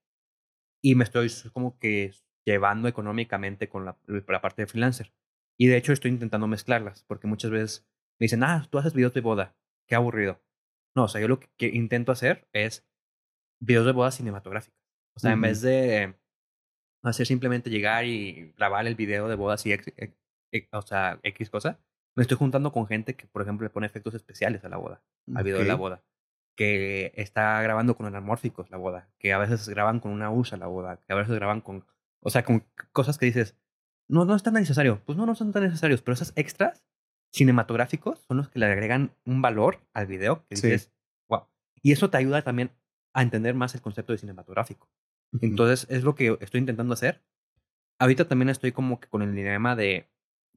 y 0.82 0.96
me 0.96 1.04
estoy 1.04 1.32
como 1.52 1.78
que 1.78 2.14
llevando 2.46 2.88
económicamente 2.88 3.70
con 3.70 3.86
la, 3.86 3.98
la 4.06 4.42
parte 4.42 4.62
de 4.62 4.68
freelancer. 4.68 5.14
Y 5.58 5.68
de 5.68 5.78
hecho 5.78 5.94
estoy 5.94 6.12
intentando 6.12 6.48
mezclarlas, 6.48 7.04
porque 7.06 7.28
muchas 7.28 7.52
veces 7.52 7.88
me 8.20 8.26
dicen, 8.26 8.44
ah, 8.44 8.68
tú 8.70 8.78
haces 8.78 8.94
videos 8.94 9.14
de 9.14 9.22
boda, 9.22 9.56
qué 9.88 9.96
aburrido. 9.96 10.42
No, 10.96 11.06
o 11.06 11.08
sea, 11.08 11.22
yo 11.22 11.28
lo 11.28 11.40
que, 11.40 11.68
intento 11.68 12.12
hacer 12.12 12.48
es 12.54 12.86
videos 13.60 13.86
de 13.86 13.92
boda 13.92 14.12
cinematográficas. 14.12 14.80
O 15.16 15.20
sea, 15.20 15.32
en 15.32 15.42
vez 15.42 15.62
de 15.62 16.16
hacer 17.04 17.26
simplemente 17.26 17.70
llegar 17.70 18.06
y 18.06 18.54
grabar 18.58 18.88
el 18.88 18.96
video 18.96 19.28
de 19.28 19.36
boda 19.36 19.56
así, 19.56 19.74
o 20.72 20.82
sea, 20.82 21.20
X 21.24 21.50
cosa, 21.50 21.80
me 22.16 22.22
estoy 22.22 22.38
juntando 22.38 22.72
con 22.72 22.88
gente 22.88 23.16
que, 23.16 23.28
por 23.28 23.42
ejemplo, 23.42 23.66
le 23.66 23.72
pone 23.72 23.88
efectos 23.88 24.14
especiales 24.14 24.64
a 24.64 24.70
la 24.70 24.78
boda, 24.78 25.04
al 25.34 25.44
video 25.44 25.60
de 25.60 25.66
la 25.66 25.76
boda. 25.76 26.04
Que 26.56 27.12
está 27.16 27.62
grabando 27.64 27.96
con 27.96 28.06
anamórficos 28.06 28.70
la 28.70 28.78
boda, 28.78 29.10
que 29.18 29.34
a 29.34 29.40
veces 29.40 29.68
graban 29.70 30.00
con 30.00 30.12
una 30.12 30.30
USA 30.30 30.58
la 30.58 30.68
boda, 30.68 30.98
que 30.98 31.14
a 31.14 31.16
veces 31.16 31.34
graban 31.34 31.62
con, 31.62 31.86
o 32.22 32.30
sea, 32.30 32.44
con 32.44 32.66
cosas 32.92 33.18
que 33.18 33.26
dices, 33.26 33.58
no, 34.14 34.26
no 34.26 34.36
es 34.36 34.44
tan 34.44 34.54
necesario. 34.54 35.02
Pues 35.06 35.18
no, 35.18 35.26
no 35.26 35.34
son 35.34 35.52
tan 35.52 35.64
necesarios, 35.64 36.02
pero 36.04 36.14
esos 36.14 36.34
extras 36.36 36.86
cinematográficos 37.34 38.20
son 38.28 38.38
los 38.38 38.48
que 38.48 38.60
le 38.60 38.68
agregan 38.68 39.16
un 39.26 39.42
valor 39.42 39.80
al 39.92 40.06
video 40.06 40.46
que 40.48 40.56
dices, 40.56 40.94
wow. 41.28 41.48
Y 41.82 41.94
eso 41.94 42.12
te 42.12 42.18
ayuda 42.18 42.44
también 42.44 42.72
a 43.16 43.24
entender 43.24 43.56
más 43.56 43.74
el 43.74 43.82
concepto 43.82 44.14
de 44.14 44.20
cinematográfico. 44.20 44.88
Entonces, 45.42 45.88
es 45.90 46.04
lo 46.04 46.14
que 46.14 46.38
estoy 46.42 46.60
intentando 46.60 46.94
hacer. 46.94 47.24
Ahorita 48.00 48.28
también 48.28 48.50
estoy 48.50 48.72
como 48.72 49.00
que 49.00 49.08
con 49.08 49.24
el 49.24 49.34
dilema 49.34 49.76
de 49.76 50.08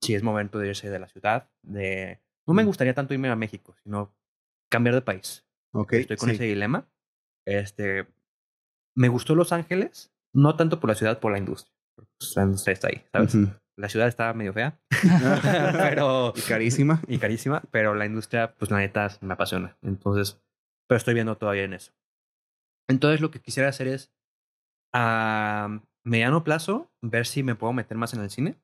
si 0.02 0.14
es 0.14 0.22
momento 0.22 0.58
de 0.58 0.68
irse 0.68 0.90
de 0.90 0.98
la 0.98 1.08
ciudad, 1.08 1.50
de... 1.62 2.20
No 2.46 2.52
me 2.52 2.64
gustaría 2.64 2.92
tanto 2.92 3.14
irme 3.14 3.30
a 3.30 3.36
México, 3.36 3.74
sino 3.82 4.14
cambiar 4.70 4.94
de 4.94 5.00
país. 5.00 5.46
Okay, 5.72 6.02
estoy 6.02 6.18
con 6.18 6.28
ese 6.28 6.44
dilema. 6.44 6.86
Este, 7.46 8.06
me 8.94 9.08
gustó 9.08 9.34
Los 9.34 9.52
Ángeles, 9.52 10.12
no 10.34 10.56
tanto 10.56 10.78
por 10.78 10.90
la 10.90 10.94
ciudad, 10.94 11.20
por 11.20 11.32
la 11.32 11.38
industria 11.38 11.75
está 12.18 12.88
ahí, 12.88 13.04
¿sabes? 13.12 13.36
La 13.78 13.90
ciudad 13.90 14.08
está 14.08 14.32
medio 14.32 14.54
fea, 14.54 14.80
pero... 15.72 16.32
Y 16.34 16.40
carísima. 16.40 17.02
Y 17.08 17.18
carísima, 17.18 17.62
pero 17.70 17.94
la 17.94 18.06
industria, 18.06 18.54
pues 18.54 18.70
la 18.70 18.78
neta, 18.78 19.08
me 19.20 19.34
apasiona. 19.34 19.76
Entonces, 19.82 20.42
pero 20.88 20.96
estoy 20.96 21.12
viendo 21.12 21.36
todavía 21.36 21.64
en 21.64 21.74
eso. 21.74 21.92
Entonces, 22.88 23.20
lo 23.20 23.30
que 23.30 23.40
quisiera 23.40 23.68
hacer 23.68 23.88
es, 23.88 24.14
a 24.94 25.82
mediano 26.04 26.42
plazo, 26.42 26.90
ver 27.02 27.26
si 27.26 27.42
me 27.42 27.54
puedo 27.54 27.74
meter 27.74 27.98
más 27.98 28.14
en 28.14 28.20
el 28.20 28.30
cine. 28.30 28.58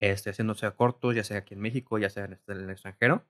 Este, 0.00 0.30
haciéndose 0.30 0.66
a 0.66 0.76
cortos, 0.76 1.16
ya 1.16 1.24
sea 1.24 1.38
aquí 1.38 1.54
en 1.54 1.60
México, 1.60 1.98
ya 1.98 2.08
sea 2.08 2.26
en 2.26 2.38
el 2.46 2.70
extranjero. 2.70 3.24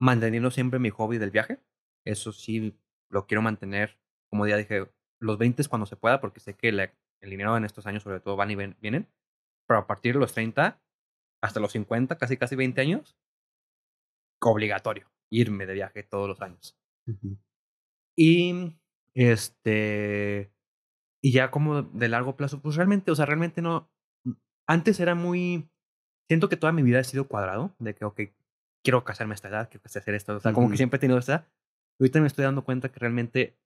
Manteniendo 0.00 0.50
siempre 0.50 0.78
mi 0.78 0.88
hobby 0.88 1.18
del 1.18 1.32
viaje. 1.32 1.60
Eso 2.06 2.32
sí, 2.32 2.78
lo 3.10 3.26
quiero 3.26 3.42
mantener, 3.42 3.98
como 4.30 4.46
ya 4.46 4.56
dije, 4.56 4.90
los 5.20 5.36
20 5.36 5.62
cuando 5.68 5.84
se 5.84 5.96
pueda, 5.96 6.20
porque 6.20 6.40
sé 6.40 6.54
que 6.54 6.72
la, 6.72 6.94
el 7.20 7.30
dinero 7.30 7.56
en 7.56 7.64
estos 7.64 7.86
años 7.86 8.02
sobre 8.02 8.20
todo 8.20 8.36
van 8.36 8.50
y 8.50 8.56
vienen, 8.56 9.08
pero 9.66 9.80
a 9.80 9.86
partir 9.86 10.14
de 10.14 10.20
los 10.20 10.32
30 10.32 10.80
hasta 11.40 11.60
los 11.60 11.72
50, 11.72 12.18
casi 12.18 12.36
casi 12.36 12.56
20 12.56 12.80
años, 12.80 13.16
obligatorio 14.40 15.10
irme 15.30 15.66
de 15.66 15.74
viaje 15.74 16.02
todos 16.02 16.28
los 16.28 16.40
años. 16.40 16.78
Y 18.16 18.74
este 19.14 20.52
y 21.22 21.32
ya 21.32 21.50
como 21.50 21.82
de 21.82 22.08
largo 22.08 22.36
plazo, 22.36 22.60
pues 22.60 22.76
realmente, 22.76 23.10
o 23.10 23.16
sea, 23.16 23.26
realmente 23.26 23.62
no 23.62 23.90
antes 24.66 25.00
era 25.00 25.14
muy 25.14 25.68
siento 26.28 26.48
que 26.48 26.56
toda 26.56 26.72
mi 26.72 26.82
vida 26.82 27.00
ha 27.00 27.04
sido 27.04 27.28
cuadrado 27.28 27.74
de 27.78 27.94
que 27.94 28.04
ok, 28.04 28.20
quiero 28.82 29.04
casarme 29.04 29.32
a 29.32 29.36
esta 29.36 29.48
edad, 29.48 29.68
quiero 29.70 29.82
hacer 29.84 30.14
esto, 30.14 30.36
o 30.36 30.40
sea, 30.40 30.52
como 30.52 30.70
que 30.70 30.76
siempre 30.76 30.98
he 30.98 31.00
tenido 31.00 31.18
esta 31.18 31.48
Ahorita 32.00 32.20
me 32.20 32.28
estoy 32.28 32.44
dando 32.44 32.62
cuenta 32.62 32.90
que 32.90 33.00
realmente 33.00 33.58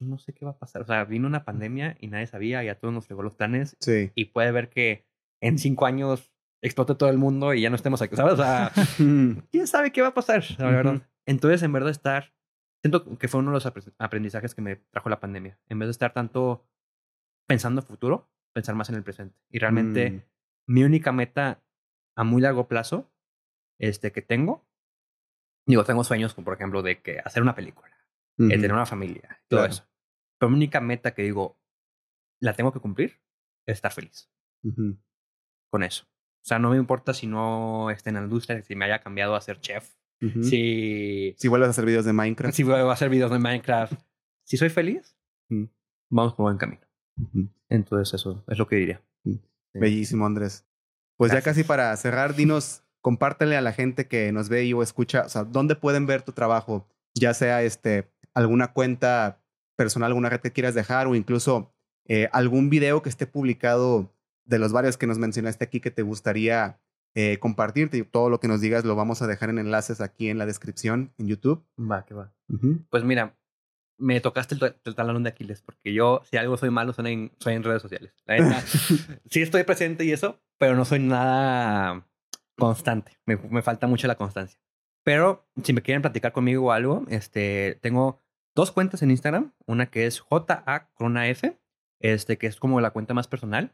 no 0.00 0.18
sé 0.18 0.32
qué 0.32 0.44
va 0.44 0.52
a 0.52 0.58
pasar. 0.58 0.82
O 0.82 0.86
sea, 0.86 1.04
vino 1.04 1.26
una 1.26 1.44
pandemia 1.44 1.96
y 2.00 2.08
nadie 2.08 2.26
sabía 2.26 2.62
y 2.64 2.68
a 2.68 2.78
todos 2.78 2.94
nos 2.94 3.06
fregó 3.06 3.22
los 3.22 3.34
planes. 3.34 3.76
Sí. 3.80 4.10
Y 4.14 4.26
puede 4.26 4.52
ver 4.52 4.68
que 4.68 5.06
en 5.40 5.58
cinco 5.58 5.86
años 5.86 6.32
explote 6.62 6.94
todo 6.94 7.08
el 7.08 7.18
mundo 7.18 7.54
y 7.54 7.62
ya 7.62 7.70
no 7.70 7.76
estemos 7.76 8.02
aquí, 8.02 8.16
¿sabes? 8.16 8.34
O 8.34 8.36
sea, 8.36 8.72
quién 9.50 9.66
sabe 9.66 9.92
qué 9.92 10.02
va 10.02 10.08
a 10.08 10.14
pasar, 10.14 10.44
la 10.58 10.70
verdad. 10.70 11.02
Entonces, 11.26 11.62
en 11.62 11.72
verdad, 11.72 11.90
estar. 11.90 12.34
Siento 12.82 13.18
que 13.18 13.28
fue 13.28 13.40
uno 13.40 13.50
de 13.50 13.54
los 13.54 13.72
aprendizajes 13.98 14.54
que 14.54 14.62
me 14.62 14.76
trajo 14.76 15.08
la 15.08 15.20
pandemia. 15.20 15.58
En 15.68 15.78
vez 15.78 15.88
de 15.88 15.92
estar 15.92 16.12
tanto 16.12 16.64
pensando 17.48 17.80
en 17.80 17.86
futuro, 17.86 18.30
pensar 18.52 18.76
más 18.76 18.88
en 18.88 18.94
el 18.94 19.02
presente. 19.02 19.36
Y 19.50 19.58
realmente, 19.58 20.10
mm. 20.10 20.22
mi 20.72 20.84
única 20.84 21.10
meta 21.10 21.60
a 22.16 22.24
muy 22.24 22.40
largo 22.40 22.68
plazo 22.68 23.10
este, 23.78 24.12
que 24.12 24.22
tengo 24.22 24.68
digo, 25.68 25.84
tengo 25.84 26.02
sueños, 26.02 26.34
como 26.34 26.46
por 26.46 26.54
ejemplo, 26.54 26.82
de 26.82 27.00
que 27.00 27.20
hacer 27.24 27.42
una 27.42 27.54
película, 27.54 27.88
de 28.38 28.54
tener 28.54 28.72
una 28.72 28.86
familia, 28.86 29.40
todo 29.48 29.64
eso. 29.64 29.84
Pero 30.38 30.50
mi 30.50 30.56
única 30.56 30.80
meta 30.80 31.12
que 31.12 31.22
digo, 31.22 31.60
la 32.40 32.54
tengo 32.54 32.72
que 32.72 32.80
cumplir, 32.80 33.20
es 33.66 33.74
estar 33.74 33.92
feliz. 33.92 34.30
Con 35.70 35.82
eso. 35.82 36.04
O 36.04 36.46
sea, 36.48 36.58
no 36.58 36.70
me 36.70 36.76
importa 36.76 37.12
si 37.12 37.26
no 37.26 37.90
esté 37.90 38.10
en 38.10 38.16
la 38.16 38.22
industria, 38.22 38.62
si 38.62 38.74
me 38.74 38.84
haya 38.84 39.00
cambiado 39.00 39.34
a 39.34 39.40
ser 39.40 39.60
chef, 39.60 39.94
si... 40.42 41.34
Si 41.38 41.48
vuelves 41.48 41.68
a 41.68 41.70
hacer 41.70 41.84
videos 41.84 42.04
de 42.04 42.12
Minecraft. 42.12 42.54
Si 42.54 42.62
vuelvo 42.62 42.90
a 42.90 42.92
hacer 42.92 43.08
videos 43.08 43.30
de 43.30 43.38
Minecraft. 43.38 43.92
si 44.44 44.56
soy 44.56 44.68
feliz, 44.70 45.16
vamos 46.08 46.34
por 46.34 46.44
buen 46.44 46.58
camino. 46.58 46.82
Entonces 47.68 48.14
eso 48.14 48.44
es 48.48 48.58
lo 48.58 48.66
que 48.66 48.76
diría. 48.76 49.02
Bellísimo, 49.74 50.26
Andrés. 50.26 50.66
Pues 51.16 51.32
ya 51.32 51.42
casi 51.42 51.64
para 51.64 51.96
cerrar, 51.96 52.34
dinos, 52.34 52.84
compártele 53.00 53.56
a 53.56 53.60
la 53.60 53.72
gente 53.72 54.08
que 54.08 54.32
nos 54.32 54.48
ve 54.48 54.64
y 54.64 54.72
o 54.72 54.82
escucha, 54.82 55.22
o 55.26 55.28
sea, 55.28 55.44
¿dónde 55.44 55.76
pueden 55.76 56.06
ver 56.06 56.22
tu 56.22 56.32
trabajo? 56.32 56.88
Ya 57.14 57.34
sea 57.34 57.62
este, 57.62 58.10
alguna 58.38 58.72
cuenta 58.72 59.40
personal, 59.76 60.08
alguna 60.08 60.30
red 60.30 60.40
que 60.40 60.52
quieras 60.52 60.74
dejar 60.74 61.06
o 61.06 61.14
incluso 61.14 61.72
eh, 62.06 62.28
algún 62.32 62.70
video 62.70 63.02
que 63.02 63.08
esté 63.08 63.26
publicado 63.26 64.14
de 64.44 64.58
los 64.58 64.72
varios 64.72 64.96
que 64.96 65.06
nos 65.06 65.18
mencionaste 65.18 65.64
aquí 65.64 65.80
que 65.80 65.90
te 65.90 66.02
gustaría 66.02 66.80
eh, 67.14 67.38
compartirte. 67.38 68.02
Todo 68.04 68.30
lo 68.30 68.40
que 68.40 68.48
nos 68.48 68.60
digas 68.60 68.84
lo 68.84 68.96
vamos 68.96 69.22
a 69.22 69.26
dejar 69.26 69.50
en 69.50 69.58
enlaces 69.58 70.00
aquí 70.00 70.30
en 70.30 70.38
la 70.38 70.46
descripción 70.46 71.12
en 71.18 71.26
YouTube. 71.26 71.64
Va, 71.78 72.04
que 72.04 72.14
va. 72.14 72.32
Pues 72.90 73.04
mira, 73.04 73.36
me 73.98 74.20
tocaste 74.20 74.56
el, 74.84 74.94
talón 74.94 75.22
de 75.22 75.30
Aquiles, 75.30 75.60
porque 75.60 75.92
yo, 75.92 76.22
si 76.30 76.36
algo 76.36 76.56
soy 76.56 76.70
malo, 76.70 76.92
soy 76.92 77.12
en, 77.12 77.32
soy 77.40 77.54
en 77.54 77.64
redes 77.64 77.82
sociales. 77.82 78.14
sí 79.30 79.42
estoy 79.42 79.64
presente 79.64 80.04
y 80.04 80.12
eso, 80.12 80.40
pero 80.58 80.76
no 80.76 80.84
soy 80.84 81.00
nada 81.00 82.06
constante. 82.56 83.18
Me, 83.26 83.36
me, 83.36 83.62
falta 83.62 83.86
mucho 83.86 84.06
la 84.06 84.14
constancia. 84.14 84.60
Pero 85.04 85.46
si 85.62 85.72
me 85.72 85.82
quieren 85.82 86.02
platicar 86.02 86.32
conmigo 86.32 86.66
o 86.66 86.72
algo, 86.72 87.04
este, 87.08 87.78
tengo 87.82 88.22
dos 88.58 88.72
cuentas 88.72 89.02
en 89.02 89.12
Instagram. 89.12 89.52
Una 89.66 89.86
que 89.86 90.06
es 90.06 90.20
JA 90.20 90.90
Corona 90.94 91.28
F, 91.28 91.56
este, 92.00 92.38
que 92.38 92.48
es 92.48 92.56
como 92.56 92.80
la 92.80 92.90
cuenta 92.90 93.14
más 93.14 93.28
personal, 93.28 93.72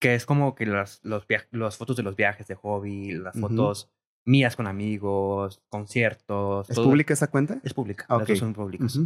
que 0.00 0.14
es 0.14 0.24
como 0.24 0.54
que 0.54 0.64
las 0.64 1.00
los, 1.04 1.26
los 1.50 1.76
fotos 1.76 1.96
de 1.96 2.02
los 2.02 2.16
viajes 2.16 2.48
de 2.48 2.54
hobby, 2.54 3.12
las 3.12 3.38
fotos 3.38 3.90
mías 4.24 4.56
con 4.56 4.66
amigos, 4.66 5.62
conciertos. 5.68 6.70
¿Es 6.70 6.76
pública 6.78 7.12
esa 7.12 7.26
cuenta? 7.26 7.60
Es 7.62 7.74
pública. 7.74 8.06
Ah, 8.08 8.24
son 8.34 8.54
públicas. 8.54 8.98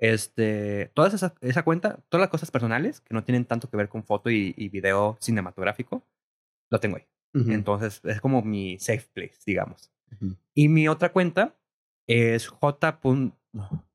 Este, 0.00 0.92
todas 0.94 1.14
esa, 1.14 1.34
esa 1.40 1.64
cuenta, 1.64 1.98
todas 2.08 2.20
las 2.20 2.30
cosas 2.30 2.52
personales 2.52 3.00
que 3.00 3.14
no 3.14 3.24
tienen 3.24 3.44
tanto 3.44 3.68
que 3.68 3.76
ver 3.76 3.88
con 3.88 4.04
foto 4.04 4.30
y, 4.30 4.52
video 4.68 5.18
cinematográfico, 5.20 6.06
lo 6.70 6.78
tengo 6.78 6.96
ahí. 6.96 7.06
Entonces 7.34 8.00
es 8.04 8.20
como 8.20 8.42
mi 8.42 8.78
safe 8.78 9.08
place, 9.12 9.38
digamos. 9.44 9.90
Y 10.54 10.68
mi 10.68 10.86
otra 10.86 11.12
cuenta 11.12 11.56
es 12.06 12.46
J. 12.46 13.00
No, 13.52 13.87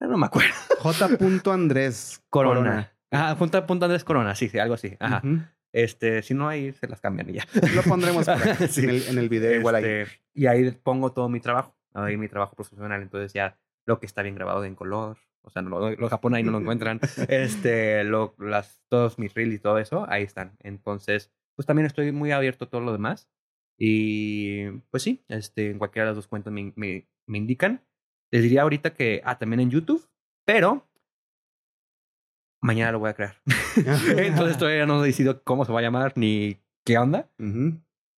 no 0.00 0.18
me 0.18 0.26
acuerdo. 0.26 0.52
J. 0.80 1.52
Andrés 1.52 2.22
Corona. 2.28 2.92
Ah, 3.10 3.34
J. 3.38 3.66
Andrés 3.68 4.04
Corona, 4.04 4.34
sí, 4.34 4.48
sí, 4.48 4.58
algo 4.58 4.74
así. 4.74 4.96
Ajá. 5.00 5.22
Este, 5.72 6.22
si 6.22 6.32
no, 6.32 6.48
ahí 6.48 6.72
se 6.72 6.88
las 6.88 7.00
cambian 7.00 7.28
y 7.28 7.34
ya. 7.34 7.46
Lo 7.74 7.82
pondremos 7.82 8.26
en, 8.28 8.88
el, 8.88 9.02
en, 9.08 9.18
el, 9.18 9.28
video 9.28 9.58
igual 9.58 9.74
ahí. 9.74 9.84
Este, 9.84 10.20
y 10.32 10.46
ahí 10.46 10.70
pongo 10.70 11.12
todo 11.12 11.28
mi 11.28 11.40
trabajo, 11.40 11.76
ahí 11.92 12.16
mi 12.16 12.28
trabajo 12.28 12.56
profesional. 12.56 13.02
Entonces 13.02 13.34
ya 13.34 13.58
lo 13.84 14.00
que 14.00 14.06
está 14.06 14.22
bien 14.22 14.34
grabado 14.34 14.64
en 14.64 14.74
color, 14.74 15.18
o 15.42 15.50
sea, 15.50 15.60
lo, 15.62 15.90
lo 15.90 16.08
Japón 16.08 16.34
ahí 16.34 16.42
no 16.42 16.52
lo 16.52 16.60
encuentran. 16.60 17.00
este, 17.28 18.04
lo, 18.04 18.34
las, 18.38 18.82
todos 18.88 19.18
mis 19.18 19.34
reels 19.34 19.54
y 19.54 19.58
todo 19.58 19.78
eso, 19.78 20.06
ahí 20.08 20.22
están. 20.22 20.56
Entonces, 20.60 21.30
pues 21.54 21.66
también 21.66 21.86
estoy 21.86 22.10
muy 22.10 22.32
abierto 22.32 22.64
a 22.64 22.70
todo 22.70 22.80
lo 22.80 22.92
demás. 22.92 23.28
Y 23.78 24.70
pues 24.90 25.02
sí, 25.02 25.24
este, 25.28 25.70
en 25.70 25.78
cualquiera 25.78 26.06
de 26.06 26.10
las 26.12 26.16
dos 26.16 26.26
cuentas 26.26 26.52
me, 26.52 26.72
me, 26.76 27.06
me 27.26 27.38
indican. 27.38 27.84
Les 28.30 28.42
diría 28.42 28.62
ahorita 28.62 28.92
que, 28.94 29.20
ah, 29.24 29.38
también 29.38 29.60
en 29.60 29.70
YouTube, 29.70 30.08
pero 30.44 30.86
mañana 32.60 32.92
lo 32.92 32.98
voy 32.98 33.10
a 33.10 33.14
crear. 33.14 33.36
Entonces 34.16 34.58
todavía 34.58 34.86
no 34.86 35.02
he 35.02 35.06
decidido 35.06 35.42
cómo 35.42 35.64
se 35.64 35.72
va 35.72 35.80
a 35.80 35.82
llamar 35.82 36.12
ni 36.16 36.60
qué 36.84 36.98
onda. 36.98 37.30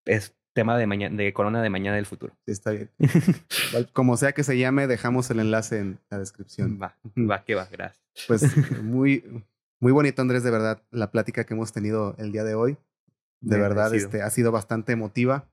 Es 0.04 0.34
tema 0.54 0.76
de 0.76 0.86
mañana, 0.88 1.16
de 1.16 1.32
Corona 1.32 1.62
de 1.62 1.70
mañana 1.70 1.96
del 1.96 2.06
futuro. 2.06 2.36
Sí, 2.44 2.52
está 2.52 2.72
bien. 2.72 2.90
Como 3.92 4.16
sea 4.16 4.32
que 4.32 4.42
se 4.42 4.58
llame, 4.58 4.88
dejamos 4.88 5.30
el 5.30 5.38
enlace 5.38 5.78
en 5.78 6.00
la 6.10 6.18
descripción. 6.18 6.80
Va, 6.82 6.98
va, 7.16 7.44
que 7.44 7.54
va, 7.54 7.66
gracias. 7.66 8.02
Pues 8.26 8.82
muy, 8.82 9.22
muy 9.78 9.92
bonito, 9.92 10.20
Andrés, 10.20 10.42
de 10.42 10.50
verdad, 10.50 10.82
la 10.90 11.12
plática 11.12 11.44
que 11.44 11.54
hemos 11.54 11.72
tenido 11.72 12.16
el 12.18 12.32
día 12.32 12.42
de 12.42 12.56
hoy. 12.56 12.76
De 13.40 13.56
verdad, 13.56 13.94
este, 13.94 14.20
ha 14.20 14.30
sido 14.30 14.50
bastante 14.50 14.90
emotiva. 14.90 15.48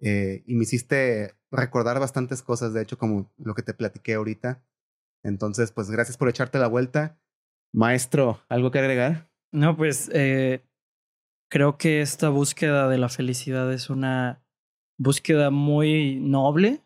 Eh, 0.00 0.42
y 0.46 0.54
me 0.54 0.64
hiciste 0.64 1.34
recordar 1.52 2.00
bastantes 2.00 2.42
cosas, 2.42 2.72
de 2.72 2.82
hecho, 2.82 2.98
como 2.98 3.30
lo 3.38 3.54
que 3.54 3.62
te 3.62 3.74
platiqué 3.74 4.14
ahorita. 4.14 4.62
Entonces, 5.22 5.70
pues 5.70 5.90
gracias 5.90 6.16
por 6.16 6.28
echarte 6.28 6.58
la 6.58 6.66
vuelta. 6.66 7.18
Maestro, 7.72 8.40
¿algo 8.48 8.70
que 8.70 8.80
agregar? 8.80 9.30
No, 9.52 9.76
pues 9.76 10.10
eh, 10.12 10.64
creo 11.50 11.78
que 11.78 12.00
esta 12.00 12.28
búsqueda 12.30 12.88
de 12.88 12.98
la 12.98 13.08
felicidad 13.08 13.72
es 13.72 13.90
una 13.90 14.42
búsqueda 14.98 15.50
muy 15.50 16.18
noble 16.18 16.82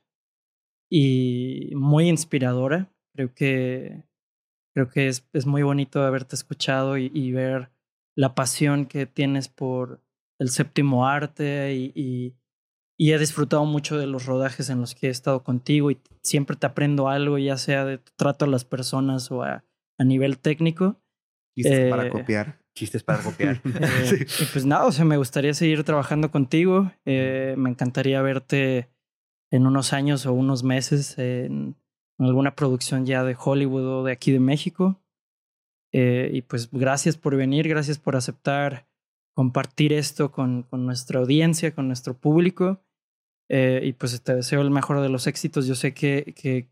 y 0.90 1.72
muy 1.74 2.08
inspiradora. 2.08 2.92
Creo 3.14 3.32
que 3.34 4.04
creo 4.76 4.90
que 4.90 5.08
es, 5.08 5.26
es 5.32 5.46
muy 5.46 5.62
bonito 5.62 6.02
haberte 6.02 6.36
escuchado 6.36 6.98
y, 6.98 7.32
ver 7.32 7.70
la 8.14 8.34
pasión 8.34 8.84
que 8.84 9.06
tienes 9.06 9.48
por 9.48 10.02
el 10.38 10.50
séptimo 10.50 11.06
arte 11.06 11.74
y, 11.74 12.36
y, 12.98 13.12
he 13.12 13.18
disfrutado 13.18 13.64
mucho 13.64 13.98
de 13.98 14.06
los 14.06 14.26
rodajes 14.26 14.70
en 14.70 14.80
los 14.80 14.94
que 14.94 15.08
he 15.08 15.10
estado 15.10 15.42
contigo 15.42 15.90
y 15.90 15.98
siempre 16.22 16.56
te 16.56 16.66
aprendo 16.66 17.08
algo, 17.08 17.38
ya 17.38 17.56
sea 17.56 17.84
de 17.84 17.98
trato 18.16 18.44
a 18.44 18.48
las 18.48 18.64
personas 18.64 19.30
o 19.30 19.42
a 19.42 19.64
a 19.98 20.04
nivel 20.04 20.38
técnico. 20.38 21.00
Chistes 21.56 21.90
para 21.90 22.06
eh, 22.06 22.10
copiar. 22.10 22.58
Chistes 22.74 23.02
para 23.02 23.22
copiar. 23.22 23.60
Eh, 23.64 24.26
pues 24.52 24.66
nada, 24.66 24.86
o 24.86 24.92
sea, 24.92 25.04
me 25.04 25.16
gustaría 25.16 25.54
seguir 25.54 25.84
trabajando 25.84 26.30
contigo. 26.30 26.92
Eh, 27.04 27.54
me 27.56 27.70
encantaría 27.70 28.20
verte 28.22 28.90
en 29.50 29.66
unos 29.66 29.92
años 29.92 30.26
o 30.26 30.32
unos 30.32 30.62
meses 30.62 31.18
en, 31.18 31.76
alguna 32.18 32.54
producción 32.54 33.06
ya 33.06 33.24
de 33.24 33.36
Hollywood 33.38 33.84
o 33.84 34.04
de 34.04 34.12
aquí 34.12 34.32
de 34.32 34.40
México. 34.40 35.00
y 35.92 36.42
pues 36.42 36.70
gracias 36.70 37.16
por 37.16 37.36
venir, 37.36 37.68
gracias 37.68 37.98
por 37.98 38.16
aceptar 38.16 38.86
compartir 39.34 39.92
esto 39.92 40.30
con, 40.30 40.62
con 40.62 40.84
nuestra 40.84 41.20
audiencia, 41.20 41.74
con 41.74 41.86
nuestro 41.88 42.14
público. 42.14 42.82
Y 43.48 43.92
pues 43.92 44.20
te 44.22 44.34
deseo 44.34 44.60
el 44.60 44.70
mejor 44.70 45.00
de 45.00 45.08
los 45.08 45.26
éxitos. 45.26 45.66
Yo 45.66 45.74
sé 45.74 45.94
que, 45.94 46.34
que 46.36 46.68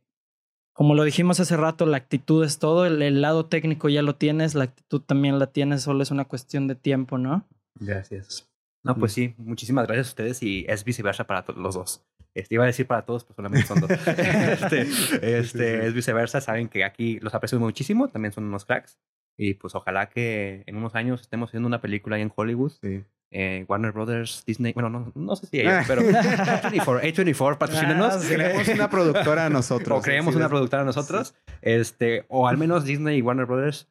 como 0.74 0.94
lo 0.94 1.04
dijimos 1.04 1.38
hace 1.38 1.56
rato, 1.56 1.86
la 1.86 1.96
actitud 1.96 2.44
es 2.44 2.58
todo, 2.58 2.84
el, 2.84 3.20
lado 3.20 3.46
técnico 3.46 3.88
ya 3.88 4.02
lo 4.02 4.16
tienes, 4.16 4.54
la 4.54 4.64
actitud 4.64 5.00
también 5.00 5.38
la 5.38 5.52
tienes, 5.52 5.82
solo 5.82 6.02
es 6.02 6.10
una 6.10 6.24
cuestión 6.24 6.66
de 6.66 6.74
tiempo, 6.74 7.16
¿no? 7.16 7.46
Gracias. 7.76 8.50
No, 8.82 8.96
pues 8.96 9.12
sí, 9.12 9.34
muchísimas 9.38 9.86
gracias 9.86 10.08
a 10.08 10.10
ustedes 10.10 10.42
y 10.42 10.66
es 10.68 10.84
viceversa 10.84 11.26
para 11.26 11.44
los 11.56 11.74
dos. 11.74 12.04
Este, 12.34 12.56
iba 12.56 12.64
a 12.64 12.66
decir 12.66 12.86
para 12.86 13.06
todos, 13.06 13.24
pero 13.24 13.36
solamente 13.36 13.66
son 13.66 13.80
dos. 13.80 13.90
este, 14.06 15.38
este, 15.38 15.86
es 15.86 15.94
viceversa, 15.94 16.40
saben 16.40 16.68
que 16.68 16.84
aquí 16.84 17.20
los 17.20 17.32
aprecio 17.34 17.58
muchísimo, 17.60 18.08
también 18.08 18.32
son 18.32 18.44
unos 18.44 18.64
cracks. 18.64 18.98
Y 19.38 19.54
pues 19.54 19.74
ojalá 19.74 20.08
que 20.08 20.64
en 20.66 20.76
unos 20.76 20.96
años 20.96 21.20
estemos 21.20 21.50
haciendo 21.50 21.68
una 21.68 21.80
película 21.80 22.16
ahí 22.16 22.22
en 22.22 22.32
Hollywood. 22.34 22.72
Sí 22.82 23.04
eh, 23.36 23.64
Warner 23.68 23.90
Brothers, 23.90 24.44
Disney, 24.46 24.72
bueno, 24.72 24.88
no, 24.88 25.12
no 25.14 25.36
sé 25.36 25.46
si 25.48 25.60
ellos, 25.60 25.84
pero 25.88 26.02
A24, 26.02 27.02
A24 27.02 27.58
patrocínenos. 27.58 28.14
Ah, 28.14 28.20
creemos 28.26 28.68
una 28.68 28.88
productora 28.88 29.46
a 29.46 29.50
nosotros. 29.50 29.98
O 29.98 30.02
creemos 30.02 30.36
una 30.36 30.48
productora 30.48 30.82
a 30.82 30.86
nosotros, 30.86 31.34
este, 31.60 32.24
o 32.28 32.46
al 32.46 32.56
menos 32.56 32.84
Disney 32.84 33.18
y 33.18 33.22
Warner 33.22 33.46
Brothers 33.46 33.88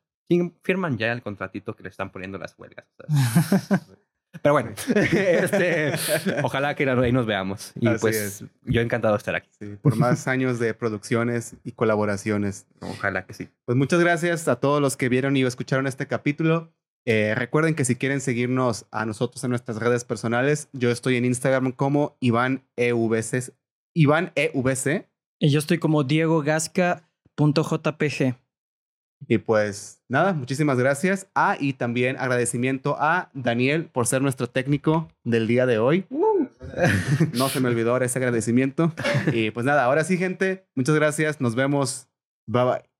firman 0.63 0.97
ya 0.97 1.11
el 1.11 1.21
contratito 1.21 1.75
que 1.75 1.83
le 1.83 1.89
están 1.89 2.09
poniendo 2.09 2.37
las 2.37 2.55
huelgas. 2.57 2.85
Pero 4.41 4.53
bueno, 4.53 4.71
este, 4.95 5.93
ojalá 6.41 6.73
que 6.73 6.89
ahí 6.89 7.11
nos 7.11 7.27
veamos. 7.27 7.71
Y 7.75 7.87
pues 7.99 8.43
yo 8.63 8.81
encantado 8.81 9.13
de 9.13 9.19
estar 9.19 9.35
aquí. 9.35 9.49
por 9.81 9.95
más 9.95 10.27
años 10.27 10.57
de 10.57 10.73
producciones 10.73 11.55
y 11.63 11.73
colaboraciones. 11.73 12.65
Ojalá 12.79 13.25
que 13.25 13.33
sí. 13.33 13.49
Pues 13.65 13.77
muchas 13.77 13.99
gracias 13.99 14.47
a 14.47 14.55
todos 14.55 14.81
los 14.81 14.97
que 14.97 15.07
vieron 15.07 15.37
y 15.37 15.43
escucharon 15.43 15.85
este 15.85 16.07
capítulo. 16.07 16.73
Eh, 17.05 17.35
recuerden 17.35 17.75
que 17.75 17.85
si 17.85 17.95
quieren 17.95 18.21
seguirnos 18.21 18.85
a 18.91 19.05
nosotros 19.05 19.43
en 19.43 19.49
nuestras 19.49 19.77
redes 19.77 20.05
personales, 20.05 20.69
yo 20.73 20.89
estoy 20.89 21.17
en 21.17 21.25
Instagram 21.25 21.71
como 21.71 22.15
Iván 22.19 22.63
EVC. 22.77 23.53
Iván 23.93 24.31
EVC. 24.35 25.09
Y 25.39 25.49
yo 25.49 25.59
estoy 25.59 25.77
como 25.79 26.03
Diego 26.03 26.41
Gasca.jpg. 26.41 28.35
Y 29.27 29.37
pues 29.37 30.01
nada, 30.09 30.33
muchísimas 30.33 30.77
gracias. 30.77 31.27
Ah, 31.35 31.57
y 31.59 31.73
también 31.73 32.17
agradecimiento 32.17 32.97
a 32.99 33.29
Daniel 33.33 33.85
por 33.85 34.07
ser 34.07 34.21
nuestro 34.21 34.47
técnico 34.47 35.09
del 35.23 35.47
día 35.47 35.65
de 35.65 35.77
hoy. 35.77 36.05
Uh. 36.09 36.47
no 37.33 37.49
se 37.49 37.59
me 37.59 37.69
olvidó 37.69 37.95
ese 37.97 38.19
agradecimiento. 38.19 38.93
Y 39.31 39.51
pues 39.51 39.65
nada, 39.65 39.83
ahora 39.85 40.03
sí, 40.03 40.17
gente, 40.17 40.65
muchas 40.75 40.95
gracias. 40.95 41.39
Nos 41.39 41.55
vemos. 41.55 42.07
Bye 42.47 42.63
bye. 42.65 42.92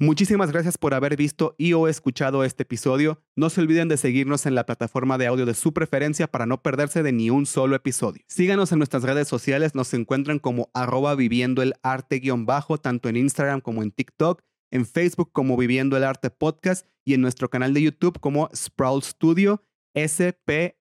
Muchísimas 0.00 0.50
gracias 0.50 0.76
por 0.76 0.92
haber 0.92 1.16
visto 1.16 1.54
y 1.56 1.72
o 1.72 1.86
escuchado 1.86 2.42
este 2.42 2.64
episodio. 2.64 3.22
No 3.36 3.48
se 3.48 3.60
olviden 3.60 3.86
de 3.86 3.96
seguirnos 3.96 4.44
en 4.44 4.56
la 4.56 4.66
plataforma 4.66 5.18
de 5.18 5.28
audio 5.28 5.46
de 5.46 5.54
su 5.54 5.72
preferencia 5.72 6.26
para 6.26 6.46
no 6.46 6.62
perderse 6.62 7.04
de 7.04 7.12
ni 7.12 7.30
un 7.30 7.46
solo 7.46 7.76
episodio. 7.76 8.24
Síganos 8.26 8.72
en 8.72 8.78
nuestras 8.78 9.04
redes 9.04 9.28
sociales, 9.28 9.76
nos 9.76 9.94
encuentran 9.94 10.40
como 10.40 10.68
arroba 10.74 11.14
viviendo 11.14 11.62
el 11.62 11.74
arte 11.84 12.18
guion 12.18 12.44
bajo, 12.44 12.78
tanto 12.78 13.08
en 13.08 13.16
Instagram 13.16 13.60
como 13.60 13.84
en 13.84 13.92
TikTok, 13.92 14.42
en 14.72 14.84
Facebook 14.84 15.30
como 15.32 15.56
Viviendo 15.56 15.96
el 15.96 16.02
Arte 16.02 16.30
Podcast 16.30 16.88
y 17.04 17.14
en 17.14 17.20
nuestro 17.20 17.48
canal 17.48 17.72
de 17.72 17.82
YouTube 17.82 18.18
como 18.18 18.50
Sprawl 18.52 19.00
Studio, 19.00 19.62
S-P-R-A-W-L, 19.94 20.74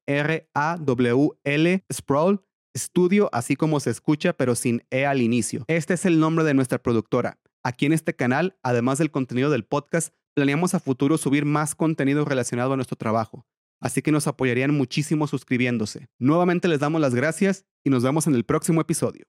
Sprawl 1.94 2.42
Studio, 2.76 3.30
así 3.32 3.56
como 3.56 3.80
se 3.80 3.92
escucha, 3.92 4.34
pero 4.34 4.56
sin 4.56 4.82
E 4.90 5.06
al 5.06 5.22
inicio. 5.22 5.66
Este 5.68 5.94
es 5.94 6.08
el 6.08 6.20
nombre 6.20 6.44
de 6.44 6.56
nuestra 6.56 6.82
productora. 6.82 7.38
Aquí 7.64 7.86
en 7.86 7.94
este 7.94 8.14
canal, 8.14 8.58
además 8.62 8.98
del 8.98 9.10
contenido 9.10 9.50
del 9.50 9.64
podcast, 9.64 10.14
planeamos 10.34 10.74
a 10.74 10.82
futuro 10.82 11.18
subir 11.18 11.46
más 11.46 11.76
contenido 11.76 12.26
relacionado 12.26 12.74
a 12.74 12.76
nuestro 12.76 12.98
trabajo, 12.98 13.46
así 13.80 14.02
que 14.02 14.12
nos 14.12 14.28
apoyarían 14.28 14.76
muchísimo 14.76 15.28
suscribiéndose. 15.28 16.10
Nuevamente 16.20 16.68
les 16.68 16.82
damos 16.82 17.00
las 17.00 17.16
gracias 17.16 17.66
y 17.84 17.90
nos 17.90 18.04
vemos 18.04 18.28
en 18.28 18.36
el 18.36 18.44
próximo 18.44 18.82
episodio. 18.82 19.26